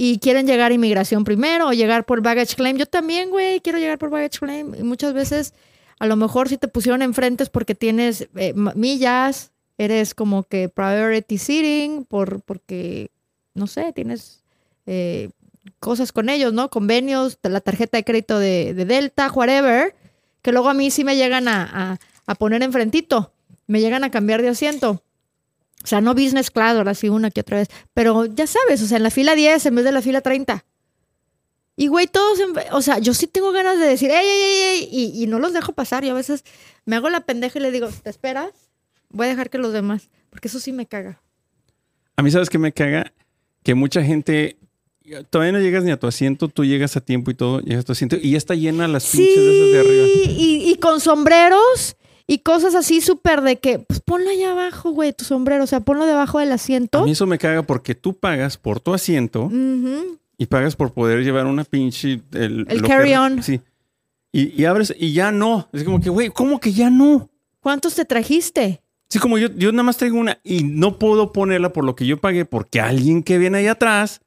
y 0.00 0.20
quieren 0.20 0.46
llegar 0.46 0.70
a 0.70 0.74
inmigración 0.76 1.24
primero 1.24 1.66
o 1.66 1.72
llegar 1.72 2.04
por 2.04 2.22
baggage 2.22 2.54
claim. 2.54 2.76
Yo 2.76 2.86
también, 2.86 3.30
güey, 3.30 3.60
quiero 3.60 3.80
llegar 3.80 3.98
por 3.98 4.10
baggage 4.10 4.38
claim 4.38 4.72
y 4.78 4.84
muchas 4.84 5.12
veces 5.12 5.54
a 5.98 6.06
lo 6.06 6.14
mejor 6.14 6.48
si 6.48 6.56
te 6.56 6.68
pusieron 6.68 7.02
enfrente 7.02 7.42
es 7.42 7.50
porque 7.50 7.74
tienes 7.74 8.28
eh, 8.36 8.54
millas, 8.54 9.50
eres 9.76 10.14
como 10.14 10.44
que 10.44 10.68
priority 10.68 11.36
seating, 11.36 12.04
por, 12.04 12.42
porque, 12.42 13.10
no 13.54 13.66
sé, 13.66 13.92
tienes 13.92 14.44
eh, 14.86 15.30
cosas 15.80 16.12
con 16.12 16.28
ellos, 16.28 16.52
¿no? 16.52 16.70
Convenios, 16.70 17.36
la 17.42 17.60
tarjeta 17.60 17.96
de 17.96 18.04
crédito 18.04 18.38
de, 18.38 18.74
de 18.74 18.84
Delta, 18.84 19.32
whatever, 19.32 19.96
que 20.42 20.52
luego 20.52 20.68
a 20.68 20.74
mí 20.74 20.92
sí 20.92 21.02
me 21.02 21.16
llegan 21.16 21.48
a, 21.48 21.98
a 22.24 22.34
poner 22.36 22.62
enfrentito, 22.62 23.32
me 23.66 23.80
llegan 23.80 24.04
a 24.04 24.12
cambiar 24.12 24.42
de 24.42 24.50
asiento. 24.50 25.02
O 25.84 25.86
sea, 25.86 26.00
no 26.00 26.14
business 26.14 26.50
class, 26.50 26.76
ahora 26.76 26.94
sí 26.94 27.08
una 27.08 27.30
que 27.30 27.40
otra 27.40 27.58
vez. 27.58 27.68
Pero 27.94 28.26
ya 28.26 28.46
sabes, 28.46 28.82
o 28.82 28.86
sea, 28.86 28.96
en 28.96 29.02
la 29.04 29.10
fila 29.10 29.34
10 29.34 29.64
en 29.66 29.74
vez 29.76 29.84
de 29.84 29.92
la 29.92 30.02
fila 30.02 30.20
30. 30.20 30.64
Y 31.76 31.86
güey, 31.86 32.08
todos, 32.08 32.40
en- 32.40 32.52
o 32.72 32.82
sea, 32.82 32.98
yo 32.98 33.14
sí 33.14 33.28
tengo 33.28 33.52
ganas 33.52 33.78
de 33.78 33.86
decir, 33.86 34.10
¡ey, 34.10 34.16
ey, 34.26 34.42
ey! 34.42 34.60
ey", 34.82 34.88
Y, 34.90 35.22
y 35.22 35.26
no 35.28 35.38
los 35.38 35.52
dejo 35.52 35.72
pasar. 35.72 36.04
Yo 36.04 36.10
a 36.10 36.14
veces 36.16 36.42
me 36.84 36.96
hago 36.96 37.08
la 37.10 37.20
pendeja 37.20 37.58
y 37.58 37.62
le 37.62 37.70
digo, 37.70 37.88
¿te 38.02 38.10
esperas? 38.10 38.50
Voy 39.10 39.26
a 39.26 39.30
dejar 39.30 39.48
que 39.50 39.58
los 39.58 39.72
demás, 39.72 40.10
porque 40.30 40.48
eso 40.48 40.58
sí 40.58 40.72
me 40.72 40.86
caga. 40.86 41.22
A 42.16 42.22
mí, 42.22 42.30
¿sabes 42.32 42.50
qué 42.50 42.58
me 42.58 42.72
caga? 42.72 43.12
Que 43.62 43.74
mucha 43.74 44.02
gente. 44.02 44.58
Todavía 45.30 45.52
no 45.52 45.60
llegas 45.60 45.84
ni 45.84 45.90
a 45.92 45.96
tu 45.98 46.06
asiento, 46.06 46.48
tú 46.48 46.64
llegas 46.66 46.96
a 46.96 47.00
tiempo 47.00 47.30
y 47.30 47.34
todo, 47.34 47.60
llegas 47.60 47.84
a 47.84 47.86
tu 47.86 47.92
asiento 47.92 48.16
y 48.20 48.32
ya 48.32 48.36
está 48.38 48.54
llena 48.54 48.86
las 48.88 49.06
pinches 49.06 49.36
de 49.36 49.56
esas 49.58 49.72
de 49.72 49.78
arriba. 49.80 50.06
y, 50.38 50.70
y 50.70 50.74
con 50.76 51.00
sombreros 51.00 51.96
y 52.30 52.40
cosas 52.40 52.74
así 52.74 53.00
súper 53.00 53.40
de 53.40 53.58
que, 53.58 53.78
pues 53.78 54.00
ponlo 54.00 54.28
allá 54.28 54.52
abajo, 54.52 54.90
güey, 54.90 55.14
tu 55.14 55.24
sombrero, 55.24 55.64
o 55.64 55.66
sea, 55.66 55.80
ponlo 55.80 56.04
debajo 56.04 56.38
del 56.38 56.52
A 56.52 56.56
asiento. 56.56 57.02
mí 57.02 57.12
eso 57.12 57.26
me 57.26 57.38
caga 57.38 57.62
porque 57.62 57.94
tú 57.94 58.12
pagas 58.14 58.58
por 58.58 58.80
tu 58.80 58.92
asiento 58.92 59.50
y 60.36 60.46
pagas 60.46 60.76
por 60.76 60.92
poder 60.92 61.24
llevar 61.24 61.46
una 61.46 61.64
pinche. 61.64 62.20
El, 62.32 62.66
carry-on. 62.86 63.42
Sí. 63.42 63.62
Y, 64.30 64.60
y 64.60 64.66
abres 64.66 64.94
y 64.96 65.14
ya 65.14 65.32
no. 65.32 65.68
Es 65.72 65.84
como 65.84 66.00
que, 66.00 66.10
güey, 66.10 66.28
¿cómo 66.28 66.60
que 66.60 66.70
ya 66.70 66.90
no? 66.90 67.30
¿Cuántos 67.60 67.94
te 67.94 68.04
trajiste? 68.04 68.82
Sí, 69.08 69.18
como 69.18 69.38
yo, 69.38 69.48
yo 69.56 69.72
nada 69.72 69.84
más 69.84 69.96
traigo 69.96 70.18
una 70.18 70.38
y 70.44 70.64
no 70.64 70.98
puedo 70.98 71.32
ponerla 71.32 71.72
por 71.72 71.84
lo 71.84 71.96
que 71.96 72.06
yo 72.06 72.18
pagué 72.18 72.44
porque 72.44 72.78
alguien 72.78 73.22
que 73.22 73.38
viene 73.38 73.58
ahí 73.58 73.66
atrás 73.66 74.20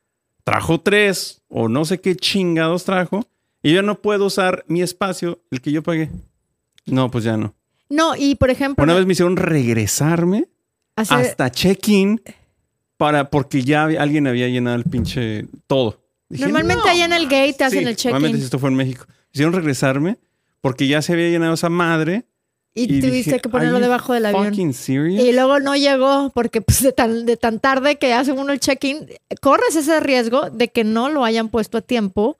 trajo 0.43 0.81
tres 0.81 1.43
o 1.49 1.69
no 1.69 1.85
sé 1.85 2.01
qué 2.01 2.15
chingados 2.15 2.83
trajo 2.83 3.27
y 3.61 3.73
yo 3.73 3.83
no 3.83 4.01
puedo 4.01 4.25
usar 4.25 4.65
mi 4.67 4.81
espacio, 4.81 5.39
el 5.51 5.61
que 5.61 5.71
yo 5.71 5.83
pagué. 5.83 6.09
No, 6.87 7.11
pues 7.11 7.23
ya 7.23 7.37
no. 7.37 7.53
No, 7.91 8.15
y 8.15 8.35
por 8.35 8.49
ejemplo, 8.49 8.83
Una 8.83 8.93
vez 8.95 9.05
me 9.05 9.13
hicieron 9.13 9.35
regresarme 9.37 10.47
hacer- 10.95 11.17
hasta 11.19 11.51
check-in 11.51 12.21
para 12.97 13.29
porque 13.29 13.63
ya 13.63 13.83
alguien 13.83 14.27
había 14.27 14.47
llenado 14.47 14.75
el 14.77 14.83
pinche 14.85 15.47
todo. 15.67 16.01
Dije, 16.29 16.43
normalmente 16.45 16.83
"No 16.85 16.91
ahí 16.91 17.01
en 17.01 17.13
el 17.13 17.23
gate 17.25 17.53
te 17.53 17.63
hacen 17.65 17.79
Sí, 17.79 17.85
el 17.85 17.95
Normalmente 17.95 18.27
si 18.29 18.31
check-in 18.31 18.43
esto 18.45 18.59
fue 18.59 18.69
en 18.69 18.75
México. 18.75 19.05
Me 19.07 19.15
hicieron 19.33 19.53
regresarme 19.53 20.17
porque 20.61 20.87
ya 20.87 21.01
se 21.01 21.13
había 21.13 21.29
llenado 21.29 21.53
esa 21.53 21.69
madre. 21.69 22.25
y, 22.73 22.83
y 22.83 22.87
tuviste 23.01 23.31
dije, 23.31 23.39
que 23.41 23.49
ponerlo 23.49 23.75
"Are 23.75 23.79
you 23.85 23.89
debajo 23.89 24.13
del 24.13 24.25
avión. 24.27 24.45
Fucking 24.45 24.73
serious? 24.73 25.21
Y 25.25 25.33
luego 25.33 25.59
no 25.59 25.75
llegó 25.75 26.31
porque 26.33 26.61
pues, 26.61 26.81
de, 26.81 26.93
tan, 26.93 27.25
de 27.25 27.35
tan 27.35 27.59
tarde 27.59 27.97
que 27.97 28.13
hace 28.13 28.31
uno 28.31 28.53
el 28.53 28.61
check-in, 28.61 29.07
corres 29.41 29.75
ese 29.75 29.99
riesgo 29.99 30.49
de 30.49 30.69
que 30.69 30.85
no 30.85 31.09
lo 31.09 31.25
hayan 31.25 31.49
puesto 31.49 31.77
a 31.79 31.81
tiempo. 31.81 32.37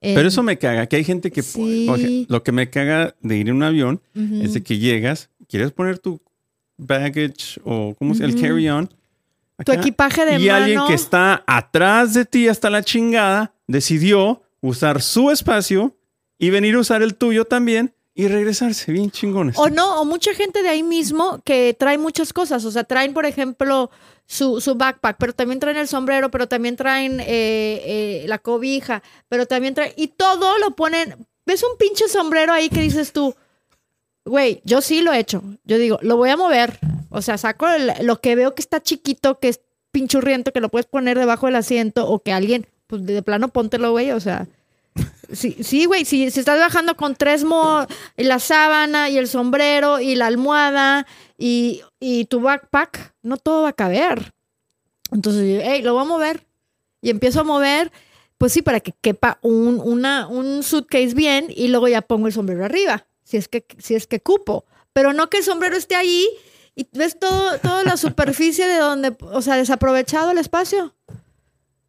Pero 0.00 0.28
eso 0.28 0.42
me 0.44 0.58
caga, 0.58 0.86
que 0.86 0.96
hay 0.96 1.04
gente 1.04 1.30
que... 1.32 1.42
Sí. 1.42 1.86
ej- 1.88 2.26
Lo 2.28 2.42
que 2.44 2.52
me 2.52 2.70
caga 2.70 3.14
de 3.20 3.36
ir 3.36 3.48
en 3.48 3.56
un 3.56 3.62
avión 3.64 4.00
es 4.14 4.54
de 4.54 4.62
que 4.62 4.78
llegas, 4.78 5.28
quieres 5.48 5.72
poner 5.72 5.98
tu 5.98 6.20
baggage 6.76 7.60
o 7.64 7.94
¿cómo 7.98 8.14
se. 8.14 8.24
El 8.24 8.40
carry-on. 8.40 8.88
tu 9.64 9.72
equipaje 9.72 10.24
de 10.24 10.38
y 10.40 10.46
mano. 10.46 10.54
alguien 10.54 10.80
que 10.86 10.94
está 10.94 11.42
atrás 11.46 12.14
de 12.14 12.24
ti 12.24 12.46
hasta 12.48 12.70
la 12.70 12.82
chingada 12.82 13.52
decidió 13.66 14.42
usar 14.60 15.02
su 15.02 15.30
espacio 15.30 15.96
y 16.38 16.50
venir 16.50 16.76
a 16.76 16.80
usar 16.80 17.02
el 17.02 17.16
tuyo 17.16 17.44
también 17.44 17.92
y 18.18 18.26
regresarse 18.26 18.90
bien 18.90 19.12
chingones. 19.12 19.56
O 19.56 19.70
no, 19.70 20.00
o 20.00 20.04
mucha 20.04 20.34
gente 20.34 20.64
de 20.64 20.68
ahí 20.68 20.82
mismo 20.82 21.40
que 21.44 21.76
trae 21.78 21.98
muchas 21.98 22.32
cosas. 22.32 22.64
O 22.64 22.72
sea, 22.72 22.82
traen, 22.82 23.14
por 23.14 23.26
ejemplo, 23.26 23.92
su, 24.26 24.60
su 24.60 24.74
backpack, 24.74 25.18
pero 25.20 25.32
también 25.32 25.60
traen 25.60 25.76
el 25.76 25.86
sombrero, 25.86 26.28
pero 26.28 26.48
también 26.48 26.74
traen 26.74 27.20
eh, 27.20 27.26
eh, 27.28 28.24
la 28.26 28.40
cobija, 28.40 29.04
pero 29.28 29.46
también 29.46 29.74
traen. 29.74 29.92
Y 29.94 30.08
todo 30.08 30.58
lo 30.58 30.72
ponen. 30.74 31.28
¿Ves 31.46 31.62
un 31.62 31.78
pinche 31.78 32.08
sombrero 32.08 32.52
ahí 32.52 32.68
que 32.68 32.80
dices 32.80 33.12
tú? 33.12 33.36
Güey, 34.24 34.62
yo 34.64 34.80
sí 34.80 35.00
lo 35.00 35.12
he 35.12 35.20
hecho. 35.20 35.40
Yo 35.62 35.78
digo, 35.78 36.00
lo 36.02 36.16
voy 36.16 36.30
a 36.30 36.36
mover. 36.36 36.80
O 37.10 37.22
sea, 37.22 37.38
saco 37.38 37.68
lo 38.02 38.20
que 38.20 38.34
veo 38.34 38.56
que 38.56 38.62
está 38.62 38.82
chiquito, 38.82 39.38
que 39.38 39.50
es 39.50 39.60
pinchurriento, 39.92 40.52
que 40.52 40.60
lo 40.60 40.70
puedes 40.70 40.86
poner 40.86 41.20
debajo 41.20 41.46
del 41.46 41.54
asiento, 41.54 42.08
o 42.08 42.20
que 42.20 42.32
alguien, 42.32 42.66
pues 42.88 43.06
de 43.06 43.22
plano 43.22 43.46
póntelo, 43.46 43.92
güey. 43.92 44.10
O 44.10 44.18
sea, 44.18 44.48
Sí, 45.30 45.56
sí, 45.62 45.84
güey, 45.84 46.04
si, 46.04 46.24
estás 46.24 46.58
bajando 46.58 46.96
con 46.96 47.14
tres 47.14 47.44
mo 47.44 47.86
y 48.16 48.24
la 48.24 48.38
sábana 48.38 49.10
y 49.10 49.18
el 49.18 49.28
sombrero 49.28 50.00
y 50.00 50.14
la 50.14 50.26
almohada 50.26 51.06
y, 51.36 51.82
y 52.00 52.24
tu 52.24 52.40
backpack, 52.40 53.14
no 53.22 53.36
todo 53.36 53.64
va 53.64 53.70
a 53.70 53.74
caber. 53.74 54.32
Entonces, 55.12 55.62
hey, 55.64 55.82
lo 55.82 55.94
voy 55.94 56.02
a 56.02 56.06
mover. 56.06 56.46
Y 57.00 57.10
empiezo 57.10 57.40
a 57.40 57.44
mover, 57.44 57.92
pues 58.38 58.52
sí, 58.52 58.62
para 58.62 58.80
que 58.80 58.92
quepa 59.00 59.38
un, 59.42 59.80
una, 59.84 60.26
un 60.26 60.62
suitcase 60.62 61.14
bien 61.14 61.46
y 61.48 61.68
luego 61.68 61.88
ya 61.88 62.02
pongo 62.02 62.26
el 62.26 62.32
sombrero 62.32 62.64
arriba, 62.64 63.06
si 63.22 63.36
es 63.36 63.48
que, 63.48 63.64
si 63.78 63.94
es 63.94 64.06
que 64.06 64.20
cupo. 64.20 64.64
Pero 64.92 65.12
no 65.12 65.30
que 65.30 65.38
el 65.38 65.44
sombrero 65.44 65.76
esté 65.76 65.94
ahí 65.94 66.26
y 66.74 66.88
ves 66.92 67.18
todo, 67.18 67.58
toda 67.58 67.84
la 67.84 67.96
superficie 67.96 68.66
de 68.66 68.78
donde, 68.78 69.16
o 69.20 69.42
sea, 69.42 69.56
desaprovechado 69.56 70.30
el 70.30 70.38
espacio. 70.38 70.94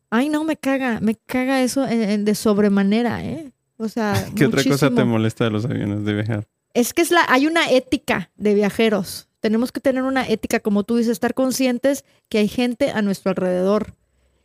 Ay, 0.10 0.30
no, 0.30 0.44
me 0.44 0.58
caga, 0.58 1.00
me 1.02 1.16
caga 1.16 1.62
eso 1.62 1.88
en- 1.88 2.02
en- 2.10 2.26
de 2.26 2.36
sobremanera, 2.36 3.24
¿eh? 3.24 3.52
O 3.78 3.88
sea, 3.88 4.14
¿Qué 4.36 4.46
otra 4.46 4.64
cosa 4.64 4.90
te 4.90 5.04
molesta 5.04 5.44
de 5.46 5.52
los 5.52 5.66
aviones 5.66 6.04
de 6.04 6.14
viajar? 6.14 6.48
Es 6.74 6.94
que 6.94 7.02
es 7.02 7.12
la, 7.12 7.26
hay 7.30 7.48
una 7.48 7.70
ética 7.70 8.32
de 8.36 8.54
viajeros. 8.54 9.28
Tenemos 9.40 9.72
que 9.72 9.80
tener 9.80 10.04
una 10.04 10.28
ética, 10.28 10.60
como 10.60 10.84
tú 10.84 10.98
dices, 10.98 11.14
estar 11.14 11.34
conscientes 11.34 12.04
que 12.28 12.40
hay 12.40 12.48
gente 12.48 12.92
a 12.92 13.02
nuestro 13.02 13.30
alrededor. 13.32 13.96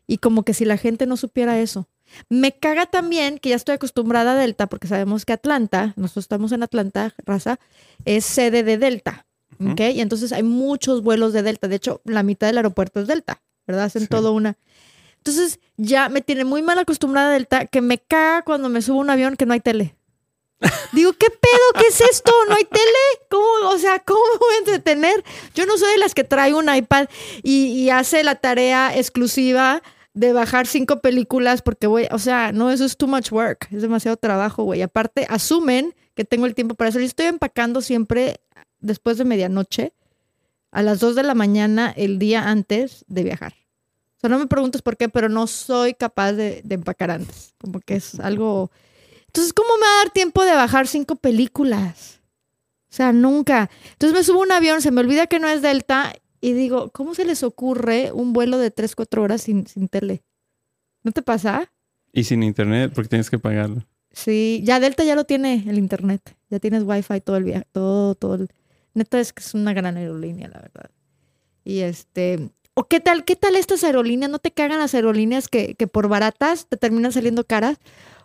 Y 0.07 0.19
como 0.19 0.43
que 0.45 0.55
si 0.55 0.65
la 0.65 0.77
gente 0.77 1.07
no 1.07 1.17
supiera 1.17 1.59
eso. 1.59 1.89
Me 2.29 2.53
caga 2.53 2.87
también 2.87 3.39
que 3.39 3.49
ya 3.49 3.57
estoy 3.57 3.75
acostumbrada 3.77 4.33
a 4.33 4.37
Delta, 4.37 4.67
porque 4.69 4.87
sabemos 4.87 5.25
que 5.25 5.33
Atlanta, 5.33 5.95
nosotros 5.97 6.25
estamos 6.27 6.53
en 6.53 6.63
Atlanta, 6.63 7.15
raza, 7.25 7.59
es 8.05 8.25
sede 8.27 8.63
de 8.63 8.77
Delta. 8.79 9.27
¿ok? 9.59 9.81
Y 9.95 10.01
entonces 10.01 10.33
hay 10.33 10.43
muchos 10.43 11.03
vuelos 11.03 11.33
de 11.33 11.43
Delta. 11.43 11.67
De 11.69 11.77
hecho, 11.77 12.01
la 12.05 12.23
mitad 12.23 12.47
del 12.47 12.59
aeropuerto 12.59 13.01
es 13.01 13.07
Delta, 13.09 13.43
¿verdad? 13.67 13.85
Hacen 13.85 14.03
Sí. 14.03 14.09
todo 14.09 14.33
una. 14.33 14.57
Entonces, 15.25 15.59
ya 15.79 16.11
me 16.11 16.21
tiene 16.21 16.45
muy 16.45 16.61
mal 16.61 16.79
acostumbrada 16.79 17.31
Delta, 17.31 17.65
que 17.65 17.81
me 17.81 17.97
caga 17.97 18.43
cuando 18.43 18.69
me 18.69 18.83
subo 18.83 18.99
a 18.99 19.01
un 19.01 19.11
avión 19.11 19.37
que 19.37 19.47
no 19.47 19.55
hay 19.55 19.61
tele. 19.61 19.97
Digo, 20.93 21.15
¿qué 21.15 21.31
pedo? 21.31 21.81
¿Qué 21.81 21.87
es 21.87 21.99
esto? 22.03 22.31
¿No 22.47 22.55
hay 22.55 22.65
tele? 22.65 23.27
¿Cómo? 23.31 23.71
O 23.71 23.79
sea, 23.79 24.01
¿cómo 24.01 24.21
me 24.35 24.39
voy 24.39 24.55
a 24.55 24.59
entretener? 24.59 25.25
Yo 25.55 25.65
no 25.65 25.79
soy 25.79 25.93
de 25.93 25.99
las 25.99 26.15
que 26.15 26.25
trae 26.25 26.53
un 26.53 26.73
iPad 26.73 27.09
y, 27.43 27.69
y 27.69 27.89
hace 27.89 28.23
la 28.23 28.35
tarea 28.35 28.95
exclusiva 28.95 29.83
de 30.13 30.35
bajar 30.35 30.67
cinco 30.67 31.01
películas 31.01 31.63
porque 31.63 31.87
voy, 31.87 32.07
o 32.11 32.19
sea, 32.19 32.53
no, 32.53 32.71
eso 32.71 32.85
es 32.85 32.99
too 32.99 33.09
much 33.09 33.33
work, 33.33 33.69
es 33.73 33.81
demasiado 33.81 34.19
trabajo, 34.19 34.65
güey. 34.65 34.83
Aparte, 34.83 35.27
asumen 35.31 35.95
que 36.15 36.27
tengo 36.27 36.45
el 36.45 36.55
tiempo 36.55 36.75
para 36.75 36.91
eso. 36.91 37.01
Yo 37.01 37.07
estoy 37.07 37.27
empacando 37.27 37.81
siempre 37.81 38.41
después 38.79 39.17
de 39.17 39.25
medianoche, 39.25 39.95
a 40.71 40.83
las 40.83 41.01
2 41.01 41.15
de 41.15 41.23
la 41.23 41.35
mañana, 41.35 41.95
el 41.97 42.19
día 42.19 42.51
antes 42.51 43.07
de 43.09 43.23
viajar. 43.23 43.64
No 44.29 44.39
me 44.39 44.47
preguntes 44.47 44.83
por 44.83 44.97
qué, 44.97 45.09
pero 45.09 45.29
no 45.29 45.47
soy 45.47 45.95
capaz 45.95 46.33
de, 46.33 46.63
de 46.65 46.75
empacar 46.75 47.11
antes. 47.11 47.55
Como 47.59 47.81
que 47.81 47.97
es 47.97 48.19
algo... 48.21 48.71
Entonces, 49.27 49.53
¿cómo 49.53 49.77
me 49.77 49.87
va 49.87 50.01
a 50.01 50.05
dar 50.05 50.13
tiempo 50.13 50.45
de 50.45 50.55
bajar 50.55 50.87
cinco 50.87 51.17
películas? 51.17 52.21
O 52.91 52.97
sea, 52.97 53.13
nunca. 53.13 53.71
Entonces 53.93 54.17
me 54.17 54.23
subo 54.23 54.41
a 54.41 54.45
un 54.45 54.53
avión, 54.53 54.81
se 54.81 54.93
me 54.93 55.01
olvida 55.01 55.27
que 55.27 55.41
no 55.41 55.49
es 55.49 55.63
Delta 55.63 56.15
y 56.41 56.53
digo, 56.53 56.91
¿cómo 56.91 57.15
se 57.15 57.25
les 57.25 57.43
ocurre 57.43 58.13
un 58.13 58.33
vuelo 58.33 58.59
de 58.59 58.71
3, 58.71 58.95
4 58.95 59.23
horas 59.23 59.43
sin, 59.43 59.67
sin 59.67 59.89
tele? 59.89 60.23
¿No 61.03 61.11
te 61.11 61.23
pasa? 61.23 61.73
Y 62.13 62.25
sin 62.25 62.43
internet, 62.43 62.93
porque 62.95 63.09
tienes 63.09 63.31
que 63.31 63.39
pagarlo. 63.39 63.85
Sí, 64.13 64.61
ya 64.63 64.79
Delta 64.79 65.03
ya 65.03 65.17
lo 65.17 65.25
tiene 65.25 65.65
el 65.67 65.79
internet. 65.79 66.37
Ya 66.51 66.61
tienes 66.61 66.85
wifi 66.85 67.21
todo 67.21 67.37
el 67.37 67.45
viaje, 67.45 67.67
todo, 67.73 68.15
todo 68.15 68.35
el... 68.35 68.49
Neta 68.93 69.19
es 69.19 69.33
que 69.33 69.43
es 69.43 69.55
una 69.55 69.73
gran 69.73 69.97
aerolínea, 69.97 70.49
la 70.49 70.61
verdad. 70.61 70.91
Y 71.65 71.81
este... 71.81 72.51
¿O 72.75 72.89
qué 72.89 73.01
tal, 73.01 73.25
qué 73.25 73.37
tal 73.37 73.55
estas 73.57 73.85
aerolíneas? 73.85 74.31
¿No 74.31 74.39
te 74.41 74.51
cagan 74.51 74.81
las 74.81 74.95
aerolíneas 74.95 75.49
que, 75.49 75.75
que 75.77 75.87
por 75.87 76.09
baratas 76.09 76.67
te 76.69 76.77
terminan 76.77 77.13
saliendo 77.13 77.45
caras? 77.45 77.79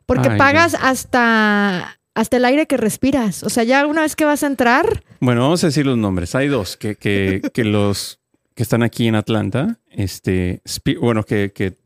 Porque 0.05 0.29
Ay, 0.29 0.33
no. 0.33 0.38
pagas 0.39 0.75
hasta, 0.81 1.99
hasta 2.15 2.38
el 2.38 2.45
aire 2.45 2.65
que 2.65 2.77
respiras. 2.77 3.43
O 3.43 3.49
sea, 3.49 3.63
ya 3.63 3.85
una 3.85 4.01
vez 4.01 4.15
que 4.15 4.25
vas 4.25 4.43
a 4.43 4.47
entrar, 4.47 5.03
Bueno, 5.19 5.41
vamos 5.41 5.63
a 5.63 5.67
decir 5.67 5.85
los 5.85 5.97
nombres. 5.97 6.33
Hay 6.33 6.47
dos 6.47 6.77
que, 6.77 6.95
que, 6.95 7.41
que 7.53 7.63
los 7.63 8.19
que 8.55 8.63
están 8.63 8.81
aquí 8.83 9.07
en 9.07 9.15
Atlanta, 9.15 9.77
este, 9.89 10.62
bueno, 11.00 11.23
que, 11.23 11.52
que, 11.54 11.77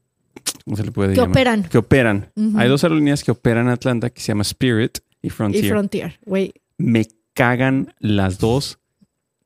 ¿cómo 0.63 0.77
se 0.77 0.83
le 0.85 0.91
puede 0.91 1.09
que 1.13 1.17
llamar? 1.17 1.31
operan. 1.31 1.63
Que 1.63 1.77
operan. 1.77 2.31
Hay 2.55 2.69
dos 2.69 2.83
aerolíneas 2.83 3.23
que 3.23 3.31
operan 3.31 3.65
en 3.65 3.73
Atlanta 3.73 4.09
que 4.09 4.21
se 4.21 4.29
llama 4.29 4.43
Spirit 4.43 4.99
y 5.21 5.29
Frontier. 5.29 5.65
Y 5.65 5.69
Frontier, 5.69 6.19
güey. 6.25 6.53
Me 6.77 7.07
cagan 7.33 7.93
las 7.99 8.39
dos. 8.39 8.79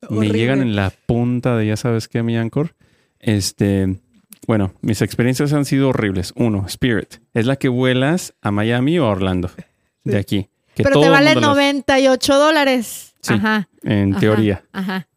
Me 0.10 0.30
llegan 0.30 0.62
en 0.62 0.76
la 0.76 0.94
punta 1.08 1.58
de 1.58 1.66
ya 1.66 1.76
sabes 1.76 2.08
qué, 2.08 2.22
mi 2.22 2.38
Anchor. 2.38 2.76
Este, 3.20 4.00
bueno, 4.48 4.74
mis 4.82 5.02
experiencias 5.02 5.54
han 5.54 5.66
sido 5.66 5.90
horribles. 5.90 6.34
Uno, 6.36 6.66
Spirit. 6.68 7.16
Es 7.34 7.46
la 7.46 7.56
que 7.58 7.70
vuelas 7.70 8.34
a 8.42 8.52
Miami 8.52 9.00
o 9.00 9.06
a 9.06 9.10
Orlando. 9.10 9.50
De 10.04 10.18
aquí. 10.18 10.50
Que 10.76 10.84
Pero 10.84 10.94
todo 10.94 11.04
te 11.04 11.10
vale 11.10 11.34
mundo 11.34 11.42
las- 11.50 11.56
98 11.58 12.36
dólares. 12.38 13.16
Sí, 13.22 13.34
Ajá. 13.34 13.68
en 13.82 14.12
ajá, 14.12 14.20
teoría. 14.20 14.64
Ajá. 14.72 15.08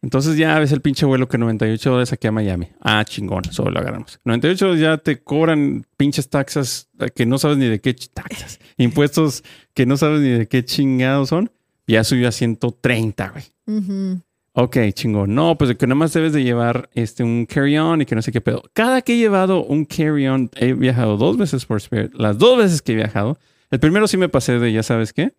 Entonces 0.00 0.36
ya 0.36 0.56
ves 0.60 0.70
el 0.72 0.80
pinche 0.80 1.04
vuelo 1.04 1.26
que 1.28 1.36
98 1.38 1.90
dólares 1.90 2.12
aquí 2.12 2.28
a 2.28 2.32
Miami. 2.32 2.68
Ah, 2.80 3.04
chingón, 3.04 3.42
solo 3.50 3.72
lo 3.72 3.80
agarramos. 3.80 4.20
98 4.24 4.76
ya 4.76 4.98
te 4.98 5.20
cobran 5.22 5.84
pinches 5.96 6.28
taxas 6.30 6.88
eh, 7.00 7.08
que 7.14 7.26
no 7.26 7.38
sabes 7.38 7.58
ni 7.58 7.66
de 7.66 7.80
qué 7.80 7.94
taxas. 8.14 8.60
Impuestos 8.76 9.42
que 9.74 9.84
no 9.84 9.96
sabes 9.96 10.20
ni 10.20 10.28
de 10.30 10.46
qué 10.46 10.64
chingados 10.64 11.30
son. 11.30 11.50
Ya 11.88 12.04
subió 12.04 12.28
a 12.28 12.32
130, 12.32 13.28
güey. 13.30 13.44
Ujú. 13.66 14.20
Ok, 14.58 14.78
chingón. 14.94 15.34
No, 15.34 15.58
pues 15.58 15.76
que 15.76 15.86
nada 15.86 15.96
más 15.96 16.14
debes 16.14 16.32
de 16.32 16.42
llevar 16.42 16.88
este, 16.94 17.22
un 17.22 17.44
carry-on 17.44 18.00
y 18.00 18.06
que 18.06 18.14
no 18.14 18.22
sé 18.22 18.32
qué 18.32 18.40
pedo. 18.40 18.62
Cada 18.72 19.02
que 19.02 19.12
he 19.12 19.18
llevado 19.18 19.62
un 19.62 19.84
carry-on, 19.84 20.50
he 20.56 20.72
viajado 20.72 21.18
dos 21.18 21.36
veces 21.36 21.66
por 21.66 21.76
Spirit. 21.76 22.14
Las 22.14 22.38
dos 22.38 22.56
veces 22.56 22.80
que 22.80 22.92
he 22.92 22.94
viajado. 22.94 23.38
El 23.70 23.80
primero 23.80 24.08
sí 24.08 24.16
me 24.16 24.30
pasé 24.30 24.58
de, 24.58 24.72
ya 24.72 24.82
sabes 24.82 25.12
qué. 25.12 25.34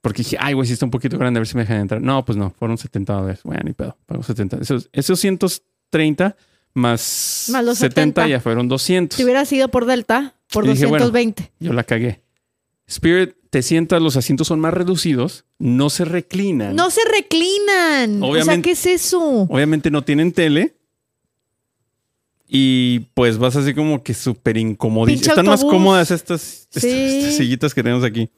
Porque 0.00 0.24
dije, 0.24 0.38
ay, 0.40 0.54
güey, 0.54 0.66
si 0.66 0.72
está 0.72 0.84
un 0.84 0.90
poquito 0.90 1.16
grande, 1.18 1.38
a 1.38 1.40
ver 1.40 1.46
si 1.46 1.54
me 1.54 1.62
dejan 1.62 1.82
entrar. 1.82 2.02
No, 2.02 2.24
pues 2.24 2.36
no, 2.36 2.50
fueron 2.50 2.76
70 2.78 3.12
dólares. 3.12 3.40
Bueno, 3.44 3.62
ni 3.64 3.74
pedo, 3.74 3.96
pago 4.06 4.24
70. 4.24 4.56
Esos, 4.56 4.90
esos 4.92 5.20
130 5.20 6.34
más, 6.74 7.50
Más 7.52 7.64
los 7.64 7.78
70, 7.78 8.22
70. 8.22 8.28
ya 8.28 8.40
fueron 8.40 8.66
200. 8.66 9.16
Si 9.16 9.22
hubieras 9.22 9.52
ido 9.52 9.68
por 9.68 9.86
Delta, 9.86 10.34
por 10.52 10.64
Y 10.64 10.70
dije, 10.70 10.86
bueno, 10.86 11.04
220. 11.04 11.52
Yo 11.60 11.72
la 11.72 11.84
cagué. 11.84 12.22
Spirit, 12.88 13.34
te 13.50 13.62
sientas, 13.62 14.02
los 14.02 14.16
asientos 14.16 14.46
son 14.48 14.58
más 14.60 14.74
reducidos, 14.74 15.44
no 15.58 15.90
se 15.90 16.04
reclinan. 16.04 16.74
No 16.74 16.90
se 16.90 17.02
reclinan. 17.10 18.16
O 18.22 18.26
sea, 18.26 18.32
Obviamente- 18.32 18.62
¿qué 18.68 18.72
es 18.72 18.86
eso? 18.86 19.42
Obviamente 19.42 19.90
no 19.90 20.02
tienen 20.02 20.32
tele. 20.32 20.74
Y 22.46 23.00
pues 23.12 23.36
vas 23.38 23.56
así 23.56 23.74
como 23.74 24.02
que 24.02 24.14
súper 24.14 24.56
incomodísimo. 24.56 25.30
Están 25.32 25.46
más 25.46 25.62
cómodas 25.64 26.10
estas, 26.10 26.62
estas- 26.62 26.82
Sí. 26.82 26.88
estas 27.18 27.36
sillitas 27.36 27.74
que 27.74 27.82
tenemos 27.82 28.04
aquí. 28.04 28.30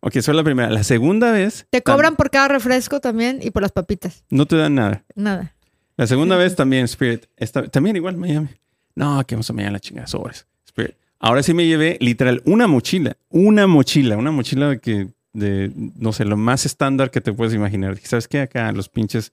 Ok, 0.00 0.16
eso 0.16 0.30
es 0.30 0.36
la 0.36 0.44
primera. 0.44 0.70
La 0.70 0.84
segunda 0.84 1.32
vez. 1.32 1.66
Te 1.68 1.82
cobran 1.82 2.16
por 2.16 2.30
cada 2.30 2.48
refresco 2.48 3.00
también 3.00 3.40
y 3.42 3.50
por 3.50 3.60
las 3.62 3.72
papitas. 3.72 4.24
No 4.30 4.46
te 4.46 4.56
dan 4.56 4.74
nada. 4.74 5.04
Nada. 5.14 5.54
La 5.98 6.06
segunda 6.06 6.36
vez 6.36 6.54
también, 6.56 6.84
Spirit. 6.84 7.26
esta- 7.36 7.68
también 7.68 7.96
igual, 7.96 8.16
Miami. 8.16 8.48
No, 8.94 9.22
que 9.26 9.34
vamos 9.34 9.50
a 9.50 9.52
Miami 9.52 9.68
a 9.68 9.72
la 9.72 9.80
chingada, 9.80 10.06
sobres. 10.06 10.46
Ahora 11.18 11.42
sí 11.42 11.54
me 11.54 11.66
llevé 11.66 11.96
literal 12.00 12.42
una 12.44 12.66
mochila. 12.66 13.16
Una 13.30 13.66
mochila. 13.66 14.16
Una 14.16 14.30
mochila 14.30 14.68
de 14.68 14.78
que, 14.80 15.08
de, 15.32 15.70
no 15.74 16.12
sé, 16.12 16.24
lo 16.24 16.36
más 16.36 16.66
estándar 16.66 17.10
que 17.10 17.20
te 17.20 17.32
puedes 17.32 17.54
imaginar. 17.54 17.94
Dije, 17.94 18.06
¿Sabes 18.06 18.28
qué? 18.28 18.40
Acá 18.40 18.70
los 18.72 18.88
pinches 18.88 19.32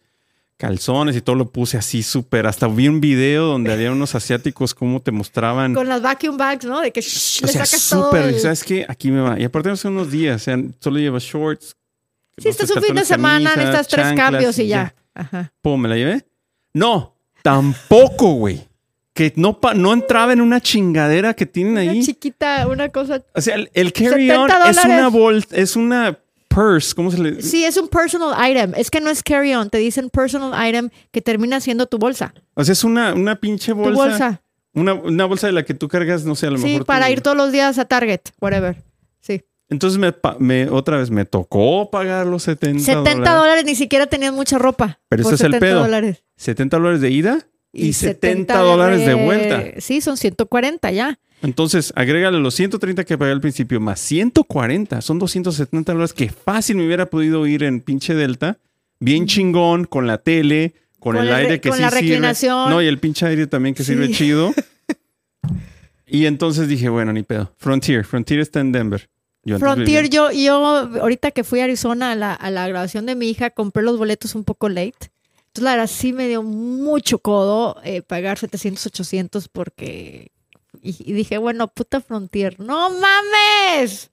calzones 0.57 1.15
y 1.17 1.21
todo 1.21 1.36
lo 1.36 1.51
puse 1.51 1.77
así 1.77 2.03
súper. 2.03 2.47
Hasta 2.47 2.67
vi 2.67 2.88
un 2.88 3.01
video 3.01 3.45
donde 3.47 3.73
había 3.73 3.91
unos 3.91 4.15
asiáticos 4.15 4.73
cómo 4.73 5.01
te 5.01 5.11
mostraban. 5.11 5.73
Con 5.73 5.89
las 5.89 6.01
vacuum 6.01 6.38
bags, 6.38 6.65
¿no? 6.65 6.79
De 6.79 6.91
que 6.91 7.01
shh, 7.01 7.43
o 7.43 7.47
le 7.47 7.53
sacas 7.53 7.89
todo. 7.89 8.05
súper. 8.05 8.25
el- 8.29 8.39
¿Sabes 8.39 8.63
qué? 8.63 8.86
Aquí 8.88 9.11
me 9.11 9.19
va. 9.19 9.39
Y 9.39 9.43
aparte 9.43 9.69
hace 9.69 9.88
unos 9.89 10.09
días. 10.11 10.41
O 10.41 10.43
sea, 10.43 10.57
solo 10.79 10.99
llevas 10.99 11.23
shorts. 11.23 11.75
Sí, 12.38 12.49
estás 12.49 12.69
un 12.71 12.81
fin 12.81 12.95
de 12.95 13.05
semana, 13.05 13.55
necesitas 13.55 13.88
tres 13.88 14.13
cambios 14.15 14.57
y 14.57 14.67
ya. 14.67 14.95
Ajá. 15.13 15.51
Pum, 15.61 15.79
¿me 15.81 15.89
la 15.89 15.95
llevé? 15.97 16.25
No, 16.73 17.15
tampoco, 17.43 18.34
güey. 18.34 18.67
Que 19.14 19.32
no, 19.36 19.59
pa- 19.59 19.74
no 19.76 19.93
entraba 19.93 20.34
en 20.34 20.41
una 20.41 20.59
chingadera 20.59 21.34
que 21.36 21.45
tienen 21.45 21.74
Una 21.74 21.82
ahí. 21.82 22.03
chiquita, 22.03 22.68
una 22.68 22.89
cosa. 22.89 23.22
O 23.36 23.41
sea, 23.41 23.55
el, 23.55 23.70
el 23.74 23.93
carry-on 23.93 24.49
70 24.49 24.70
es 24.72 24.86
una 24.86 25.07
bolsa, 25.09 25.47
es 25.55 25.76
una 25.76 26.20
purse. 26.47 26.95
¿Cómo 26.95 27.11
se 27.11 27.20
le 27.20 27.41
Sí, 27.43 27.64
es 27.64 27.78
un 27.78 27.89
personal 27.89 28.34
item. 28.49 28.74
Es 28.76 28.89
que 28.89 28.99
no 29.01 29.11
es 29.11 29.22
carry-on. 29.22 29.70
Te 29.70 29.78
dicen 29.78 30.09
personal 30.09 30.51
item 30.68 30.89
que 31.11 31.22
termina 31.22 31.59
siendo 31.61 31.86
tu 31.86 31.99
bolsa. 31.99 32.34
O 32.55 32.64
sea, 32.64 32.74
es 32.74 32.84
una, 32.84 33.14
una 33.14 33.36
pinche 33.39 33.72
Tu 33.74 33.78
bolsa. 33.78 34.01
bolsa. 34.03 34.41
Una, 34.74 34.95
una 34.95 35.26
bolsa 35.26 35.45
de 35.45 35.53
la 35.53 35.64
que 35.64 35.76
tú 35.76 35.88
cargas, 35.88 36.26
no 36.26 36.34
sé, 36.34 36.47
a 36.47 36.49
lo 36.51 36.57
Sí, 36.57 36.64
mejor. 36.66 36.86
para 36.88 37.05
tu- 37.05 37.11
ir 37.11 37.22
todos 37.22 37.38
los 37.38 37.51
días 37.51 37.78
a 37.78 37.86
Target, 37.86 38.22
whatever. 38.41 38.82
Sí. 39.22 39.43
Entonces, 39.70 39.99
me, 40.39 40.68
otra 40.70 40.97
vez, 40.97 41.11
me 41.11 41.26
tocó 41.26 41.91
pagar 41.91 42.26
los 42.26 42.41
70, 42.43 42.84
70 42.84 43.36
dólares, 43.36 43.64
ni 43.66 43.76
siquiera 43.76 44.07
tenías 44.07 44.34
mucha 44.34 44.57
ropa. 44.57 44.99
Pero 45.09 45.22
ese 45.22 45.36
es 45.36 45.41
el 45.41 45.51
70 45.53 45.59
pedo. 45.59 45.80
dólares. 45.82 46.24
70 46.38 46.78
dólares 46.78 47.01
de 47.01 47.11
ida 47.11 47.47
y, 47.74 47.93
70, 47.93 48.57
dólares 48.59 49.05
de 49.05 49.13
vuelta. 49.15 49.63
Sí, 49.82 49.99
son 49.99 50.15
140 50.15 50.91
ya. 50.91 51.19
Entonces, 51.41 51.91
agrégale 51.97 52.39
los 52.39 52.53
130 52.53 53.03
que 53.03 53.17
pagué 53.17 53.32
al 53.32 53.41
principio 53.41 53.82
más 53.82 53.99
140. 53.99 55.01
Son 55.01 55.19
270 55.19 55.91
dólares 55.91 56.13
que 56.13 56.30
fácil 56.30 56.78
me 56.78 56.86
hubiera 56.86 57.07
podido 57.09 57.45
ir 57.47 57.63
en 57.63 57.82
pinche 57.82 58.13
Delta. 58.15 58.57
Bien 58.99 59.26
chingón, 59.28 59.84
con 59.86 60.07
la 60.07 60.19
tele, 60.19 60.74
con, 60.99 61.15
Con 61.17 61.26
el 61.26 61.34
aire 61.34 61.49
re- 61.49 61.61
que 61.61 61.67
con 61.69 61.78
sí 61.78 61.82
la 61.84 61.89
sirve. 61.89 62.01
reclinación. 62.01 62.69
No, 62.69 62.82
y 62.82 62.88
el 62.88 62.97
pinche 62.99 63.26
aire 63.26 63.47
también 63.47 63.76
que 63.76 63.84
Sí. 63.84 63.91
sirve 63.91 64.09
chido. 64.11 64.53
y 66.07 66.26
entonces 66.28 66.67
dije, 66.67 66.89
bueno, 66.89 67.11
ni 67.11 67.24
pedo. 67.24 67.51
Frontier. 67.57 68.05
Frontier 68.05 68.39
está 68.39 68.59
en 68.59 68.71
Denver. 68.71 69.09
Yo 69.45 69.59
Frontier, 69.59 70.09
yo, 70.09 70.32
yo, 70.32 70.53
ahorita 70.55 71.32
que 71.32 71.43
fui 71.43 71.59
a 71.59 71.65
Arizona 71.65 72.11
a 72.13 72.15
la, 72.15 72.34
a 72.34 72.49
la 72.49 72.65
grabación 72.69 73.05
de 73.05 73.15
mi 73.15 73.30
hija, 73.30 73.49
compré 73.49 73.84
los 73.84 73.97
boletos 73.97 74.36
un 74.36 74.45
poco 74.45 74.69
late. 74.69 75.11
Entonces, 75.56 75.66
la 75.66 75.72
verdad, 75.76 75.88
sí 75.93 76.14
me 76.14 76.28
dio 76.28 76.41
mucho 76.41 77.20
codo 77.20 77.80
eh, 77.84 78.01
pagar 78.01 78.39
700, 78.39 78.88
800 78.88 79.47
porque... 79.49 80.32
Y, 80.82 80.95
y 81.08 81.14
dije, 81.14 81.38
bueno, 81.38 81.68
puta 81.68 82.01
Frontier, 82.01 82.60
¡no 82.60 82.89
mames! 82.89 84.10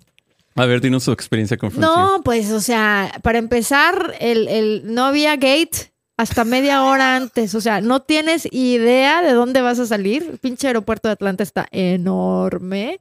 A 0.54 0.66
ver, 0.66 0.82
dinos 0.82 1.04
su 1.04 1.12
experiencia 1.12 1.56
con 1.56 1.70
Frontier. 1.70 1.90
No, 1.96 2.20
pues, 2.22 2.50
o 2.52 2.60
sea, 2.60 3.18
para 3.22 3.38
empezar, 3.38 4.14
el, 4.20 4.48
el, 4.48 4.82
no 4.92 5.06
había 5.06 5.36
gate 5.36 5.92
hasta 6.18 6.44
media 6.44 6.84
hora 6.84 7.16
antes. 7.16 7.54
O 7.54 7.62
sea, 7.62 7.80
no 7.80 8.02
tienes 8.02 8.46
idea 8.52 9.22
de 9.22 9.32
dónde 9.32 9.62
vas 9.62 9.78
a 9.78 9.86
salir. 9.86 10.22
El 10.32 10.38
pinche 10.38 10.66
aeropuerto 10.66 11.08
de 11.08 11.12
Atlanta 11.12 11.42
está 11.42 11.66
enorme. 11.70 13.00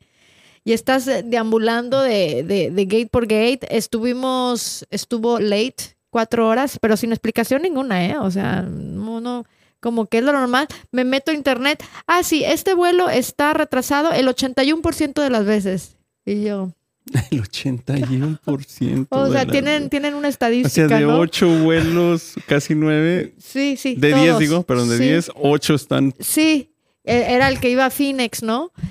Y 0.63 0.71
estás 0.71 1.05
deambulando 1.25 2.01
de, 2.01 2.43
de- 2.43 2.71
de 2.71 2.85
gate 2.85 3.09
por 3.11 3.23
gate. 3.27 3.67
Estuvimos, 3.69 4.85
estuvo 4.89 5.39
late 5.39 5.97
cuatro 6.09 6.47
horas, 6.47 6.77
pero 6.81 6.97
sin 6.97 7.11
explicación 7.11 7.61
ninguna, 7.61 8.05
¿eh? 8.05 8.17
O 8.17 8.29
sea, 8.31 8.61
no, 8.63 9.21
no, 9.21 9.45
como 9.79 10.07
que 10.07 10.19
es 10.19 10.23
lo 10.23 10.31
normal. 10.33 10.67
Me 10.91 11.03
meto 11.03 11.31
a 11.31 11.33
internet. 11.33 11.83
Ah, 12.07 12.23
sí, 12.23 12.43
este 12.43 12.73
vuelo 12.73 13.09
está 13.09 13.53
retrasado 13.53 14.11
el 14.11 14.27
81% 14.27 15.21
de 15.21 15.29
las 15.29 15.45
veces. 15.45 15.95
Y 16.25 16.43
yo, 16.43 16.73
El 17.31 17.41
81%. 17.43 19.07
o 19.09 19.31
sea, 19.31 19.45
tienen, 19.45 19.89
tienen 19.89 20.13
una 20.15 20.27
O 20.27 20.31
estadística, 20.31 20.87
sea, 20.89 20.99
de 20.99 21.05
¿no? 21.05 21.17
8 21.19 21.63
vuelos, 21.63 22.35
casi 22.47 22.75
9. 22.75 23.35
Sí, 23.39 23.77
sí. 23.77 23.95
De 23.95 24.13
10, 24.13 24.27
todos. 24.27 24.39
digo, 24.39 24.63
perdón, 24.63 24.89
de 24.89 24.97
Sí, 24.97 25.03
10, 25.03 25.31
8 25.35 25.73
están. 25.75 26.13
Sí, 26.19 26.71
e- 27.03 27.33
era 27.33 27.47
el 27.47 27.59
que 27.59 27.69
iba 27.69 27.85
a 27.85 27.89
Phoenix, 27.89 28.43
¿no? 28.43 28.71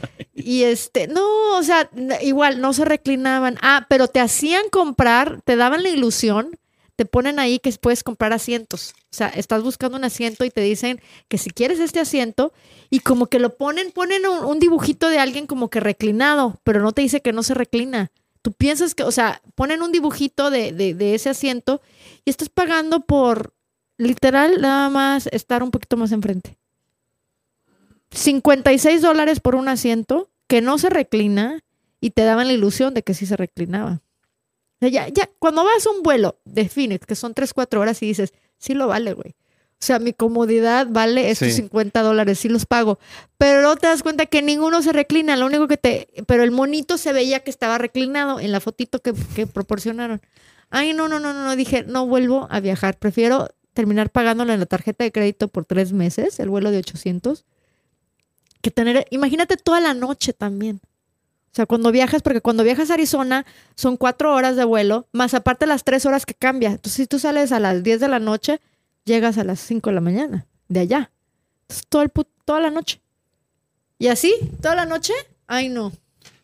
Y 0.40 0.62
este, 0.62 1.08
no, 1.08 1.58
o 1.58 1.62
sea, 1.64 1.90
igual 2.22 2.60
no 2.60 2.72
se 2.72 2.84
reclinaban. 2.84 3.58
Ah, 3.60 3.86
pero 3.90 4.06
te 4.06 4.20
hacían 4.20 4.62
comprar, 4.70 5.40
te 5.44 5.56
daban 5.56 5.82
la 5.82 5.88
ilusión, 5.88 6.56
te 6.98 7.06
ponen 7.06 7.38
ahí 7.38 7.60
que 7.60 7.70
puedes 7.80 8.02
comprar 8.02 8.32
asientos. 8.32 8.92
O 9.04 9.12
sea, 9.12 9.28
estás 9.28 9.62
buscando 9.62 9.96
un 9.96 10.02
asiento 10.02 10.44
y 10.44 10.50
te 10.50 10.62
dicen 10.62 11.00
que 11.28 11.38
si 11.38 11.50
quieres 11.50 11.78
este 11.78 12.00
asiento 12.00 12.52
y 12.90 12.98
como 12.98 13.28
que 13.28 13.38
lo 13.38 13.56
ponen, 13.56 13.92
ponen 13.92 14.26
un, 14.26 14.58
dibujito 14.58 15.08
de 15.08 15.20
alguien 15.20 15.46
como 15.46 15.70
que 15.70 15.78
reclinado, 15.78 16.60
pero 16.64 16.82
no 16.82 16.90
te 16.90 17.02
dice 17.02 17.20
que 17.20 17.32
no 17.32 17.44
se 17.44 17.54
reclina. 17.54 18.10
Tú 18.42 18.50
piensas 18.50 18.96
que, 18.96 19.04
o 19.04 19.12
sea, 19.12 19.40
ponen 19.54 19.80
un 19.82 19.92
dibujito 19.92 20.50
de, 20.50 20.72
de, 20.72 20.92
de 20.92 21.14
ese 21.14 21.30
asiento 21.30 21.80
y 22.24 22.30
estás 22.30 22.48
pagando 22.48 22.98
por 22.98 23.54
literal 23.96 24.60
nada 24.60 24.90
más 24.90 25.28
estar 25.28 25.62
un 25.62 25.70
poquito 25.70 25.96
más 25.96 26.10
enfrente. 26.10 26.58
56 28.10 29.02
dólares 29.02 29.38
por 29.38 29.54
un 29.54 29.68
asiento 29.68 30.30
que 30.48 30.60
no 30.62 30.78
se 30.78 30.90
reclina 30.90 31.62
y 32.00 32.10
te 32.10 32.24
daban 32.24 32.48
la 32.48 32.54
ilusión 32.54 32.92
de 32.92 33.04
que 33.04 33.14
sí 33.14 33.24
se 33.24 33.36
reclinaba. 33.36 34.00
Sea, 34.80 34.88
ya, 34.88 35.08
ya, 35.08 35.28
cuando 35.38 35.64
vas 35.64 35.86
a 35.86 35.90
un 35.90 36.02
vuelo 36.02 36.38
de 36.44 36.68
Phoenix, 36.68 37.06
que 37.06 37.14
son 37.14 37.34
3, 37.34 37.52
4 37.52 37.80
horas 37.80 38.02
y 38.02 38.06
dices, 38.06 38.32
sí 38.58 38.74
lo 38.74 38.86
vale, 38.86 39.12
güey. 39.12 39.34
O 39.80 39.84
sea, 39.84 40.00
mi 40.00 40.12
comodidad 40.12 40.88
vale 40.90 41.30
estos 41.30 41.48
Sí. 41.48 41.54
50 41.54 42.02
dólares, 42.02 42.40
sí 42.40 42.48
los 42.48 42.66
pago. 42.66 42.98
Pero 43.38 43.60
luego 43.60 43.76
te 43.76 43.86
das 43.86 44.02
cuenta 44.02 44.26
que 44.26 44.42
ninguno 44.42 44.82
se 44.82 44.92
reclina, 44.92 45.36
lo 45.36 45.46
único 45.46 45.68
que 45.68 45.76
te... 45.76 46.08
Pero 46.26 46.42
el 46.42 46.50
monito 46.50 46.98
se 46.98 47.12
veía 47.12 47.40
que 47.40 47.50
estaba 47.50 47.78
reclinado 47.78 48.40
en 48.40 48.50
la 48.50 48.58
fotito 48.60 48.98
que, 49.00 49.14
que 49.36 49.46
proporcionaron. 49.46 50.20
Ay, 50.70 50.94
no, 50.94 51.08
no, 51.08 51.20
no, 51.20 51.32
no, 51.32 51.44
no, 51.44 51.54
dije, 51.54 51.84
no 51.84 52.06
vuelvo 52.06 52.48
a 52.50 52.58
viajar. 52.58 52.98
Prefiero 52.98 53.48
terminar 53.72 54.10
pagándolo 54.10 54.52
en 54.52 54.58
la 54.58 54.66
tarjeta 54.66 55.04
de 55.04 55.12
crédito 55.12 55.46
por 55.46 55.64
tres 55.64 55.92
meses, 55.92 56.40
el 56.40 56.48
vuelo 56.50 56.72
de 56.72 56.78
800, 56.78 57.44
que 58.60 58.72
tener, 58.72 59.06
imagínate 59.10 59.56
toda 59.56 59.80
la 59.80 59.94
noche 59.94 60.32
también. 60.32 60.80
O 61.58 61.60
sea, 61.60 61.66
cuando 61.66 61.90
viajas, 61.90 62.22
porque 62.22 62.40
cuando 62.40 62.62
viajas 62.62 62.88
a 62.88 62.94
Arizona 62.94 63.44
son 63.74 63.96
cuatro 63.96 64.32
horas 64.32 64.54
de 64.54 64.62
vuelo, 64.62 65.08
más 65.10 65.34
aparte 65.34 65.66
las 65.66 65.82
tres 65.82 66.06
horas 66.06 66.24
que 66.24 66.32
cambia. 66.32 66.68
Entonces, 66.68 66.92
si 66.92 67.06
tú 67.08 67.18
sales 67.18 67.50
a 67.50 67.58
las 67.58 67.82
10 67.82 67.98
de 67.98 68.06
la 68.06 68.20
noche, 68.20 68.60
llegas 69.04 69.38
a 69.38 69.42
las 69.42 69.58
5 69.58 69.90
de 69.90 69.94
la 69.94 70.00
mañana, 70.00 70.46
de 70.68 70.78
allá. 70.78 71.10
Entonces, 71.62 71.84
todo 71.88 72.02
el 72.02 72.12
toda 72.44 72.60
la 72.60 72.70
noche. 72.70 73.00
Y 73.98 74.06
así, 74.06 74.32
toda 74.62 74.76
la 74.76 74.84
noche, 74.84 75.12
ay 75.48 75.68
no. 75.68 75.90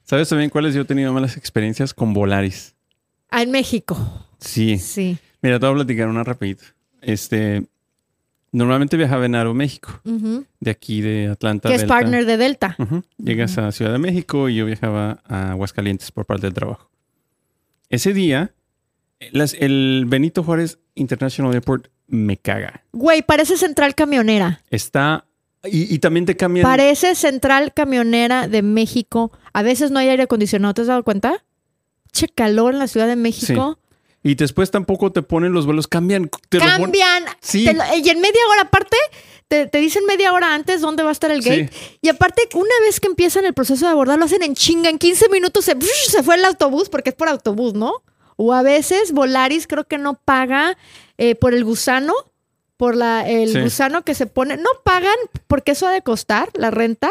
¿Sabes 0.03 0.29
también 0.29 0.51
cuáles 0.51 0.75
yo 0.75 0.81
he 0.81 0.85
tenido 0.85 1.13
malas 1.13 1.37
experiencias 1.37 1.95
con 1.95 2.13
Volaris? 2.13 2.75
Ah, 3.31 3.43
en 3.43 3.53
México. 3.53 3.97
Sí. 4.41 4.79
Sí. 4.79 5.17
Mira, 5.43 5.61
te 5.61 5.67
voy 5.67 5.75
a 5.75 5.85
platicar 5.85 6.09
una 6.09 6.25
rapidito. 6.25 6.65
Este, 7.01 7.65
normalmente 8.55 8.97
viajaba 8.97 9.27
en 9.27 9.35
Aeroméxico, 9.35 10.01
Ujú. 10.05 10.45
de 10.61 10.71
aquí 10.71 11.01
de 11.01 11.29
Atlanta. 11.29 11.69
Que 11.69 11.75
es 11.75 11.81
Delta. 11.83 11.95
partner 11.95 12.25
de 12.25 12.37
Delta. 12.37 12.77
Llegas 13.19 13.59
a 13.59 13.71
Ciudad 13.73 13.93
de 13.93 13.99
México 13.99 14.49
y 14.49 14.55
yo 14.57 14.65
viajaba 14.67 15.23
a 15.27 15.51
Aguascalientes 15.51 16.11
por 16.13 16.25
parte 16.25 16.47
del 16.47 16.55
trabajo. 16.55 16.91
Ese 17.91 18.13
día, 18.13 18.55
las- 19.33 19.55
el 19.55 20.05
Benito 20.07 20.43
Juárez 20.43 20.79
International 20.95 21.53
Airport 21.53 21.89
me 22.07 22.37
caga. 22.37 22.85
Güey, 22.93 23.23
parece 23.23 23.57
central 23.57 23.95
camionera. 23.95 24.63
Está. 24.71 25.27
Y, 25.65 25.93
y 25.95 25.99
también 25.99 26.27
te 26.27 26.37
cambian. 26.37 26.63
Parece 26.65 27.15
central 27.15 27.73
camionera 27.73 28.49
de 28.49 28.63
México. 28.63 29.33
A 29.53 29.63
veces 29.63 29.91
no 29.91 29.99
hay 29.99 30.09
aire 30.09 30.25
acondicionado, 30.25 30.75
¿te 30.75 30.83
has 30.83 30.89
dado 30.89 31.03
cuenta? 31.05 31.43
Che 32.13 32.29
calor 32.29 32.75
en 32.75 32.79
la 32.81 32.87
Ciudad 32.87 33.07
de 33.09 33.17
México. 33.17 33.79
Y 34.25 34.35
después 34.35 34.71
tampoco 34.73 35.13
te 35.13 35.23
ponen 35.23 35.53
los 35.53 35.67
vuelos, 35.67 35.87
cambian. 35.87 36.29
te 36.49 36.59
Cambian. 36.59 37.25
Sí. 37.41 37.65
Te 37.67 37.75
lo- 37.75 37.85
y 37.97 38.09
en 38.09 38.21
media 38.21 38.41
hora, 38.51 38.63
aparte, 38.63 38.97
te, 39.49 39.67
te 39.67 39.79
dicen 39.79 40.05
media 40.07 40.33
hora 40.33 40.55
antes 40.55 40.81
dónde 40.81 41.03
va 41.03 41.11
a 41.11 41.13
estar 41.13 41.31
el 41.31 41.43
gate. 41.43 41.71
Y 42.01 42.09
aparte, 42.09 42.49
una 42.55 42.75
vez 42.87 42.99
que 43.01 43.07
empiezan 43.07 43.45
el 43.45 43.53
proceso 43.55 43.85
de 43.85 43.93
abordar, 43.93 44.19
lo 44.19 44.25
hacen 44.25 44.43
en 44.43 44.55
chinga. 44.55 44.89
En 44.89 44.99
15 44.99 45.29
minutos 45.29 45.67
se, 45.67 45.77
se 46.11 46.23
fue 46.23 46.37
el 46.37 46.45
autobús, 46.47 46.89
porque 46.89 47.11
es 47.11 47.15
por 47.15 47.29
autobús, 47.29 47.75
¿no? 47.75 48.03
O 48.37 48.53
a 48.55 48.63
veces 48.63 49.13
Volaris 49.13 49.67
creo 49.67 49.85
que 49.85 49.99
no 49.99 50.15
paga 50.15 50.77
eh, 51.19 51.35
por 51.37 51.53
el 51.55 51.63
gusano, 51.63 52.15
por 52.79 52.97
la, 52.97 53.29
el 53.29 53.53
Sí. 53.53 53.61
gusano 53.61 54.03
que 54.03 54.15
se 54.15 54.27
pone. 54.27 54.57
No 54.57 54.71
pagan, 54.85 55.15
porque 55.47 55.73
eso 55.73 55.87
ha 55.87 55.93
de 55.93 56.01
costar, 56.03 56.49
la 56.55 56.71
renta. 56.71 57.11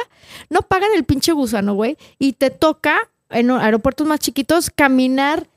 No 0.49 0.63
pagan 0.63 0.89
el 0.95 1.03
pinche 1.05 1.31
gusano, 1.31 1.75
güey. 1.75 1.95
Y 2.17 2.33
te 2.33 2.49
toca, 2.49 3.09
en 3.29 3.51
aeropuertos 3.51 4.05
más 4.07 4.19
chiquitos, 4.19 4.71
caminar 4.71 5.47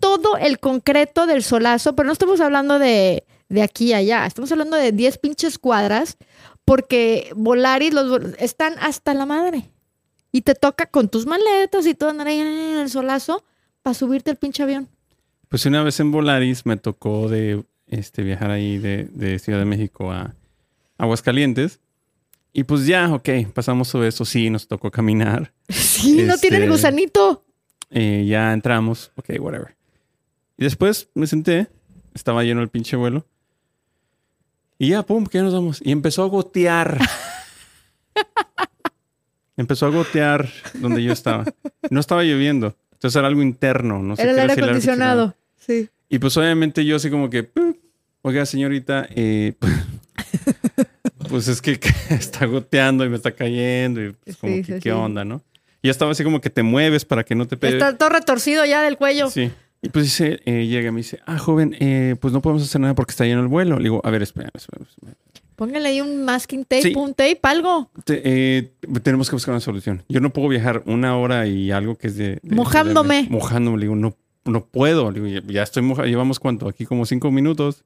todo 0.00 0.36
el 0.36 0.58
concreto 0.58 1.26
del 1.26 1.42
solazo, 1.42 1.94
pero 1.94 2.06
no 2.06 2.12
estamos 2.12 2.40
hablando 2.40 2.78
de, 2.78 3.24
de 3.48 3.62
aquí 3.62 3.92
a 3.92 3.98
allá, 3.98 4.26
estamos 4.26 4.50
hablando 4.52 4.76
de 4.76 4.92
10 4.92 5.18
pinches 5.18 5.58
cuadras, 5.58 6.16
porque 6.64 7.30
Volaris 7.36 7.92
los, 7.94 8.20
están 8.38 8.74
hasta 8.80 9.14
la 9.14 9.26
madre. 9.26 9.70
Y 10.32 10.42
te 10.42 10.54
toca 10.54 10.86
con 10.86 11.08
tus 11.08 11.26
maletas 11.26 11.86
y 11.86 11.94
todo 11.94 12.10
andar 12.10 12.26
ahí 12.26 12.40
en 12.40 12.48
el 12.80 12.90
solazo 12.90 13.44
para 13.82 13.94
subirte 13.94 14.30
al 14.30 14.36
pinche 14.36 14.62
avión. 14.64 14.88
Pues 15.48 15.64
una 15.66 15.82
vez 15.84 16.00
en 16.00 16.10
Volaris 16.10 16.66
me 16.66 16.76
tocó 16.76 17.28
de 17.28 17.62
este, 17.86 18.22
viajar 18.22 18.50
ahí 18.50 18.78
de, 18.78 19.04
de 19.12 19.38
Ciudad 19.38 19.60
de 19.60 19.64
México 19.64 20.10
a 20.10 20.34
Aguascalientes. 20.98 21.78
Y 22.52 22.64
pues 22.64 22.86
ya, 22.86 23.12
ok, 23.12 23.28
pasamos 23.52 23.88
sobre 23.88 24.08
eso. 24.08 24.24
Sí, 24.24 24.50
nos 24.50 24.66
tocó 24.66 24.90
caminar. 24.90 25.52
Sí, 25.68 26.22
no 26.22 26.36
tiene 26.36 26.56
el 26.56 26.62
Este- 26.64 26.72
gusanito. 26.72 27.44
Eh, 27.90 28.26
ya 28.28 28.52
entramos. 28.52 29.12
Ok, 29.16 29.30
whatever. 29.38 29.76
Y 30.56 30.64
después 30.64 31.08
me 31.14 31.26
senté. 31.26 31.68
Estaba 32.14 32.44
lleno 32.44 32.62
el 32.62 32.68
pinche 32.68 32.96
vuelo. 32.96 33.26
Y 34.78 34.90
ya, 34.90 35.02
pum, 35.02 35.26
que 35.26 35.38
ya 35.38 35.44
nos 35.44 35.54
vamos. 35.54 35.80
Y 35.84 35.92
empezó 35.92 36.22
a 36.22 36.26
gotear. 36.26 36.98
empezó 39.56 39.86
a 39.86 39.90
gotear 39.90 40.48
donde 40.74 41.02
yo 41.02 41.12
estaba. 41.12 41.44
No 41.90 42.00
estaba 42.00 42.22
lloviendo. 42.22 42.76
Entonces 42.92 43.16
era 43.16 43.28
algo 43.28 43.42
interno. 43.42 44.02
No 44.02 44.16
sé 44.16 44.22
Era 44.22 44.32
el 44.32 44.50
aire 44.50 44.62
acondicionado. 44.62 45.34
Sí. 45.58 45.88
y 46.10 46.18
pues 46.18 46.36
obviamente 46.36 46.84
yo 46.84 46.96
así 46.96 47.08
como 47.10 47.30
que, 47.30 47.42
"Pup, 47.44 47.78
oiga 48.22 48.44
señorita, 48.44 49.08
eh, 49.14 49.54
pues 51.30 51.48
es 51.48 51.62
que 51.62 51.80
está 52.10 52.44
goteando 52.46 53.04
y 53.04 53.08
me 53.08 53.16
está 53.16 53.32
cayendo 53.32 54.04
y 54.04 54.12
pues 54.12 54.36
como 54.36 54.54
Sí, 54.56 54.62
que 54.62 54.74
sí, 54.74 54.80
qué 54.80 54.90
sí. 54.90 54.90
onda, 54.90 55.24
¿no? 55.24 55.42
Y 55.82 55.88
ya 55.88 55.90
estaba 55.90 56.12
así 56.12 56.22
como 56.22 56.40
que 56.40 56.50
te 56.50 56.62
mueves 56.62 57.04
para 57.06 57.24
que 57.24 57.34
no 57.34 57.46
te 57.46 57.56
pegue. 57.56 57.74
Está 57.74 57.96
todo 57.96 58.10
retorcido 58.10 58.64
ya 58.66 58.82
del 58.82 58.96
cuello. 58.98 59.30
Sí. 59.30 59.50
Y 59.84 59.90
pues 59.90 60.04
dice, 60.06 60.40
eh, 60.46 60.66
llega 60.66 60.88
y 60.88 60.92
me 60.92 60.98
dice, 60.98 61.20
ah, 61.26 61.38
joven, 61.38 61.76
eh, 61.78 62.16
pues 62.20 62.32
no 62.32 62.40
podemos 62.40 62.62
hacer 62.64 62.80
nada 62.80 62.94
porque 62.94 63.10
está 63.12 63.24
lleno 63.24 63.42
el 63.42 63.48
vuelo. 63.48 63.76
Le 63.78 63.84
digo, 63.84 64.00
a 64.02 64.10
ver, 64.10 64.22
espera, 64.22 64.50
espera, 64.54 64.84
espera. 64.88 65.14
Póngale 65.56 65.88
ahí 65.88 66.00
un 66.00 66.24
masking 66.24 66.64
tape, 66.64 66.82
Sí. 66.82 66.92
un 66.96 67.10
tape, 67.14 67.38
algo. 67.42 67.90
Te- 68.04 68.22
eh, 68.24 68.72
tenemos 69.02 69.28
que 69.30 69.36
buscar 69.36 69.52
una 69.52 69.60
solución. 69.60 70.02
Yo 70.08 70.20
no 70.20 70.30
puedo 70.30 70.48
viajar 70.48 70.82
una 70.86 71.16
hora 71.16 71.46
y 71.46 71.70
algo 71.70 71.96
que 71.96 72.08
es 72.08 72.16
de... 72.16 72.40
de- 72.42 72.56
Mojándome. 72.56 73.24
de- 73.24 73.28
mojándome. 73.30 73.78
Le 73.78 73.84
digo, 73.84 73.94
no, 73.94 74.16
no 74.46 74.64
puedo. 74.66 75.10
Le 75.12 75.20
digo, 75.20 75.42
ya, 75.48 75.62
estoy 75.62 75.82
mojado. 75.84 76.08
Llevamos 76.08 76.40
cuánto? 76.40 76.66
Aquí 76.68 76.86
como 76.86 77.06
cinco 77.06 77.30
minutos. 77.30 77.84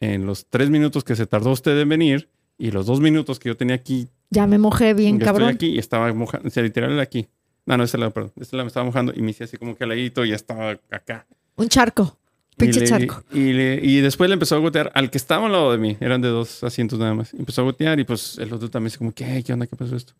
En 0.00 0.26
los 0.26 0.46
tres 0.46 0.68
minutos 0.68 1.04
que 1.04 1.14
se 1.16 1.26
tardó 1.26 1.52
usted 1.52 1.78
en 1.80 1.88
venir 1.88 2.28
y 2.58 2.70
los 2.70 2.86
dos 2.86 3.00
minutos 3.00 3.38
que 3.38 3.50
yo 3.50 3.56
tenía 3.56 3.76
aquí, 3.76 4.08
Ya 4.30 4.46
me 4.46 4.58
mojé 4.58 4.92
bien, 4.94 5.18
cabrón. 5.18 5.50
estoy 5.50 5.68
aquí 5.68 5.76
y 5.76 5.78
estaba 5.78 6.12
mojando. 6.12 6.48
O 6.48 6.50
sea, 6.50 6.62
literal 6.62 6.92
era 6.92 7.02
aquí. 7.02 7.28
No, 7.66 7.76
no, 7.76 7.84
este 7.84 7.98
lado, 7.98 8.12
perdón. 8.12 8.32
Este 8.40 8.56
lado 8.56 8.64
me 8.64 8.68
estaba 8.68 8.84
mojando 8.86 9.12
y 9.14 9.20
me 9.22 9.30
hice 9.32 9.44
así 9.44 9.56
como 9.56 9.76
que 9.76 9.84
al 9.84 9.90
ladito 9.90 10.24
y 10.24 10.30
ya 10.30 10.36
estaba 10.36 10.78
acá. 10.90 11.26
Un 11.56 11.68
charco. 11.68 12.16
Pinche 12.56 12.80
le- 12.80 12.86
charco. 12.86 13.22
y, 13.32 13.52
le- 13.52 13.80
y 13.82 14.00
después 14.00 14.30
le 14.30 14.34
empezó 14.34 14.54
a 14.56 14.58
gotear 14.58 14.90
al 14.94 15.10
que 15.10 15.18
estaba 15.18 15.46
al 15.46 15.52
lado 15.52 15.72
de 15.72 15.78
mí. 15.78 15.96
Eran 16.00 16.20
de 16.22 16.28
dos 16.28 16.62
asientos 16.64 16.98
nada 16.98 17.12
más. 17.12 17.34
Empezó 17.34 17.60
a 17.62 17.64
gotear 17.64 17.98
y 18.00 18.04
pues 18.04 18.38
el 18.38 18.52
otro 18.52 18.70
también 18.70 18.88
dice 18.88 18.98
como, 18.98 19.12
¿qué? 19.12 19.42
¿Qué 19.44 19.52
onda? 19.52 19.66
¿Qué 19.66 19.76
pasó 19.76 19.94
esto? 19.96 20.14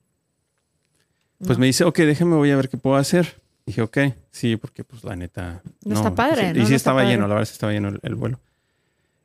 Pues 1.39 1.51
No. 1.57 1.59
me 1.61 1.67
dice, 1.67 1.85
ok, 1.85 1.99
déjame, 2.01 2.35
voy 2.37 2.51
a 2.51 2.57
ver 2.57 2.69
qué 2.69 2.77
puedo 2.77 2.97
hacer. 2.97 3.41
Dije, 3.65 3.81
ok, 3.83 3.99
sí, 4.31 4.57
porque 4.57 4.85
pues 4.85 5.03
la 5.05 5.17
neta... 5.17 5.63
No 5.85 5.95
está 5.95 6.15
padre, 6.15 6.51
Y 6.51 6.53
sí, 6.53 6.59
¿no? 6.59 6.63
y 6.63 6.67
sí 6.67 6.75
estaba 6.75 7.01
padre. 7.01 7.11
lleno, 7.13 7.27
la 7.29 7.35
verdad 7.35 7.47
sí 7.47 7.53
estaba 7.53 7.73
lleno 7.73 7.89
el, 7.89 8.01
el 8.03 8.15
vuelo. 8.15 8.41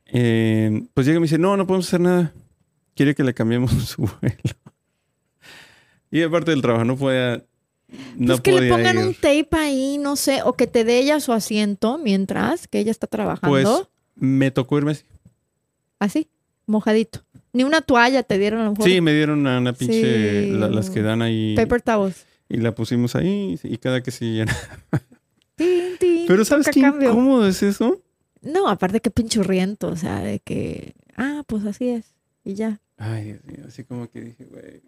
Eh, 0.08 0.84
pues 0.94 1.06
llega 1.06 1.18
y 1.18 1.20
me 1.20 1.26
dice, 1.26 1.38
no, 1.38 1.56
no 1.58 1.66
podemos 1.68 1.88
hacer 1.88 2.00
nada. 2.02 2.34
Quiere 2.96 3.14
que 3.16 3.24
le 3.24 3.34
cambiemos 3.34 3.72
su 3.90 4.02
vuelo. 4.02 4.36
y 6.12 6.22
aparte 6.24 6.52
del 6.52 6.62
trabajo, 6.62 6.86
no 6.86 6.96
podía... 6.98 7.44
No 8.16 8.28
Pues 8.28 8.42
que 8.42 8.52
le 8.60 8.70
pongan 8.70 8.98
ir. 9.00 9.06
un 9.08 9.14
tape 9.14 9.48
ahí, 9.52 9.98
no 9.98 10.16
sé, 10.16 10.42
o 10.44 10.54
que 10.54 10.68
te 10.68 10.84
dé 10.84 11.00
ella 11.00 11.20
su 11.20 11.34
asiento 11.34 11.98
mientras 11.98 12.68
que 12.68 12.80
ella 12.80 12.92
está 12.92 13.08
trabajando. 13.08 13.50
Pues 13.52 13.88
me 14.16 14.52
tocó 14.52 14.78
irme 14.78 14.92
así. 14.92 15.04
Así, 16.00 16.30
mojadito. 16.66 17.24
Ni 17.54 17.64
una 17.64 17.82
toalla 17.82 18.24
te 18.24 18.38
dieron 18.38 18.62
a 18.62 18.64
lo 18.66 18.72
mejor. 18.72 18.86
Sí, 18.86 19.02
me 19.02 19.14
dieron 19.14 19.40
una, 19.40 19.58
una 19.60 19.74
pinche... 19.74 20.46
Sí. 20.46 20.52
la- 20.52 20.70
las 20.70 20.90
que 20.90 21.02
dan 21.02 21.22
ahí... 21.22 21.54
Paper 21.56 21.82
towels. 21.82 22.26
Y 22.48 22.58
la 22.58 22.74
pusimos 22.74 23.16
ahí 23.16 23.60
y 23.64 23.78
cada 23.78 24.02
que 24.02 24.12
se 24.12 24.26
llena. 24.26 24.56
Tin, 25.56 25.98
tin, 26.00 26.26
Pero 26.28 26.44
¿sabes 26.46 26.68
qué 26.72 26.82
cambio. 26.82 27.10
incómodo 27.12 27.48
es 27.48 27.62
eso? 27.62 28.02
No, 28.42 28.68
aparte 28.68 29.00
que 29.02 29.12
pinchurriento, 29.12 29.90
o 29.90 29.96
sea, 29.96 30.20
de 30.22 30.40
que, 30.40 30.96
ah, 31.18 31.44
pues 31.46 31.66
así 31.66 31.90
es, 31.90 32.16
y 32.44 32.56
ya. 32.56 32.80
Ay, 32.98 33.26
Dios 33.26 33.44
mío, 33.46 33.66
así 33.68 33.84
como 33.84 34.10
que 34.10 34.22
dije, 34.22 34.46
güey, 34.46 34.82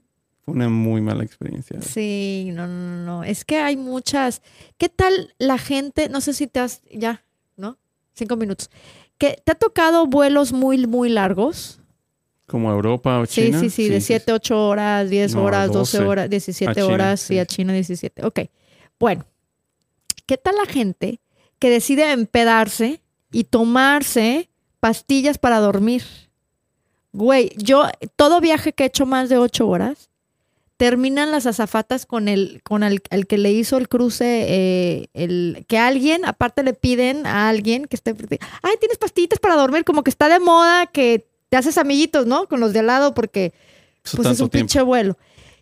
fue 0.44 0.54
una 0.56 0.70
muy 0.70 1.02
mala 1.02 1.24
experiencia. 1.24 1.82
Sí, 1.82 2.50
no, 2.54 2.68
no, 2.68 2.98
no. 3.06 3.24
Es 3.24 3.46
que 3.46 3.58
hay 3.60 3.78
muchas. 3.78 4.42
¿Qué 4.78 4.90
tal 4.90 5.34
la 5.38 5.58
gente? 5.58 6.10
No 6.10 6.22
sé 6.22 6.34
si 6.34 6.48
te 6.48 6.60
has. 6.60 6.82
Ya, 6.92 7.24
¿no? 7.56 7.78
Cinco 8.14 8.36
minutos. 8.36 8.70
¿Que 9.18 9.42
¿Te 9.44 9.52
ha 9.54 9.56
tocado 9.56 10.06
vuelos 10.08 10.52
muy, 10.52 10.86
muy 10.86 11.10
largos? 11.10 11.80
Como 12.46 12.70
a 12.70 12.74
Europa 12.74 13.20
o 13.20 13.26
Sí, 13.26 13.46
China. 13.46 13.60
sí, 13.62 13.70
sí, 13.70 13.88
de 13.90 14.02
7, 14.02 14.34
8 14.34 14.68
horas, 14.68 15.10
10 15.10 15.34
No, 15.36 15.44
horas, 15.46 15.72
12 15.72 15.98
12. 15.98 16.10
horas, 16.10 16.30
17 16.30 16.72
A 16.72 16.74
China, 16.76 16.88
horas 16.94 17.20
sí. 17.22 17.36
y 17.36 17.40
a 17.40 17.46
China 17.46 17.74
17. 17.74 18.26
Ok. 18.26 18.42
Bueno, 19.00 19.26
¿qué 20.26 20.38
tal 20.38 20.56
la 20.58 20.66
gente 20.66 21.22
que 21.58 21.70
decide 21.70 22.12
empedarse 22.12 23.02
y 23.32 23.46
tomarse 23.46 24.50
pastillas 24.82 25.38
para 25.38 25.60
dormir? 25.60 26.04
Güey, 27.14 27.52
yo, 27.58 27.86
todo 28.18 28.42
viaje 28.42 28.74
que 28.74 28.84
he 28.84 28.88
hecho 28.88 29.06
más 29.06 29.30
de 29.30 29.38
8 29.38 29.68
horas, 29.68 30.10
terminan 30.78 31.32
las 31.32 31.46
azafatas 31.46 32.06
con 32.06 32.28
el, 32.28 32.62
con 32.64 32.84
el, 32.84 33.02
el 33.10 33.28
que 33.28 33.38
le 33.38 33.52
hizo 33.52 33.78
el 33.78 33.88
cruce, 33.88 34.46
eh, 34.48 35.08
el, 35.14 35.66
que 35.68 35.78
alguien, 35.78 36.26
aparte 36.26 36.64
le 36.64 36.74
piden 36.74 37.26
a 37.26 37.50
alguien 37.50 37.86
que 37.86 37.96
esté, 37.96 38.16
ay, 38.62 38.76
tienes 38.80 38.98
pastillitas 38.98 39.40
para 39.40 39.56
dormir, 39.56 39.84
como 39.84 40.04
que 40.04 40.10
está 40.10 40.30
de 40.30 40.40
moda 40.40 40.88
que 40.88 41.28
te 41.50 41.58
haces 41.58 41.78
amiguitos, 41.78 42.26
¿no? 42.26 42.48
Con 42.48 42.60
los 42.60 42.74
de 42.74 42.80
al 42.80 42.88
lado 42.88 43.14
porque 43.14 43.54
Eso 44.04 44.18
pues 44.18 44.28
es 44.30 44.40
un 44.40 44.50
tiempo. 44.50 44.68
pinche 44.68 44.82
vuelo. 44.82 45.18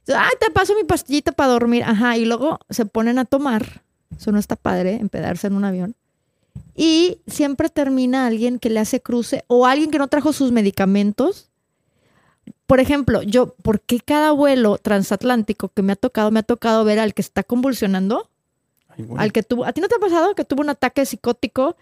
Ay, 0.07 0.32
te 0.39 0.49
paso 0.49 0.74
mi 0.76 0.84
pastillita 0.84 1.32
para 1.34 1.51
dormir. 1.51 1.84
Ajá, 1.84 2.18
y 2.18 2.26
luego 2.26 2.59
se 2.70 2.86
ponen 2.86 3.20
a 3.20 3.26
tomar. 3.26 3.84
Eso 4.18 4.32
no 4.32 4.39
está 4.39 4.55
padre, 4.55 4.95
empedarse 4.95 5.47
en 5.47 5.53
un 5.53 5.66
avión. 5.66 5.95
Y 6.76 7.20
siempre 7.28 7.70
termina 7.70 8.26
alguien 8.26 8.57
que 8.57 8.70
le 8.70 8.80
hace 8.80 9.01
cruce 9.01 9.43
o 9.47 9.68
alguien 9.68 9.91
que 9.91 9.99
no 9.99 10.07
trajo 10.07 10.34
sus 10.34 10.51
medicamentos. 10.51 11.51
Por 12.72 12.80
ejemplo, 12.80 13.22
yo, 13.22 13.53
¿por 13.63 13.82
qué 13.82 13.99
cada 13.99 14.32
vuelo 14.32 14.78
transatlántico 14.78 15.67
que 15.67 15.82
me 15.82 15.91
ha 15.91 15.97
tocado, 15.97 16.32
me 16.32 16.39
ha 16.39 16.43
tocado 16.43 16.86
ver 16.86 16.99
al 16.99 17.13
que 17.13 17.22
está 17.22 17.43
convulsionando? 17.43 18.30
Ay. 18.88 19.07
Al 19.17 19.34
que 19.34 19.43
tuvo, 19.43 19.65
¿a 19.65 19.74
ti 19.74 19.82
no 19.82 19.89
te 19.89 19.95
ha 19.95 19.99
pasado 19.99 20.36
que 20.36 20.45
tuvo 20.45 20.61
un 20.61 20.69
ataque 20.69 21.05
psicótico? 21.05 21.76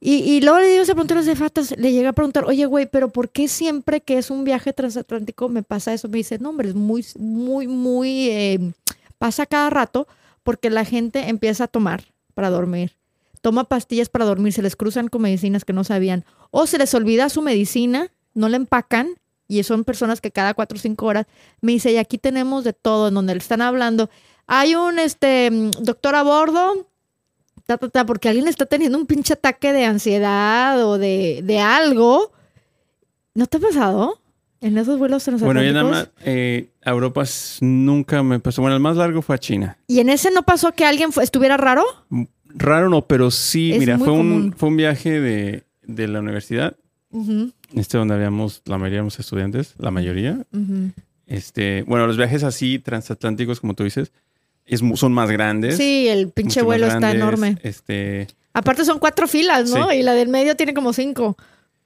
Y, 0.00 0.16
y 0.16 0.42
luego 0.42 0.58
le 0.58 0.68
digo 0.68 0.82
esa 0.82 0.92
pregunta 0.92 1.14
a 1.14 1.16
los 1.16 1.24
cefatas, 1.24 1.74
le 1.78 1.92
llega 1.92 2.10
a 2.10 2.12
preguntar, 2.12 2.44
oye, 2.44 2.66
güey, 2.66 2.84
pero 2.84 3.08
¿por 3.08 3.30
qué 3.30 3.48
siempre 3.48 4.02
que 4.02 4.18
es 4.18 4.28
un 4.28 4.44
viaje 4.44 4.74
transatlántico 4.74 5.48
me 5.48 5.62
pasa 5.62 5.94
eso? 5.94 6.10
Me 6.10 6.18
dice, 6.18 6.38
no, 6.38 6.50
hombre, 6.50 6.68
es 6.68 6.74
muy, 6.74 7.06
muy, 7.16 7.66
muy, 7.66 8.28
eh, 8.28 8.74
pasa 9.16 9.46
cada 9.46 9.70
rato 9.70 10.06
porque 10.42 10.68
la 10.68 10.84
gente 10.84 11.30
empieza 11.30 11.64
a 11.64 11.68
tomar 11.68 12.04
para 12.34 12.50
dormir. 12.50 12.92
Toma 13.40 13.64
pastillas 13.64 14.10
para 14.10 14.26
dormir, 14.26 14.52
se 14.52 14.60
les 14.60 14.76
cruzan 14.76 15.08
con 15.08 15.22
medicinas 15.22 15.64
que 15.64 15.72
no 15.72 15.84
sabían. 15.84 16.26
O 16.50 16.66
se 16.66 16.76
les 16.76 16.92
olvida 16.92 17.30
su 17.30 17.40
medicina, 17.40 18.10
no 18.34 18.50
la 18.50 18.56
empacan 18.56 19.14
y 19.48 19.62
son 19.62 19.84
personas 19.84 20.20
que 20.20 20.30
cada 20.30 20.54
cuatro 20.54 20.76
o 20.76 20.80
cinco 20.80 21.06
horas 21.06 21.26
me 21.60 21.72
dice, 21.72 21.92
y 21.92 21.96
aquí 21.96 22.18
tenemos 22.18 22.64
de 22.64 22.72
todo, 22.72 23.08
en 23.08 23.14
donde 23.14 23.34
le 23.34 23.38
están 23.38 23.62
hablando. 23.62 24.10
Hay 24.46 24.74
un 24.74 24.98
este, 24.98 25.50
mm, 25.50 25.70
doctor 25.82 26.14
a 26.14 26.22
bordo, 26.22 26.88
ta, 27.66 27.78
ta, 27.78 27.88
ta, 27.88 28.06
porque 28.06 28.28
alguien 28.28 28.48
está 28.48 28.66
teniendo 28.66 28.98
un 28.98 29.06
pinche 29.06 29.34
ataque 29.34 29.72
de 29.72 29.84
ansiedad 29.84 30.84
o 30.86 30.98
de, 30.98 31.40
de 31.44 31.60
algo. 31.60 32.32
¿No 33.34 33.46
te 33.46 33.56
ha 33.56 33.60
pasado? 33.60 34.20
En 34.60 34.78
esos 34.78 34.98
vuelos 34.98 35.28
Bueno, 35.40 35.62
ya 35.62 35.72
nada 35.72 35.90
más, 35.90 36.10
eh, 36.24 36.70
a 36.82 36.90
Europa 36.90 37.24
nunca 37.60 38.22
me 38.22 38.40
pasó. 38.40 38.62
Bueno, 38.62 38.76
el 38.76 38.80
más 38.80 38.96
largo 38.96 39.20
fue 39.20 39.34
a 39.34 39.38
China. 39.38 39.76
¿Y 39.86 40.00
en 40.00 40.08
ese 40.08 40.30
no 40.30 40.42
pasó 40.42 40.72
que 40.72 40.86
alguien 40.86 41.10
estuviera 41.20 41.58
raro? 41.58 41.84
Raro 42.46 42.88
no, 42.88 43.06
pero 43.06 43.30
sí, 43.30 43.74
Es 43.74 43.78
mira, 43.78 43.98
fue 43.98 44.12
un, 44.12 44.54
fue 44.56 44.70
un 44.70 44.78
viaje 44.78 45.20
de, 45.20 45.64
de 45.82 46.08
la 46.08 46.20
universidad 46.20 46.76
este 47.74 47.98
donde 47.98 48.14
habíamos, 48.14 48.62
la 48.66 48.78
mayoría 48.78 48.98
éramos 48.98 49.18
estudiantes, 49.18 49.74
la 49.78 49.90
mayoría. 49.90 50.44
Este, 51.26 51.82
bueno, 51.86 52.06
los 52.06 52.16
viajes 52.16 52.42
así 52.42 52.78
transatlánticos, 52.78 53.60
como 53.60 53.74
tú 53.74 53.84
dices, 53.84 54.12
es, 54.64 54.80
son 54.94 55.12
más 55.12 55.30
grandes. 55.30 55.76
Sí, 55.76 56.08
el 56.08 56.30
pinche 56.30 56.62
vuelo 56.62 56.86
está 56.86 57.10
enorme. 57.10 57.58
Este, 57.62 58.28
Aparte 58.52 58.84
son 58.84 58.98
cuatro 58.98 59.26
filas, 59.26 59.70
¿no? 59.70 59.90
Sí. 59.90 59.96
Y 59.96 60.02
la 60.02 60.12
del 60.12 60.28
medio 60.28 60.56
tiene 60.56 60.74
como 60.74 60.92
cinco. 60.92 61.36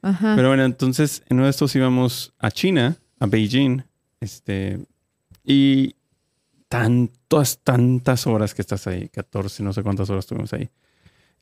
Ajá. 0.00 0.34
pero 0.36 0.46
bueno, 0.46 0.64
entonces 0.64 1.24
en 1.28 1.38
uno 1.38 1.46
de 1.46 1.50
estos 1.50 1.74
íbamos 1.74 2.32
a 2.38 2.52
China, 2.52 2.96
a 3.18 3.26
Beijing, 3.26 3.82
este, 4.20 4.78
y 5.44 5.96
tantas, 6.68 7.58
tantas 7.58 8.26
horas 8.28 8.54
que 8.54 8.62
estás 8.62 8.86
ahí, 8.86 9.08
14, 9.08 9.62
no 9.64 9.72
sé 9.72 9.82
cuántas 9.82 10.08
horas 10.10 10.24
estuvimos 10.24 10.52
ahí. 10.52 10.68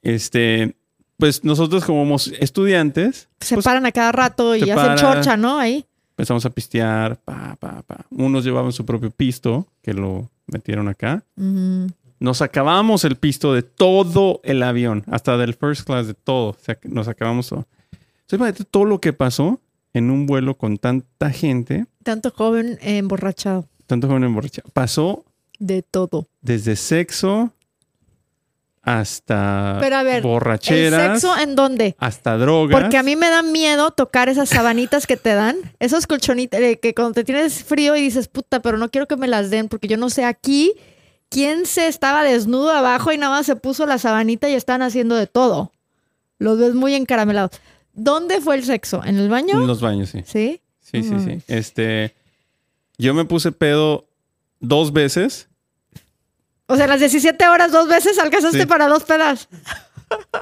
Este, 0.01 0.77
pues 1.17 1.45
nosotros 1.45 1.85
como 1.85 2.17
estudiantes, 2.17 3.29
se 3.41 3.55
pues, 3.57 3.65
paran 3.65 3.87
a 3.87 3.93
cada 3.93 4.13
rato 4.13 4.55
y 4.57 4.63
hacen 4.63 4.75
para. 4.77 4.97
chorcha, 4.97 5.37
¿no? 5.37 5.59
Ahí. 5.59 5.85
empezamos 6.11 6.45
a 6.47 6.51
pistear, 6.51 7.17
pa, 7.21 7.57
pa, 7.59 7.83
pa. 7.83 8.07
Unos 8.11 8.45
llevaban 8.45 8.73
su 8.73 8.85
propio 8.85 9.11
pisto, 9.11 9.67
que 9.83 9.95
lo 9.95 10.31
metieron 10.47 10.89
acá. 10.89 11.25
Nos 12.19 12.41
acabamos 12.41 13.05
el 13.05 13.17
pisto 13.17 13.53
de 13.53 13.63
todo 13.63 14.41
el 14.43 14.63
avión, 14.63 15.05
hasta 15.11 15.37
del 15.37 15.55
first 15.55 15.87
class, 15.87 16.07
de 16.07 16.15
todo. 16.15 16.51
O 16.51 16.57
sea, 16.61 16.79
nos 16.85 17.09
acabamos 17.09 17.49
todo. 17.49 17.67
Entonces, 17.93 18.39
imagínate 18.39 18.65
todo 18.65 18.85
lo 18.87 19.01
que 19.01 19.13
pasó 19.13 19.61
en 19.93 20.11
un 20.11 20.27
vuelo 20.27 20.57
con 20.57 20.79
tanta 20.79 21.31
gente, 21.31 21.87
Tanto 22.03 22.31
joven 22.31 22.79
eh, 22.81 22.99
emborrachado. 22.99 23.67
tanto 23.87 24.07
joven 24.09 24.25
emborrachado. 24.25 24.69
Pasó 24.73 25.25
De 25.59 25.83
todo. 25.83 26.27
desde 26.41 26.77
sexo 26.77 27.53
hasta 28.87 29.79
Pero 29.81 29.97
a 29.97 30.03
ver, 30.05 30.17
¿El 30.19 30.23
borracheras, 30.23 31.21
sexo 31.21 31.37
en 31.37 31.57
dónde? 31.57 31.97
hasta 31.99 32.39
drogas. 32.39 32.81
Porque 32.81 32.97
a 32.97 33.03
mí 33.03 33.17
me 33.17 33.29
da 33.29 33.43
miedo 33.43 33.91
tocar 33.91 34.29
esas 34.29 34.49
sabanitas 34.49 35.09
que 35.09 35.17
te 35.17 35.35
dan, 35.35 35.57
esos 35.81 36.07
colchonitos, 36.07 36.61
eh, 36.61 36.79
que 36.79 36.95
cuando 36.95 37.13
te 37.15 37.25
tienes 37.25 37.65
frío 37.65 37.97
y 37.97 38.01
dices, 38.01 38.29
puta, 38.29 38.63
pero 38.63 38.79
no 38.79 38.89
quiero 38.89 39.09
que 39.09 39.17
me 39.17 39.27
las 39.27 39.51
den, 39.51 39.69
porque 39.69 39.89
yo 39.89 39.97
no 39.97 40.09
sé 40.09 40.25
aquí 40.25 40.73
quién 41.29 41.67
se 41.67 41.89
estaba 41.89 42.23
desnudo 42.23 42.71
abajo 42.71 43.11
y 43.11 43.19
nada 43.19 43.37
más 43.37 43.47
se 43.47 43.57
puso 43.57 43.87
la 43.87 43.99
sabanita 43.99 44.49
y 44.49 44.55
están 44.55 44.83
haciendo 44.83 45.17
de 45.17 45.27
todo. 45.27 45.73
Los 46.39 46.57
ves 46.57 46.75
muy 46.75 46.95
encaramelados. 46.95 47.61
¿Dónde 47.93 48.41
fue 48.41 48.55
el 48.55 48.65
sexo? 48.65 49.03
¿En 49.05 49.17
el 49.19 49.29
baño? 49.29 49.61
En 49.61 49.67
los 49.67 49.81
baños, 49.81 50.11
sí. 50.11 50.23
Sí. 50.25 50.61
Sí, 50.81 51.03
sí, 51.03 51.15
sí. 51.25 51.43
Este, 51.49 52.15
yo 52.99 53.15
me 53.15 53.25
puse 53.25 53.51
pedo 53.51 54.07
dos 54.61 54.93
veces. 54.93 55.49
O 56.67 56.77
sea, 56.77 56.87
las 56.87 57.01
17 57.01 57.47
horas 57.49 57.71
dos 57.73 57.89
veces 57.89 58.19
alcanzaste 58.19 58.61
Sí. 58.61 58.67
para 58.67 58.89
dos 58.89 59.05
pedas. 59.05 59.49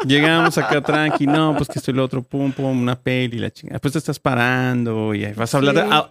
Llegamos 0.06 0.58
acá 0.58 0.82
tranqui, 0.82 1.26
no, 1.26 1.54
pues 1.56 1.68
que 1.68 1.78
estoy 1.78 1.94
lo 1.94 2.04
otro, 2.04 2.22
pum, 2.22 2.52
pum, 2.52 2.82
una 2.82 2.96
peli, 3.00 3.38
la 3.38 3.50
chingada. 3.50 3.78
Pues 3.78 3.92
te 3.92 3.98
estás 3.98 4.18
parando 4.18 5.14
y 5.14 5.24
vas 5.32 5.54
a 5.54 5.58
hablar. 5.58 5.74
Sí. 5.74 5.80
a- 5.90 6.10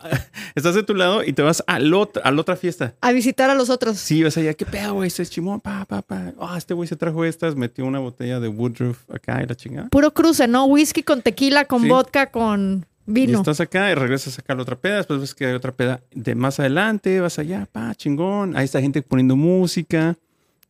estás 0.55 0.73
de 0.73 0.81
tu 0.81 0.95
lado 0.95 1.23
y 1.23 1.33
te 1.33 1.43
vas 1.43 1.63
al 1.67 1.93
otro, 1.93 2.23
a 2.25 2.31
la 2.31 2.41
otra 2.41 2.55
fiesta. 2.55 2.95
A 3.01 3.11
visitar 3.11 3.51
a 3.51 3.55
los 3.55 3.69
otros. 3.69 3.97
Sí, 3.99 4.23
vas 4.23 4.35
allá, 4.37 4.55
¿qué 4.55 4.65
pedo, 4.65 4.95
güey? 4.95 5.07
Este 5.07 5.21
es 5.21 5.29
chimón, 5.29 5.61
pa, 5.61 5.85
pa, 5.85 6.01
pa. 6.01 6.31
Ah, 6.39 6.55
este 6.57 6.73
güey 6.73 6.87
se 6.87 6.95
trajo 6.95 7.23
estas, 7.25 7.55
metió 7.55 7.85
una 7.85 7.99
botella 7.99 8.39
de 8.39 8.47
Woodruff 8.47 9.01
acá 9.13 9.41
y 9.43 9.47
la 9.47 9.53
chingada. 9.55 9.89
Puro 9.89 10.11
cruce, 10.15 10.47
¿no? 10.47 10.65
Whisky 10.65 11.03
con 11.03 11.21
tequila, 11.21 11.65
con 11.65 11.83
Sí. 11.83 11.89
vodka, 11.89 12.31
con 12.31 12.87
Y 13.07 13.11
vino. 13.11 13.39
estás 13.39 13.59
acá 13.59 13.91
y 13.91 13.95
regresas 13.95 14.39
acá 14.39 14.53
a 14.53 14.55
la 14.55 14.61
otra 14.63 14.79
peda, 14.79 14.97
después 14.97 15.19
ves 15.19 15.35
que 15.35 15.45
hay 15.45 15.53
otra 15.53 15.73
peda 15.73 16.01
de 16.11 16.35
más 16.35 16.59
adelante, 16.59 17.19
vas 17.19 17.39
allá, 17.39 17.67
pa, 17.71 17.93
chingón. 17.95 18.55
Ahí 18.55 18.65
está 18.65 18.81
gente 18.81 19.01
poniendo 19.01 19.35
música. 19.35 20.17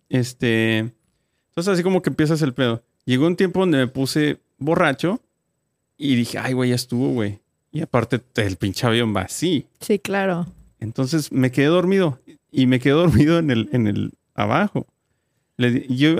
Este. 0.09 0.79
Entonces, 1.49 1.73
así 1.73 1.83
como 1.83 2.01
que 2.01 2.09
empiezas 2.09 2.41
el 2.41 2.53
pedo. 2.53 2.83
Llegó 3.05 3.27
un 3.27 3.35
tiempo 3.35 3.59
donde 3.59 3.77
me 3.77 3.87
puse 3.87 4.39
borracho 4.57 5.21
y 5.97 6.15
dije, 6.15 6.39
ay, 6.39 6.53
güey, 6.53 6.69
ya 6.69 6.75
estuvo, 6.75 7.09
güey. 7.09 7.39
Y 7.71 7.81
aparte, 7.81 8.21
el 8.35 8.55
pinche 8.57 8.85
avión 8.87 9.15
va 9.15 9.21
así. 9.21 9.67
Sí, 9.79 9.99
claro. 9.99 10.47
Entonces 10.79 11.31
me 11.31 11.51
quedé 11.51 11.67
dormido 11.67 12.19
y 12.51 12.67
me 12.67 12.79
quedé 12.79 12.93
dormido 12.93 13.39
en 13.39 13.51
el, 13.51 13.69
en 13.71 13.87
el 13.87 14.11
abajo. 14.35 14.87
Le 15.57 15.85
yo, 15.87 16.15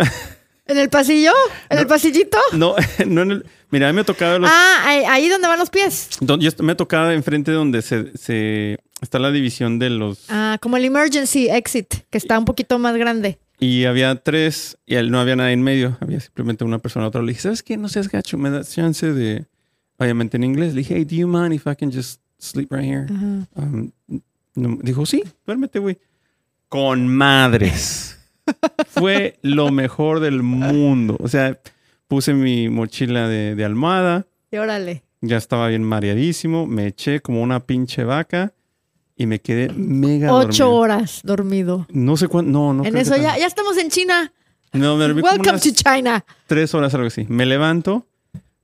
¿En 0.65 0.77
el 0.77 0.89
pasillo? 0.89 1.31
¿En 1.69 1.79
el 1.79 1.87
pasillito? 1.87 2.37
no, 2.53 2.75
no 3.05 3.21
en 3.23 3.31
el. 3.31 3.45
Mira, 3.69 3.89
a 3.89 3.91
mí 3.91 3.95
me 3.97 4.03
tocaba 4.03 4.37
los. 4.39 4.49
Ah, 4.51 4.81
ahí, 4.85 5.03
ahí 5.07 5.29
donde 5.29 5.47
van 5.47 5.59
los 5.59 5.69
pies. 5.69 6.09
don- 6.21 6.39
yo 6.39 6.51
me 6.59 6.75
tocaba 6.75 7.13
enfrente 7.13 7.51
donde 7.51 7.81
se, 7.81 8.15
se 8.17 8.79
está 9.01 9.19
la 9.19 9.31
división 9.31 9.79
de 9.79 9.89
los. 9.89 10.25
Ah, 10.29 10.57
como 10.61 10.77
el 10.77 10.85
emergency 10.85 11.49
exit, 11.49 11.93
que 12.09 12.17
está 12.17 12.37
un 12.39 12.45
poquito 12.45 12.77
más 12.79 12.95
grande. 12.95 13.39
Y 13.59 13.85
había 13.85 14.15
tres 14.15 14.77
y 14.85 14.95
no 15.09 15.19
había 15.19 15.35
nadie 15.35 15.53
en 15.53 15.63
medio. 15.63 15.97
Había 16.01 16.19
simplemente 16.19 16.63
una 16.63 16.79
persona 16.79 17.05
a 17.05 17.07
otra. 17.09 17.21
Le 17.21 17.29
dije, 17.29 17.41
¿sabes 17.41 17.63
qué? 17.63 17.77
No 17.77 17.89
seas 17.89 18.07
gacho. 18.09 18.37
Me 18.37 18.49
das 18.49 18.71
chance 18.73 19.11
de. 19.11 19.45
Obviamente 19.97 20.37
en 20.37 20.43
inglés. 20.43 20.73
Le 20.73 20.79
dije, 20.79 20.95
hey, 20.95 21.05
do 21.05 21.15
you 21.15 21.27
mind 21.27 21.53
if 21.53 21.65
I 21.67 21.75
can 21.75 21.91
just 21.91 22.21
sleep 22.37 22.71
right 22.71 22.85
here? 22.85 23.05
Ajá. 23.09 23.47
Um, 23.55 23.91
no- 24.55 24.77
dijo, 24.81 25.05
sí, 25.05 25.23
duérmete, 25.45 25.79
güey. 25.79 25.97
Con 26.69 27.07
madres. 27.07 28.17
Fue 28.87 29.37
lo 29.41 29.71
mejor 29.71 30.19
del 30.19 30.43
mundo. 30.43 31.17
O 31.19 31.27
sea, 31.27 31.59
puse 32.07 32.33
mi 32.33 32.69
mochila 32.69 33.27
de, 33.27 33.55
de 33.55 33.65
almohada. 33.65 34.25
Y 34.51 34.57
órale. 34.57 35.03
Ya 35.21 35.37
estaba 35.37 35.67
bien 35.69 35.83
mareadísimo. 35.83 36.67
Me 36.67 36.87
eché 36.87 37.21
como 37.21 37.41
una 37.41 37.61
pinche 37.61 38.03
vaca. 38.03 38.53
Y 39.15 39.27
me 39.27 39.39
quedé 39.39 39.69
mega 39.73 40.33
Ocho 40.33 40.65
dormido. 40.65 40.71
horas 40.71 41.21
dormido. 41.23 41.85
No 41.91 42.17
sé 42.17 42.27
cuánto. 42.27 42.51
No, 42.51 42.73
no. 42.73 42.83
en 42.83 42.91
creo 42.91 43.03
que 43.03 43.09
eso 43.09 43.15
ya, 43.21 43.37
ya 43.37 43.45
estamos 43.45 43.77
en 43.77 43.89
China. 43.89 44.33
No, 44.73 44.97
me 44.97 45.03
dormí 45.03 45.21
como 45.21 45.31
Welcome 45.33 45.51
unas 45.51 45.61
to 45.61 45.69
China. 45.71 46.25
tres 46.47 46.73
horas, 46.73 46.93
algo 46.95 47.07
así. 47.07 47.25
Me 47.29 47.45
levanto. 47.45 48.07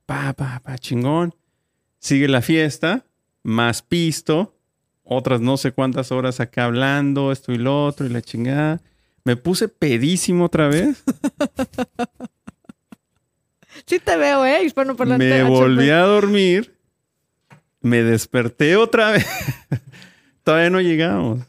Pa, 0.06 0.32
pa, 0.32 0.60
pa, 0.62 0.76
chingón. 0.76 1.34
Sigue 2.00 2.26
la 2.26 2.42
fiesta. 2.42 3.04
Más 3.44 3.82
pisto. 3.82 4.56
Otras 5.04 5.40
no 5.40 5.56
sé 5.56 5.70
cuántas 5.72 6.10
horas 6.10 6.40
acá 6.40 6.64
hablando. 6.64 7.30
Esto 7.30 7.52
y 7.52 7.58
lo 7.58 7.86
otro. 7.86 8.04
Y 8.06 8.10
la 8.10 8.20
chingada. 8.20 8.80
Me 9.24 9.36
puse 9.36 9.68
pedísimo 9.68 10.44
otra 10.46 10.68
vez. 10.68 11.02
Sí 13.86 13.98
te 13.98 14.16
veo, 14.16 14.44
¿eh? 14.44 14.64
Hispano 14.64 14.94
parlante 14.96 15.24
me 15.24 15.40
HP. 15.40 15.48
volví 15.48 15.90
a 15.90 16.00
dormir. 16.02 16.74
Me 17.80 18.02
desperté 18.02 18.76
otra 18.76 19.12
vez. 19.12 19.26
Todavía 20.44 20.70
no 20.70 20.80
llegamos. 20.80 21.40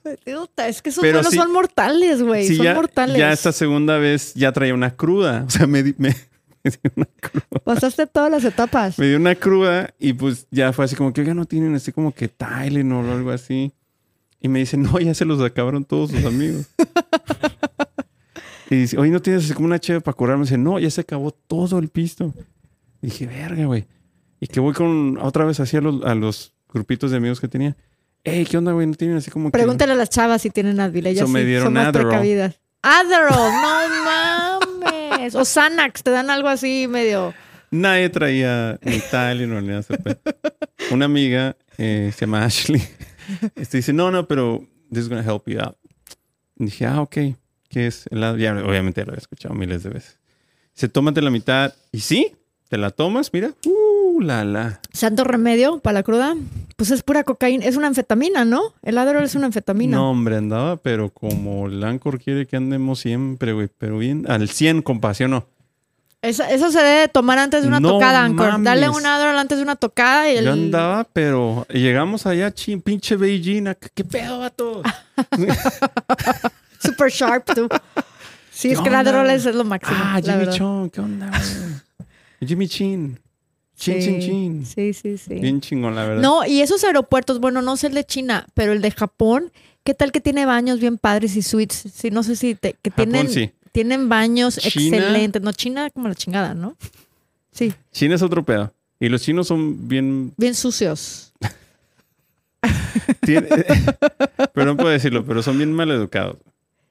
Es 0.57 0.81
que 0.81 0.89
esos 0.89 1.01
Pero 1.01 1.23
sí- 1.23 1.35
son 1.35 1.51
mortales, 1.51 2.21
güey. 2.23 2.47
Son 2.55 2.65
ya, 2.65 2.73
mortales. 2.73 3.17
ya 3.17 3.31
esta 3.31 3.51
segunda 3.51 3.97
vez 3.97 4.33
ya 4.33 4.51
traía 4.51 4.73
una 4.73 4.95
cruda. 4.95 5.43
O 5.45 5.49
sea, 5.49 5.67
me, 5.67 5.83
di- 5.83 5.95
me, 5.97 6.09
me 6.63 6.71
dio 6.71 6.91
una 6.95 7.07
Pasaste 7.63 8.07
todas 8.07 8.31
las 8.31 8.43
etapas. 8.45 8.97
Me 8.97 9.07
dio 9.07 9.17
una 9.17 9.35
cruda 9.35 9.93
y 9.99 10.13
pues 10.13 10.47
ya 10.51 10.71
fue 10.73 10.85
así 10.85 10.95
como 10.95 11.13
que, 11.13 11.21
oiga, 11.21 11.33
no 11.33 11.45
tienen 11.45 11.75
así 11.75 11.91
como 11.91 12.13
que 12.13 12.27
Tylenol 12.27 13.07
o 13.07 13.11
algo 13.13 13.31
así. 13.31 13.71
Y 14.39 14.47
me 14.47 14.59
dice, 14.59 14.77
no, 14.77 14.99
ya 14.99 15.13
se 15.13 15.25
los 15.25 15.41
acabaron 15.41 15.83
todos 15.85 16.11
sus 16.11 16.23
amigos. 16.25 16.65
Y 18.71 18.77
dice, 18.77 18.97
oye, 18.97 19.11
¿no 19.11 19.21
tienes 19.21 19.43
así 19.43 19.53
como 19.53 19.65
una 19.65 19.79
cheve 19.79 19.99
para 19.99 20.15
curarme? 20.15 20.39
Me 20.39 20.45
dice, 20.45 20.57
no, 20.57 20.79
ya 20.79 20.89
se 20.89 21.01
acabó 21.01 21.31
todo 21.31 21.77
el 21.77 21.89
pisto. 21.89 22.33
Y 23.01 23.07
dije, 23.07 23.27
verga, 23.27 23.65
güey. 23.65 23.85
Y 24.39 24.47
que 24.47 24.61
voy 24.61 24.73
con 24.73 25.17
otra 25.17 25.43
vez 25.43 25.59
así 25.59 25.75
a 25.75 25.81
los, 25.81 26.01
a 26.05 26.15
los 26.15 26.53
grupitos 26.69 27.11
de 27.11 27.17
amigos 27.17 27.41
que 27.41 27.49
tenía. 27.49 27.75
Ey, 28.23 28.45
¿qué 28.45 28.57
onda, 28.57 28.71
güey? 28.71 28.87
¿No 28.87 28.93
tienen 28.93 29.17
así 29.17 29.29
como 29.29 29.49
que...? 29.49 29.51
Pregúntale 29.57 29.91
a 29.91 29.95
las 29.95 30.09
chavas 30.09 30.41
si 30.41 30.51
tienen 30.51 30.79
Advil. 30.79 31.05
Ellas 31.05 31.25
So, 31.25 31.27
me 31.27 31.41
sí 31.41 31.47
dieron 31.47 31.65
son 31.65 31.73
más 31.73 31.87
Adderall. 31.87 32.07
precavidas. 32.11 32.61
Adderall, 32.81 33.51
no 33.51 34.81
mames. 35.09 35.35
O 35.35 35.43
Xanax, 35.43 36.01
te 36.03 36.11
dan 36.11 36.29
algo 36.29 36.47
así 36.47 36.87
medio... 36.89 37.33
Nadie 37.71 38.09
traía 38.09 38.79
ni 38.83 38.99
Tylenol 38.99 39.63
ni 39.63 39.67
nada. 39.67 39.81
de 39.81 39.95
ese 39.95 39.97
pedo. 39.97 40.19
Una 40.91 41.05
amiga 41.05 41.57
eh, 41.77 42.11
se 42.15 42.21
llama 42.25 42.45
Ashley. 42.45 42.81
Este 43.55 43.77
dice, 43.77 43.91
no, 43.91 44.11
no, 44.11 44.27
pero 44.27 44.65
this 44.91 45.03
is 45.03 45.09
to 45.09 45.19
help 45.19 45.47
you 45.47 45.59
out. 45.59 45.77
Y 46.57 46.65
dije, 46.65 46.85
ah, 46.85 47.01
ok. 47.01 47.17
¿Qué 47.71 47.87
es? 47.87 48.05
El 48.11 48.23
Ad- 48.23 48.37
ya, 48.37 48.53
obviamente 48.53 49.03
lo 49.05 49.11
había 49.13 49.21
escuchado 49.21 49.55
miles 49.55 49.83
de 49.83 49.89
veces. 49.89 50.17
Dice, 50.75 50.89
tómate 50.89 51.21
la 51.21 51.29
mitad. 51.29 51.73
Y 51.91 52.01
sí, 52.01 52.35
te 52.69 52.77
la 52.77 52.91
tomas, 52.91 53.31
mira. 53.33 53.51
Uh, 53.65 54.19
la, 54.21 54.43
la. 54.43 54.81
Santo 54.93 55.23
remedio 55.23 55.79
para 55.79 55.95
la 55.95 56.03
cruda. 56.03 56.35
Pues 56.75 56.91
es 56.91 57.01
pura 57.01 57.23
cocaína. 57.23 57.65
Es 57.65 57.77
una 57.77 57.87
anfetamina, 57.87 58.43
¿no? 58.45 58.73
El 58.83 58.97
Adderall 58.97 59.23
es 59.23 59.35
una 59.35 59.45
anfetamina. 59.47 59.97
No, 59.97 60.11
hombre, 60.11 60.35
andaba, 60.37 60.77
pero 60.77 61.09
como 61.09 61.67
el 61.67 61.83
Anchor 61.83 62.19
quiere 62.19 62.45
que 62.45 62.57
andemos 62.57 62.99
siempre, 62.99 63.53
güey. 63.53 63.69
Pero 63.77 63.97
bien, 63.97 64.25
al 64.29 64.49
100 64.49 64.81
con 64.81 64.99
pasión, 64.99 65.31
no. 65.31 65.45
Eso, 66.21 66.43
eso 66.43 66.69
se 66.71 66.77
debe 66.79 66.99
de 66.99 67.07
tomar 67.07 67.39
antes 67.39 67.63
de 67.63 67.67
una 67.67 67.79
No 67.79 67.93
tocada, 67.93 68.29
mames. 68.29 68.63
Dale 68.65 68.89
un 68.89 69.03
Adderall 69.05 69.39
antes 69.39 69.57
de 69.57 69.63
una 69.63 69.75
tocada 69.75 70.31
y 70.31 70.37
el... 70.37 70.45
Yo 70.45 70.51
andaba, 70.53 71.03
pero 71.05 71.65
llegamos 71.73 72.27
allá, 72.27 72.53
chin, 72.53 72.79
pinche 72.79 73.15
Beijing. 73.15 73.73
¿Qué 73.95 74.03
pedo, 74.03 74.37
vato? 74.39 74.83
Super 76.81 77.11
sharp, 77.11 77.45
tú. 77.53 77.67
Sí, 78.51 78.67
¿Qué 78.69 78.73
es 78.73 78.79
que 78.81 79.49
es, 79.49 79.55
lo 79.55 79.63
máximo. 79.63 79.97
Ah, 79.99 80.19
la 80.23 80.39
Jimmy. 80.39 80.53
Chong, 80.57 80.89
¿qué 80.89 81.01
onda, 81.01 81.29
güey? 81.29 82.47
Jimmy 82.47 82.67
Chin. 82.67 83.19
Chin, 83.75 84.01
Sí, 84.01 84.07
chin, 84.07 84.19
chin. 84.19 84.65
Sí, 84.65 84.93
sí, 84.93 85.17
sí. 85.17 85.35
Bien 85.35 85.59
chingón, 85.61 85.95
la 85.95 86.05
verdad. 86.05 86.21
No, 86.21 86.45
y 86.45 86.61
esos 86.61 86.83
aeropuertos, 86.83 87.39
bueno, 87.39 87.61
no 87.63 87.77
sé 87.77 87.87
el 87.87 87.95
de 87.95 88.03
China, 88.03 88.45
pero 88.53 88.73
el 88.73 88.81
de 88.81 88.91
Japón, 88.91 89.51
¿qué 89.83 89.95
tal 89.95 90.11
que 90.11 90.21
tiene 90.21 90.45
baños 90.45 90.79
bien 90.79 90.99
padres 90.99 91.35
y 91.35 91.41
suites? 91.41 91.85
Sí, 91.91 92.11
no 92.11 92.21
sé 92.21 92.35
si 92.35 92.53
te, 92.53 92.73
que 92.73 92.91
Japón, 92.91 93.09
tienen, 93.11 93.29
sí. 93.31 93.51
tienen 93.71 94.07
baños 94.09 94.57
China- 94.57 94.97
excelentes. 94.97 95.41
No, 95.41 95.51
China 95.53 95.89
como 95.89 96.07
la 96.09 96.15
chingada, 96.15 96.53
¿no? 96.53 96.77
Sí. 97.51 97.73
China 97.91 98.15
es 98.15 98.21
otro 98.21 98.43
pedo. 98.45 98.71
Y 98.99 99.09
los 99.09 99.23
chinos 99.23 99.47
son 99.47 99.87
bien... 99.87 100.31
Bien 100.37 100.53
sucios. 100.53 101.33
tiene- 103.21 103.47
pero 104.53 104.65
no 104.67 104.77
puedo 104.77 104.89
decirlo, 104.89 105.25
pero 105.25 105.41
son 105.41 105.57
bien 105.57 105.73
maleducados. 105.73 106.37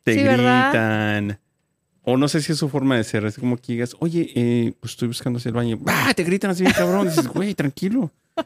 Te 0.03 0.15
Sí, 0.15 0.23
¿verdad? 0.23 0.71
gritan. 0.71 1.39
O 2.03 2.17
no 2.17 2.29
sé 2.29 2.41
si 2.41 2.53
es 2.53 2.59
su 2.59 2.69
forma 2.69 2.97
de 2.97 3.05
ser. 3.05 3.25
Es 3.27 3.39
como 3.39 3.57
que 3.59 3.73
digas, 3.75 3.95
oye, 4.01 4.31
eh, 4.35 4.73
pues 4.81 4.93
estoy 4.93 5.09
buscando 5.09 5.39
hacia 5.39 5.51
el 5.51 5.55
baño. 5.55 5.79
¡Ah! 5.87 6.13
Te 6.17 6.25
gritan 6.25 6.51
así 6.51 6.65
cabrón. 6.65 7.07
dices, 7.09 7.29
güey, 7.29 7.55
tranquilo. 7.55 8.11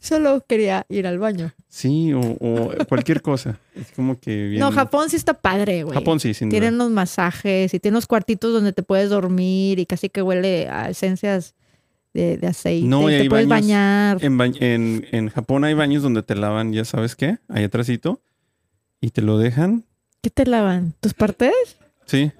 Solo 0.00 0.44
quería 0.46 0.86
ir 0.88 1.06
al 1.06 1.18
baño. 1.18 1.52
Sí, 1.68 2.12
o, 2.12 2.20
o 2.20 2.72
cualquier 2.88 3.22
cosa. 3.22 3.58
Es 3.74 3.90
como 3.92 4.18
que 4.18 4.48
bien... 4.48 4.60
No, 4.60 4.72
Japón 4.72 5.08
sí 5.10 5.16
está 5.16 5.34
padre, 5.34 5.82
güey. 5.84 5.94
Japón 5.96 6.18
sí, 6.20 6.34
sin 6.34 6.48
duda. 6.48 6.58
Tienen 6.60 6.74
unos 6.74 6.90
masajes 6.90 7.72
y 7.74 7.78
tiene 7.80 7.94
unos 7.96 8.06
cuartitos 8.06 8.52
donde 8.52 8.72
te 8.72 8.82
puedes 8.82 9.10
dormir 9.10 9.78
y 9.78 9.86
casi 9.86 10.08
que 10.08 10.22
huele 10.22 10.68
a 10.68 10.88
esencias 10.90 11.54
de, 12.14 12.38
de 12.38 12.46
aceite. 12.46 12.86
No, 12.88 13.08
y 13.10 13.14
y 13.14 13.16
te 13.16 13.22
hay 13.22 13.28
puedes 13.28 13.48
baños 13.48 13.66
bañar. 13.68 14.18
En, 14.24 14.38
ba- 14.38 14.46
en, 14.46 15.06
en 15.12 15.28
Japón 15.28 15.64
hay 15.64 15.74
baños 15.74 16.02
donde 16.02 16.22
te 16.22 16.34
lavan, 16.34 16.72
ya 16.72 16.84
sabes 16.84 17.14
qué, 17.14 17.38
ahí 17.48 17.64
atrásito, 17.64 18.20
y 19.00 19.10
te 19.10 19.22
lo 19.22 19.38
dejan. 19.38 19.84
¿Qué 20.28 20.44
te 20.44 20.44
lavan? 20.50 20.92
¿Tus 21.00 21.14
partes? 21.14 21.54
Sí. 22.04 22.30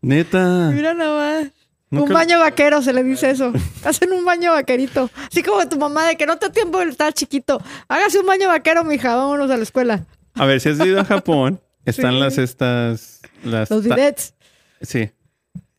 Neta. 0.00 0.70
Mira 0.72 0.94
nada 0.94 1.42
más. 1.42 1.52
nunca- 1.90 2.06
Un 2.06 2.12
baño 2.14 2.38
vaquero 2.38 2.80
se 2.80 2.94
le 2.94 3.04
dice 3.04 3.28
eso. 3.28 3.52
Hacen 3.84 4.12
un 4.14 4.24
baño 4.24 4.52
vaquerito. 4.52 5.10
Así 5.30 5.42
como 5.42 5.68
tu 5.68 5.76
mamá 5.76 6.06
de 6.06 6.16
que 6.16 6.24
no 6.24 6.38
te 6.38 6.46
da 6.46 6.52
tiempo 6.52 6.78
de 6.78 6.86
estar 6.88 7.12
chiquito. 7.12 7.60
Hágase 7.86 8.18
un 8.20 8.24
baño 8.26 8.48
vaquero, 8.48 8.82
mija. 8.82 9.14
Vámonos 9.14 9.50
a 9.50 9.58
la 9.58 9.62
escuela. 9.62 10.06
A 10.32 10.46
ver, 10.46 10.58
si 10.62 10.70
has 10.70 10.80
ido 10.80 10.98
a 10.98 11.04
Japón, 11.04 11.60
están 11.84 12.12
Sí. 12.14 12.18
las 12.18 12.38
estas. 12.38 13.20
Las 13.44 13.68
Los 13.68 13.84
bidets. 13.84 14.32
Sí, 14.80 15.10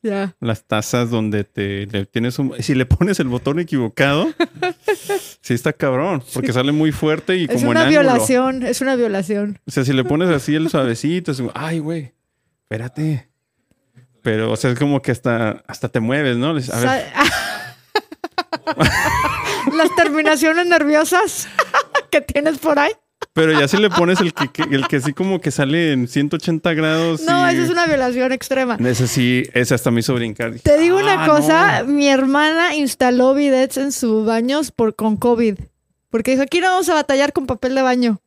Ya. 0.03 0.36
las 0.39 0.65
tazas 0.65 1.09
donde 1.09 1.45
te 1.45 1.88
le 1.88 2.05
tienes 2.05 2.38
un. 2.38 2.53
Si 2.61 2.75
le 2.75 2.86
pones 2.86 3.19
el 3.19 3.27
botón 3.27 3.59
equivocado, 3.59 4.32
sí 5.41 5.53
está 5.53 5.73
cabrón, 5.73 6.23
porque 6.33 6.53
sale 6.53 6.71
muy 6.71 6.91
fuerte 6.91 7.35
y 7.37 7.43
Es 7.43 7.49
como 7.49 7.59
en 7.63 7.67
una 7.69 7.81
ángulo. 7.81 8.01
violación. 8.01 8.63
Es 8.63 8.81
una 8.81 8.95
violación. 8.95 9.59
O 9.67 9.71
sea, 9.71 9.83
si 9.83 9.93
le 9.93 10.03
pones 10.03 10.29
así 10.29 10.55
el 10.55 10.69
suavecito, 10.69 11.31
es 11.31 11.37
como, 11.37 11.51
ay, 11.53 11.79
güey, 11.79 12.13
espérate. 12.63 13.29
Pero, 14.21 14.51
o 14.51 14.55
sea, 14.55 14.71
es 14.71 14.77
como 14.79 15.01
que 15.01 15.11
hasta, 15.11 15.63
hasta 15.67 15.89
te 15.89 15.99
mueves, 15.99 16.37
¿no? 16.37 16.49
A 16.49 16.53
ver, 16.53 16.63
Las 19.75 19.95
terminaciones 19.95 20.67
nerviosas 20.67 21.47
que 22.11 22.21
tienes 22.21 22.57
por 22.59 22.77
ahí. 22.79 22.91
Pero 23.34 23.57
ya 23.57 23.67
si 23.67 23.77
le 23.77 23.89
pones 23.89 24.19
el 24.19 24.34
que, 24.34 24.47
que- 24.49 24.63
el 24.75 24.88
que 24.88 24.97
así 24.97 25.13
como 25.13 25.39
que 25.39 25.51
sale 25.51 25.93
en 25.93 26.07
180 26.07 26.73
grados. 26.73 27.21
No, 27.21 27.49
y- 27.49 27.53
eso 27.55 27.63
es 27.63 27.69
una 27.69 27.86
violación 27.88 28.32
extrema. 28.32 28.77
Ese 28.84 29.07
sí, 29.07 29.43
ese 29.53 29.73
hasta 29.73 29.89
me 29.91 30.01
hizo 30.01 30.13
brincar. 30.15 30.53
Te 30.59 30.77
digo 30.77 30.97
una 30.97 31.23
"Ah, 31.23 31.27
cosa, 31.27 31.84
no". 31.84 31.93
mi 31.93 32.07
hermana 32.09 32.75
instaló 32.75 33.34
bidets 33.34 33.77
en 33.77 33.91
sus 33.91 34.25
baños 34.25 34.71
por, 34.71 34.95
con 34.95 35.15
COVID. 35.17 35.55
Porque 36.09 36.32
dijo, 36.32 36.43
aquí 36.43 36.59
no 36.59 36.67
vamos 36.67 36.89
a 36.89 36.93
batallar 36.93 37.32
con 37.32 37.45
papel 37.45 37.73
de 37.75 37.82
baño. 37.82 38.19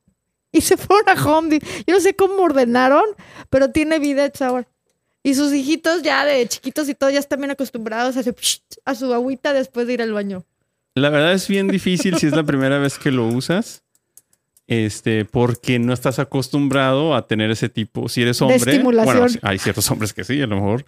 Y 0.52 0.62
se 0.62 0.76
fueron 0.78 1.06
a 1.08 1.22
Home 1.22 1.48
Depot. 1.50 1.68
Yo 1.86 1.94
no 1.94 2.00
sé 2.00 2.14
cómo 2.14 2.36
ordenaron, 2.42 3.04
pero 3.50 3.70
tiene 3.70 3.98
bidets 3.98 4.40
ahora. 4.40 4.66
Y 5.22 5.34
sus 5.34 5.52
hijitos 5.52 6.02
ya 6.02 6.24
de 6.24 6.46
chiquitos 6.48 6.88
y 6.88 6.94
todo 6.94 7.10
ya 7.10 7.18
están 7.18 7.40
bien 7.40 7.50
acostumbrados 7.50 8.16
a, 8.16 8.20
hacer 8.20 8.34
a 8.84 8.94
su 8.94 9.12
agüita 9.12 9.52
después 9.52 9.86
de 9.86 9.94
ir 9.94 10.02
al 10.02 10.12
baño. 10.12 10.44
La 10.94 11.10
verdad 11.10 11.32
es 11.32 11.48
bien 11.48 11.68
difícil 11.68 12.16
si 12.18 12.26
es 12.26 12.32
la 12.34 12.42
primera 12.44 12.78
vez 12.78 12.98
que 12.98 13.10
lo 13.10 13.26
usas. 13.26 13.82
Este, 14.66 15.24
porque 15.26 15.78
no 15.78 15.92
estás 15.92 16.18
acostumbrado 16.18 17.14
a 17.14 17.26
tener 17.26 17.50
ese 17.50 17.68
tipo. 17.68 18.08
Si 18.08 18.22
eres 18.22 18.40
hombre. 18.40 18.56
estimulación. 18.56 19.18
Bueno, 19.18 19.38
hay 19.42 19.58
ciertos 19.58 19.90
hombres 19.90 20.12
que 20.14 20.24
sí, 20.24 20.40
a 20.40 20.46
lo 20.46 20.56
mejor. 20.56 20.84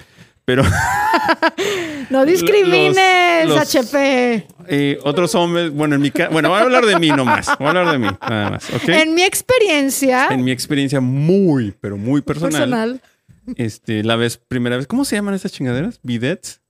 Pero 0.47 0.63
No 2.11 2.25
discrimines, 2.27 3.47
los- 3.49 3.75
HP. 3.75 4.47
eh, 4.69 4.99
otros 5.03 5.35
hombres, 5.35 5.73
bueno, 5.73 5.97
en 5.97 6.01
mi 6.01 6.11
caso, 6.11 6.33
bueno, 6.33 6.49
voy 6.51 6.59
a 6.59 6.63
hablar 6.63 6.87
de 6.87 6.99
mí 6.99 7.09
nomás. 7.09 7.49
Voy 7.59 7.67
a 7.67 7.71
hablar 7.71 7.91
de 7.93 7.99
mí, 7.99 8.07
nada 8.29 8.51
más, 8.51 8.71
¿ok? 8.71 8.89
En 8.89 9.15
mi 9.15 9.23
experiencia 9.23 10.29
En 10.31 10.45
mi 10.45 10.53
experiencia 10.53 11.01
muy, 11.01 11.75
pero 11.81 11.97
muy 11.97 12.21
personal, 12.23 12.53
personal, 12.53 13.01
este, 13.57 14.03
la 14.05 14.17
vez, 14.17 14.37
primera 14.39 14.77
vez, 14.77 14.87
¿cómo 14.87 15.05
se 15.05 15.17
llaman 15.17 15.35
esas 15.35 15.53
chingaderas? 15.53 15.99
Bidets. 16.03 16.61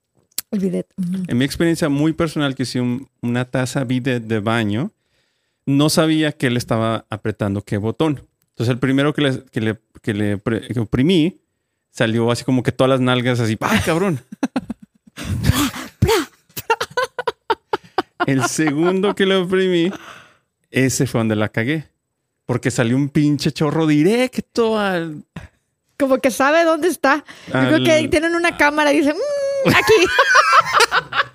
el 0.50 0.60
bidet. 0.60 0.86
En 1.28 1.36
mi 1.38 1.44
experiencia 1.44 1.88
muy 1.90 2.12
personal 2.14 2.54
que 2.54 2.62
hice 2.64 2.80
un- 2.80 3.08
una 3.20 3.44
taza 3.44 3.84
bidet 3.84 4.22
de 4.22 4.40
baño, 4.40 4.90
no 5.66 5.90
sabía 5.90 6.32
que 6.32 6.46
él 6.46 6.56
estaba 6.56 7.04
apretando 7.10 7.62
qué 7.62 7.76
botón. 7.76 8.26
Entonces 8.50 8.72
el 8.72 8.78
primero 8.78 9.12
que 9.12 9.22
le, 9.22 9.44
que 9.44 9.60
le, 9.60 9.78
que 10.02 10.14
le 10.14 10.38
pre- 10.38 10.68
que 10.68 10.80
oprimí 10.80 11.40
salió 11.90 12.30
así 12.30 12.44
como 12.44 12.62
que 12.62 12.72
todas 12.72 12.88
las 12.90 13.00
nalgas 13.00 13.40
así, 13.40 13.56
¡ay, 13.60 13.80
cabrón! 13.84 14.20
el 18.26 18.44
segundo 18.46 19.14
que 19.14 19.26
le 19.26 19.36
oprimí, 19.36 19.92
ese 20.70 21.06
fue 21.06 21.20
donde 21.20 21.36
la 21.36 21.48
cagué. 21.48 21.88
Porque 22.44 22.70
salió 22.70 22.96
un 22.96 23.08
pinche 23.08 23.52
chorro 23.52 23.86
directo 23.86 24.78
al... 24.78 25.24
Como 25.98 26.18
que 26.18 26.30
sabe 26.30 26.64
dónde 26.64 26.88
está. 26.88 27.24
Yo 27.48 27.52
creo 27.52 27.76
Al- 27.76 27.84
que 27.84 28.08
tienen 28.08 28.34
una 28.34 28.56
cámara 28.56 28.92
y 28.92 28.98
dicen, 28.98 29.16
"Mm, 29.16 29.68
aquí. 29.70 30.06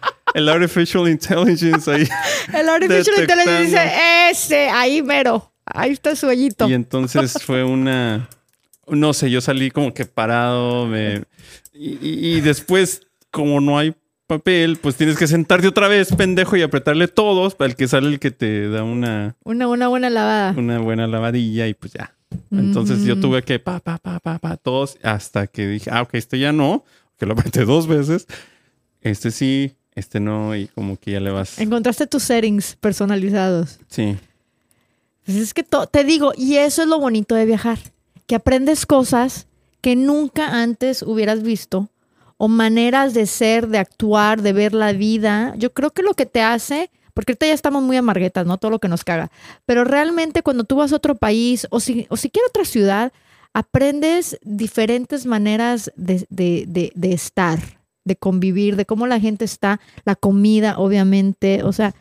El 0.34 0.50
artificial 0.50 1.08
intelligence 1.08 1.90
ahí. 1.92 2.08
El 2.54 2.70
artificial 2.70 3.16
Detectando. 3.18 3.44
intelligence 3.44 3.66
dice, 3.66 4.30
ese, 4.32 4.70
ahí 4.70 5.02
mero. 5.02 5.52
Ahí 5.66 5.92
está 5.92 6.16
su 6.16 6.28
hoyito. 6.28 6.68
Y 6.70 6.74
entonces 6.74 7.34
fue 7.44 7.64
una. 7.64 8.28
No 8.88 9.14
sé, 9.14 9.30
yo 9.30 9.42
salí 9.42 9.72
como 9.72 9.94
que 9.94 10.06
parado. 10.06 10.86
me- 10.88 11.24
y, 11.74 11.92
y- 12.02 12.36
y 12.38 12.42
después, 12.42 13.02
como 13.32 13.62
no 13.62 13.78
hay 13.78 13.96
papel, 14.28 14.78
pues 14.82 14.96
tienes 14.96 15.18
que 15.18 15.28
sentarte 15.28 15.68
otra 15.68 15.88
vez, 15.88 16.14
pendejo, 16.16 16.56
y 16.58 16.62
apretarle 16.62 17.08
todos 17.08 17.56
para 17.56 17.70
el 17.70 17.76
que 17.76 17.88
sale 17.88 18.08
el 18.08 18.20
que 18.20 18.32
te 18.32 18.70
da 18.70 18.84
una, 18.84 19.36
Una, 19.44 19.68
una 19.68 19.88
buena 19.88 20.10
lavada. 20.10 20.54
una 20.58 20.80
buena 20.80 21.08
lavadilla 21.08 21.68
y 21.68 21.74
pues 21.74 21.94
ya. 21.94 22.14
Entonces 22.50 23.04
yo 23.04 23.18
Mm. 23.18 23.22
tuve 23.22 23.44
que 23.44 23.60
pa, 23.60 23.80
pa, 23.82 23.98
pa, 23.98 24.20
pa, 24.22 24.40
pa, 24.40 24.56
todos 24.58 24.98
hasta 25.04 25.48
que 25.48 25.68
dije, 25.68 25.90
ah, 25.92 26.02
ok, 26.04 26.14
este 26.16 26.40
ya 26.40 26.52
no, 26.54 26.86
que 27.18 27.26
lo 27.26 27.34
apreté 27.34 27.66
dos 27.66 27.88
veces. 27.88 28.26
Este 29.02 29.32
sí, 29.32 29.76
este 29.96 30.20
no, 30.20 30.56
y 30.56 30.68
como 30.68 30.98
que 30.98 31.12
ya 31.12 31.20
le 31.20 31.32
vas. 31.32 31.60
Encontraste 31.60 32.08
tus 32.08 32.24
settings 32.24 32.76
personalizados. 32.80 33.80
Sí. 33.88 34.18
Pues 35.26 35.38
es 35.38 35.54
que 35.54 35.64
te 35.64 36.04
digo, 36.04 36.34
y 36.36 36.56
eso 36.58 36.82
es 36.84 36.88
lo 36.88 37.00
bonito 37.00 37.36
de 37.36 37.46
viajar, 37.46 37.78
que 38.26 38.36
aprendes 38.36 38.86
cosas 38.86 39.48
que 39.82 39.96
nunca 39.96 40.62
antes 40.62 41.02
hubieras 41.04 41.44
visto 41.44 41.90
o 42.38 42.48
maneras 42.48 43.14
de 43.14 43.26
ser, 43.28 43.68
de 43.68 43.78
actuar, 43.78 44.42
de 44.42 44.54
ver 44.54 44.74
la 44.74 44.94
vida. 44.94 45.54
Yo 45.58 45.74
creo 45.74 45.92
que 45.92 46.02
lo 46.02 46.14
que 46.16 46.26
te 46.26 46.42
hace, 46.42 46.90
porque 47.14 47.34
ahorita 47.34 47.46
ya 47.48 47.54
estamos 47.54 47.84
muy 47.84 47.98
amarguetas, 47.98 48.48
¿no? 48.48 48.58
Todo 48.58 48.72
lo 48.72 48.80
que 48.80 48.88
nos 48.88 49.04
caga. 49.04 49.30
Pero 49.66 49.84
realmente 49.84 50.42
cuando 50.42 50.64
tú 50.64 50.78
vas 50.78 50.92
a 50.92 50.96
otro 50.96 51.16
país 51.16 51.68
o, 51.70 51.80
si, 51.80 52.08
o 52.10 52.18
siquiera 52.18 52.48
otra 52.50 52.66
ciudad, 52.66 53.12
aprendes 53.54 54.40
diferentes 54.44 55.26
maneras 55.28 55.92
de, 55.96 56.26
de- 56.30 56.66
de- 56.68 56.92
de 56.96 57.14
estar, 57.14 57.60
de 58.04 58.16
convivir, 58.16 58.76
de 58.76 58.86
cómo 58.86 59.08
la 59.08 59.20
gente 59.20 59.46
está, 59.46 59.80
la 60.06 60.16
comida, 60.16 60.78
obviamente, 60.78 61.64
o 61.64 61.72
sea, 61.72 61.94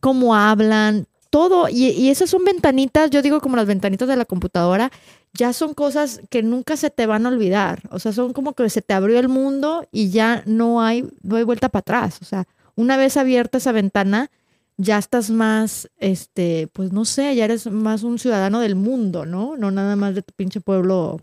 cómo 0.00 0.34
hablan, 0.34 1.06
todo. 1.30 1.68
Y, 1.68 1.88
y 1.90 2.10
esas 2.10 2.30
son 2.30 2.44
ventanitas, 2.44 3.10
yo 3.10 3.22
digo 3.22 3.40
como 3.40 3.56
las 3.56 3.66
ventanitas 3.66 4.08
de 4.08 4.16
la 4.16 4.24
computadora, 4.24 4.90
ya 5.34 5.52
son 5.52 5.74
cosas 5.74 6.20
que 6.30 6.42
nunca 6.42 6.76
se 6.76 6.90
te 6.90 7.06
van 7.06 7.26
a 7.26 7.28
olvidar. 7.28 7.82
O 7.90 7.98
sea, 7.98 8.12
son 8.12 8.32
como 8.32 8.54
que 8.54 8.68
se 8.70 8.82
te 8.82 8.94
abrió 8.94 9.18
el 9.18 9.28
mundo 9.28 9.86
y 9.92 10.10
ya 10.10 10.42
no 10.46 10.82
hay, 10.82 11.08
no 11.22 11.36
hay 11.36 11.44
vuelta 11.44 11.68
para 11.68 11.80
atrás. 11.80 12.18
O 12.22 12.24
sea, 12.24 12.46
una 12.74 12.96
vez 12.96 13.16
abierta 13.16 13.58
esa 13.58 13.72
ventana, 13.72 14.30
ya 14.76 14.98
estás 14.98 15.30
más, 15.30 15.90
este, 15.98 16.68
pues 16.72 16.92
no 16.92 17.04
sé, 17.04 17.34
ya 17.34 17.44
eres 17.44 17.66
más 17.70 18.04
un 18.04 18.18
ciudadano 18.18 18.60
del 18.60 18.76
mundo, 18.76 19.26
¿no? 19.26 19.56
No 19.56 19.70
nada 19.70 19.96
más 19.96 20.14
de 20.14 20.22
tu 20.22 20.32
pinche 20.34 20.60
pueblo 20.60 21.20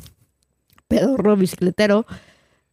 pedorro, 0.88 1.36
bicicletero, 1.36 2.05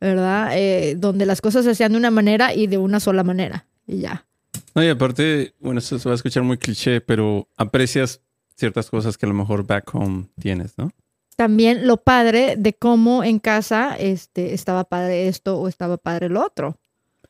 ¿verdad? 0.03 0.51
Eh, 0.59 0.97
donde 0.99 1.25
las 1.27 1.41
cosas 1.41 1.65
se 1.65 1.71
hacían 1.71 1.93
de 1.93 1.99
una 1.99 2.11
manera 2.11 2.53
y 2.55 2.67
de 2.67 2.77
una 2.79 2.99
sola 3.01 3.23
manera. 3.23 3.67
Y 3.87 3.99
ya. 3.99 4.27
No, 4.75 4.83
y 4.83 4.89
aparte, 4.89 5.55
bueno, 5.61 5.79
esto 5.79 5.99
se 5.99 6.09
va 6.09 6.15
a 6.15 6.17
escuchar 6.17 6.43
muy 6.43 6.59
cliché, 6.59 7.01
pero 7.01 7.49
aprecias 7.57 8.21
ciertas 8.57 8.91
cosas 8.91 9.17
que 9.17 9.27
a 9.27 9.29
lo 9.29 9.35
mejor 9.35 9.67
back 9.67 9.95
home 9.95 10.27
tienes, 10.41 10.77
¿no? 10.77 10.91
También 11.37 11.87
lo 11.87 11.97
padre 11.99 12.57
de 12.59 12.75
cómo 12.75 13.25
en 13.25 13.39
casa 13.39 13.97
este, 13.99 14.55
estaba 14.55 14.85
padre 14.85 15.29
esto 15.29 15.59
o 15.59 15.69
estaba 15.69 15.97
padre 15.97 16.29
lo 16.29 16.45
otro. 16.45 16.77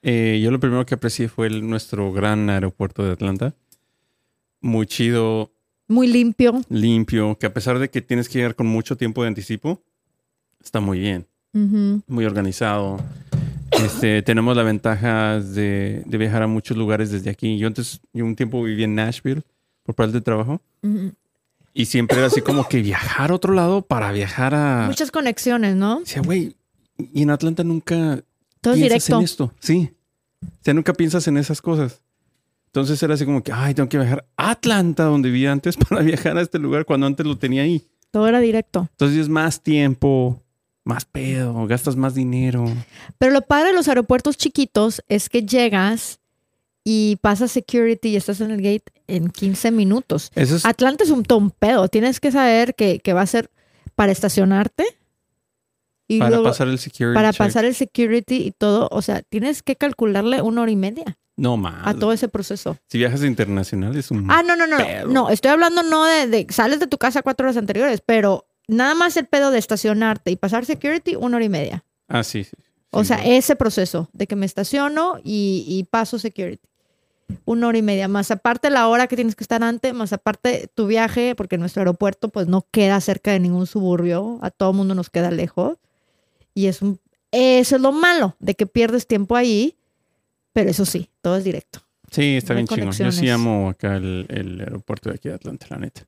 Eh, 0.03 0.41
yo 0.43 0.51
lo 0.51 0.59
primero 0.59 0.85
que 0.85 0.95
aprecié 0.95 1.29
fue 1.29 1.47
el- 1.47 1.69
nuestro 1.69 2.13
gran 2.13 2.51
aeropuerto 2.51 3.05
de 3.05 3.13
Atlanta. 3.13 3.55
Muy 4.61 4.87
chido, 4.87 5.53
Muy 5.89 6.07
limpio. 6.09 6.61
limpio, 6.69 7.39
que 7.39 7.47
a 7.47 7.55
pesar 7.55 7.79
de 7.79 7.91
que 7.91 8.01
tienes 8.03 8.29
que 8.29 8.39
llegar 8.39 8.55
con 8.57 8.67
mucho 8.67 8.97
tiempo 8.97 9.23
de 9.23 9.29
anticipo, 9.29 9.83
está 10.63 10.81
muy 10.81 10.99
bien, 10.99 11.27
Ujú. 11.55 12.03
muy 12.07 12.25
organizado. 12.25 12.99
Este, 13.71 14.23
tenemos 14.23 14.57
la 14.57 14.63
ventaja 14.63 15.41
de, 15.41 16.03
de 16.07 16.19
viajar 16.19 16.43
a 16.43 16.47
muchos 16.47 16.77
lugares 16.77 17.11
desde 17.11 17.31
aquí. 17.31 17.59
Yo 17.59 17.67
antes, 17.67 18.01
yo 18.13 18.25
un 18.25 18.37
tiempo 18.37 18.63
viví 18.63 18.85
en 18.85 18.95
Nashville 18.95 19.43
por 19.83 19.95
parte 19.95 20.13
del 20.13 20.23
trabajo 20.23 20.61
Ujú. 20.83 21.13
y 21.75 21.87
siempre 21.87 22.19
era 22.19 22.27
así 22.29 22.41
como 22.41 22.69
que 22.69 22.81
viajar 22.83 23.31
a 23.31 23.35
otro 23.35 23.53
lado 23.55 23.83
para 23.83 24.13
viajar 24.13 24.55
a... 24.55 24.85
Muchas 24.87 25.11
conexiones, 25.11 25.75
¿no? 25.77 26.01
Decía, 26.01 26.23
güey, 26.23 26.55
y 27.13 27.23
en 27.23 27.31
Atlanta 27.31 27.65
nunca 27.65 28.23
Todo 28.61 28.75
piensas 28.75 28.91
directo. 29.07 29.19
en 29.19 29.25
esto. 29.25 29.55
Sí. 29.61 29.91
O 30.45 30.49
sea, 30.61 30.75
nunca 30.75 30.93
piensas 30.93 31.27
en 31.29 31.37
esas 31.37 31.61
cosas. 31.63 32.03
Entonces 32.67 33.03
era 33.03 33.15
así 33.15 33.25
como 33.27 33.43
que, 33.43 33.53
ay, 33.53 33.75
tengo 33.75 33.89
que 33.89 33.99
viajar 33.99 34.25
a 34.37 34.51
Atlanta, 34.53 35.05
donde 35.05 35.31
vivía 35.31 35.53
antes, 35.53 35.77
para 35.89 36.03
viajar 36.03 36.37
a 36.39 36.41
este 36.41 36.59
lugar 36.59 36.85
cuando 36.85 37.07
antes 37.07 37.27
lo 37.27 37.37
tenía 37.37 37.63
ahí. 37.63 37.83
Todo 38.11 38.29
era 38.29 38.41
directo. 38.41 38.89
Entonces 38.93 39.19
es 39.19 39.29
más 39.29 39.63
tiempo, 39.63 40.42
más 40.85 41.05
pedo, 41.05 41.67
gastas 41.67 41.97
más 41.97 42.15
dinero. 42.15 42.65
Pero 43.19 43.33
lo 43.33 43.43
padre 43.43 43.69
de 43.69 43.75
los 43.75 43.89
aeropuertos 43.89 44.37
chiquitos 44.37 45.03
es 45.09 45.29
que 45.29 45.43
llegas 45.43 46.19
y 46.85 47.17
pasas 47.21 47.53
security 47.53 48.09
y 48.09 48.17
estás 48.17 48.41
en 48.41 48.51
el 48.51 48.57
gate 48.61 48.85
en 49.07 49.31
15 49.31 49.71
minutos. 49.71 50.31
Eso 50.35 50.57
es, 50.57 50.65
Atlanta 50.67 51.05
es 51.05 51.11
un 51.11 51.23
tompedo. 51.23 51.87
Tienes 51.89 52.19
que 52.19 52.33
saber 52.33 52.75
que, 52.75 52.99
que 52.99 53.13
va 53.13 53.23
a 53.23 53.27
ser 53.27 53.51
para 53.95 54.11
estacionarte 54.11 54.85
y 56.09 56.19
para 56.19 56.31
luego 56.31 56.45
pasar 56.45 56.67
el 56.69 56.79
security 56.79 57.15
para 57.15 57.31
check. 57.31 57.39
pasar 57.39 57.65
el 57.65 57.75
security 57.75 58.37
y 58.47 58.51
todo. 58.51 58.89
O 58.91 59.03
sea, 59.03 59.23
tienes 59.23 59.63
que 59.63 59.77
calcularle 59.77 60.43
una 60.43 60.63
hora 60.63 60.71
y 60.73 60.77
media 60.77 61.17
No 61.37 61.57
más. 61.57 61.87
a 61.87 61.95
todo 61.95 62.13
ese 62.13 62.29
proceso. 62.29 62.77
Si 62.89 62.99
viajas 62.99 63.23
internacional 63.23 63.97
es 63.97 64.11
un... 64.11 64.29
Ah, 64.29 64.43
no, 64.43 64.57
no, 64.57 64.67
no. 64.67 64.79
pedo. 64.79 65.07
No, 65.07 65.31
estoy 65.31 65.53
hablando 65.53 65.85
no 65.85 66.05
de, 66.05 66.27
de 66.27 66.47
sales 66.51 66.81
de 66.81 66.89
tu 66.89 66.99
casa 66.99 67.23
cuatro 67.23 67.45
horas 67.47 67.57
anteriores, 67.57 68.03
pero 68.05 68.47
nada 68.69 68.95
más 68.95 69.17
el 69.17 69.27
pedo 69.27 69.51
de 69.51 69.59
estacionarte 69.59 70.31
y 70.31 70.37
pasar 70.37 70.65
security, 70.65 71.17
una 71.17 71.37
hora 71.37 71.45
y 71.45 71.49
media. 71.49 71.85
Ah, 72.09 72.23
sí, 72.23 72.45
sí. 72.45 72.53
O 72.91 73.05
sea, 73.05 73.25
ese 73.25 73.57
proceso 73.57 74.11
de 74.13 74.27
que 74.27 74.37
me 74.37 74.45
estaciono 74.45 75.19
y, 75.25 75.65
y 75.67 75.85
paso 75.85 76.19
security. 76.19 76.69
Una 77.47 77.69
hora 77.69 77.79
y 77.79 77.83
media, 77.83 78.09
más 78.09 78.31
aparte 78.31 78.69
la 78.69 78.89
hora 78.89 79.07
que 79.07 79.17
tienes 79.17 79.35
que 79.35 79.45
estar 79.45 79.63
antes, 79.63 79.95
más 79.95 80.13
aparte 80.13 80.69
tu 80.75 80.87
viaje, 80.87 81.35
porque 81.35 81.57
nuestro 81.57 81.81
aeropuerto 81.81 82.29
pues 82.29 82.47
no 82.49 82.67
queda 82.71 83.01
cerca 83.01 83.33
de 83.33 83.41
ningún 83.41 83.67
suburbio, 83.67 84.39
a 84.43 84.51
todo 84.51 84.75
mundo 84.75 84.95
nos 84.95 85.09
queda 85.09 85.31
lejos. 85.31 85.79
Y 86.55 86.67
es 86.67 86.83
un, 86.83 87.01
eso 87.31 87.77
es 87.77 87.83
lo 87.83 87.93
malo, 87.93 88.37
de 88.41 88.55
que 88.55 88.67
pierdes 88.67 89.07
tiempo 89.07 89.37
ahí, 89.37 89.79
pero 90.53 90.69
eso 90.69 90.85
sí, 90.85 91.09
todo 91.23 91.39
es 91.39 91.45
directo. 91.45 91.81
Sí, 92.11 92.37
está 92.37 92.53
no 92.53 92.59
bien 92.59 92.67
chingón. 92.67 92.93
Yo 92.93 93.11
sí 93.11 93.31
amo 93.31 93.71
acá 93.71 93.97
el, 93.97 94.27
el 94.29 94.61
aeropuerto 94.61 95.09
de 95.09 95.15
aquí 95.15 95.31
de 95.31 95.37
Atlanta, 95.37 95.67
la 95.71 95.79
neta. 95.79 96.03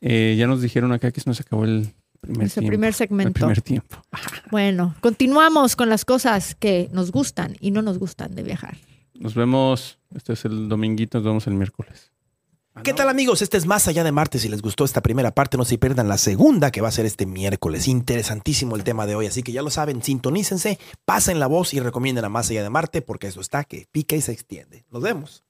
Eh, 0.00 0.36
ya 0.38 0.46
nos 0.46 0.62
dijeron 0.62 0.92
acá 0.92 1.10
que 1.10 1.20
se 1.20 1.28
nos 1.28 1.38
acabó 1.38 1.64
el 1.64 1.92
primer 2.20 2.46
Ese 2.46 2.60
tiempo. 2.60 2.70
primer 2.70 2.88
El 2.88 2.94
segmento. 2.94 3.32
primer 3.32 3.62
tiempo. 3.62 3.96
Bueno, 4.50 4.94
continuamos 5.00 5.76
con 5.76 5.88
las 5.88 6.04
cosas 6.04 6.54
que 6.54 6.88
nos 6.92 7.12
gustan 7.12 7.56
y 7.60 7.70
no 7.70 7.82
nos 7.82 7.98
gustan 7.98 8.34
de 8.34 8.42
viajar. 8.42 8.76
Nos 9.14 9.34
vemos. 9.34 9.98
Este 10.14 10.32
es 10.32 10.44
el 10.44 10.68
dominguito, 10.68 11.18
nos 11.18 11.24
vemos 11.26 11.46
el 11.46 11.54
miércoles. 11.54 12.10
¿Qué 12.84 12.94
tal 12.94 13.08
amigos? 13.08 13.42
Este 13.42 13.58
es 13.58 13.66
Más 13.66 13.88
Allá 13.88 14.04
de 14.04 14.12
Marte. 14.12 14.38
Si 14.38 14.48
les 14.48 14.62
gustó 14.62 14.84
esta 14.84 15.02
primera 15.02 15.32
parte, 15.32 15.56
no 15.58 15.64
se 15.64 15.76
pierdan 15.76 16.08
la 16.08 16.16
segunda 16.16 16.70
que 16.70 16.80
va 16.80 16.88
a 16.88 16.92
ser 16.92 17.04
este 17.04 17.26
miércoles. 17.26 17.88
Interesantísimo 17.88 18.76
el 18.76 18.84
tema 18.84 19.06
de 19.06 19.16
hoy, 19.16 19.26
así 19.26 19.42
que 19.42 19.52
ya 19.52 19.60
lo 19.62 19.70
saben, 19.70 20.02
sintonícense, 20.02 20.78
pasen 21.04 21.40
la 21.40 21.46
voz 21.46 21.74
y 21.74 21.80
recomienden 21.80 22.24
a 22.24 22.28
Más 22.28 22.48
Allá 22.50 22.62
de 22.62 22.70
Marte 22.70 23.02
porque 23.02 23.26
eso 23.26 23.40
está 23.40 23.64
que 23.64 23.86
pica 23.92 24.16
y 24.16 24.20
se 24.22 24.32
extiende. 24.32 24.84
Nos 24.90 25.02
vemos. 25.02 25.44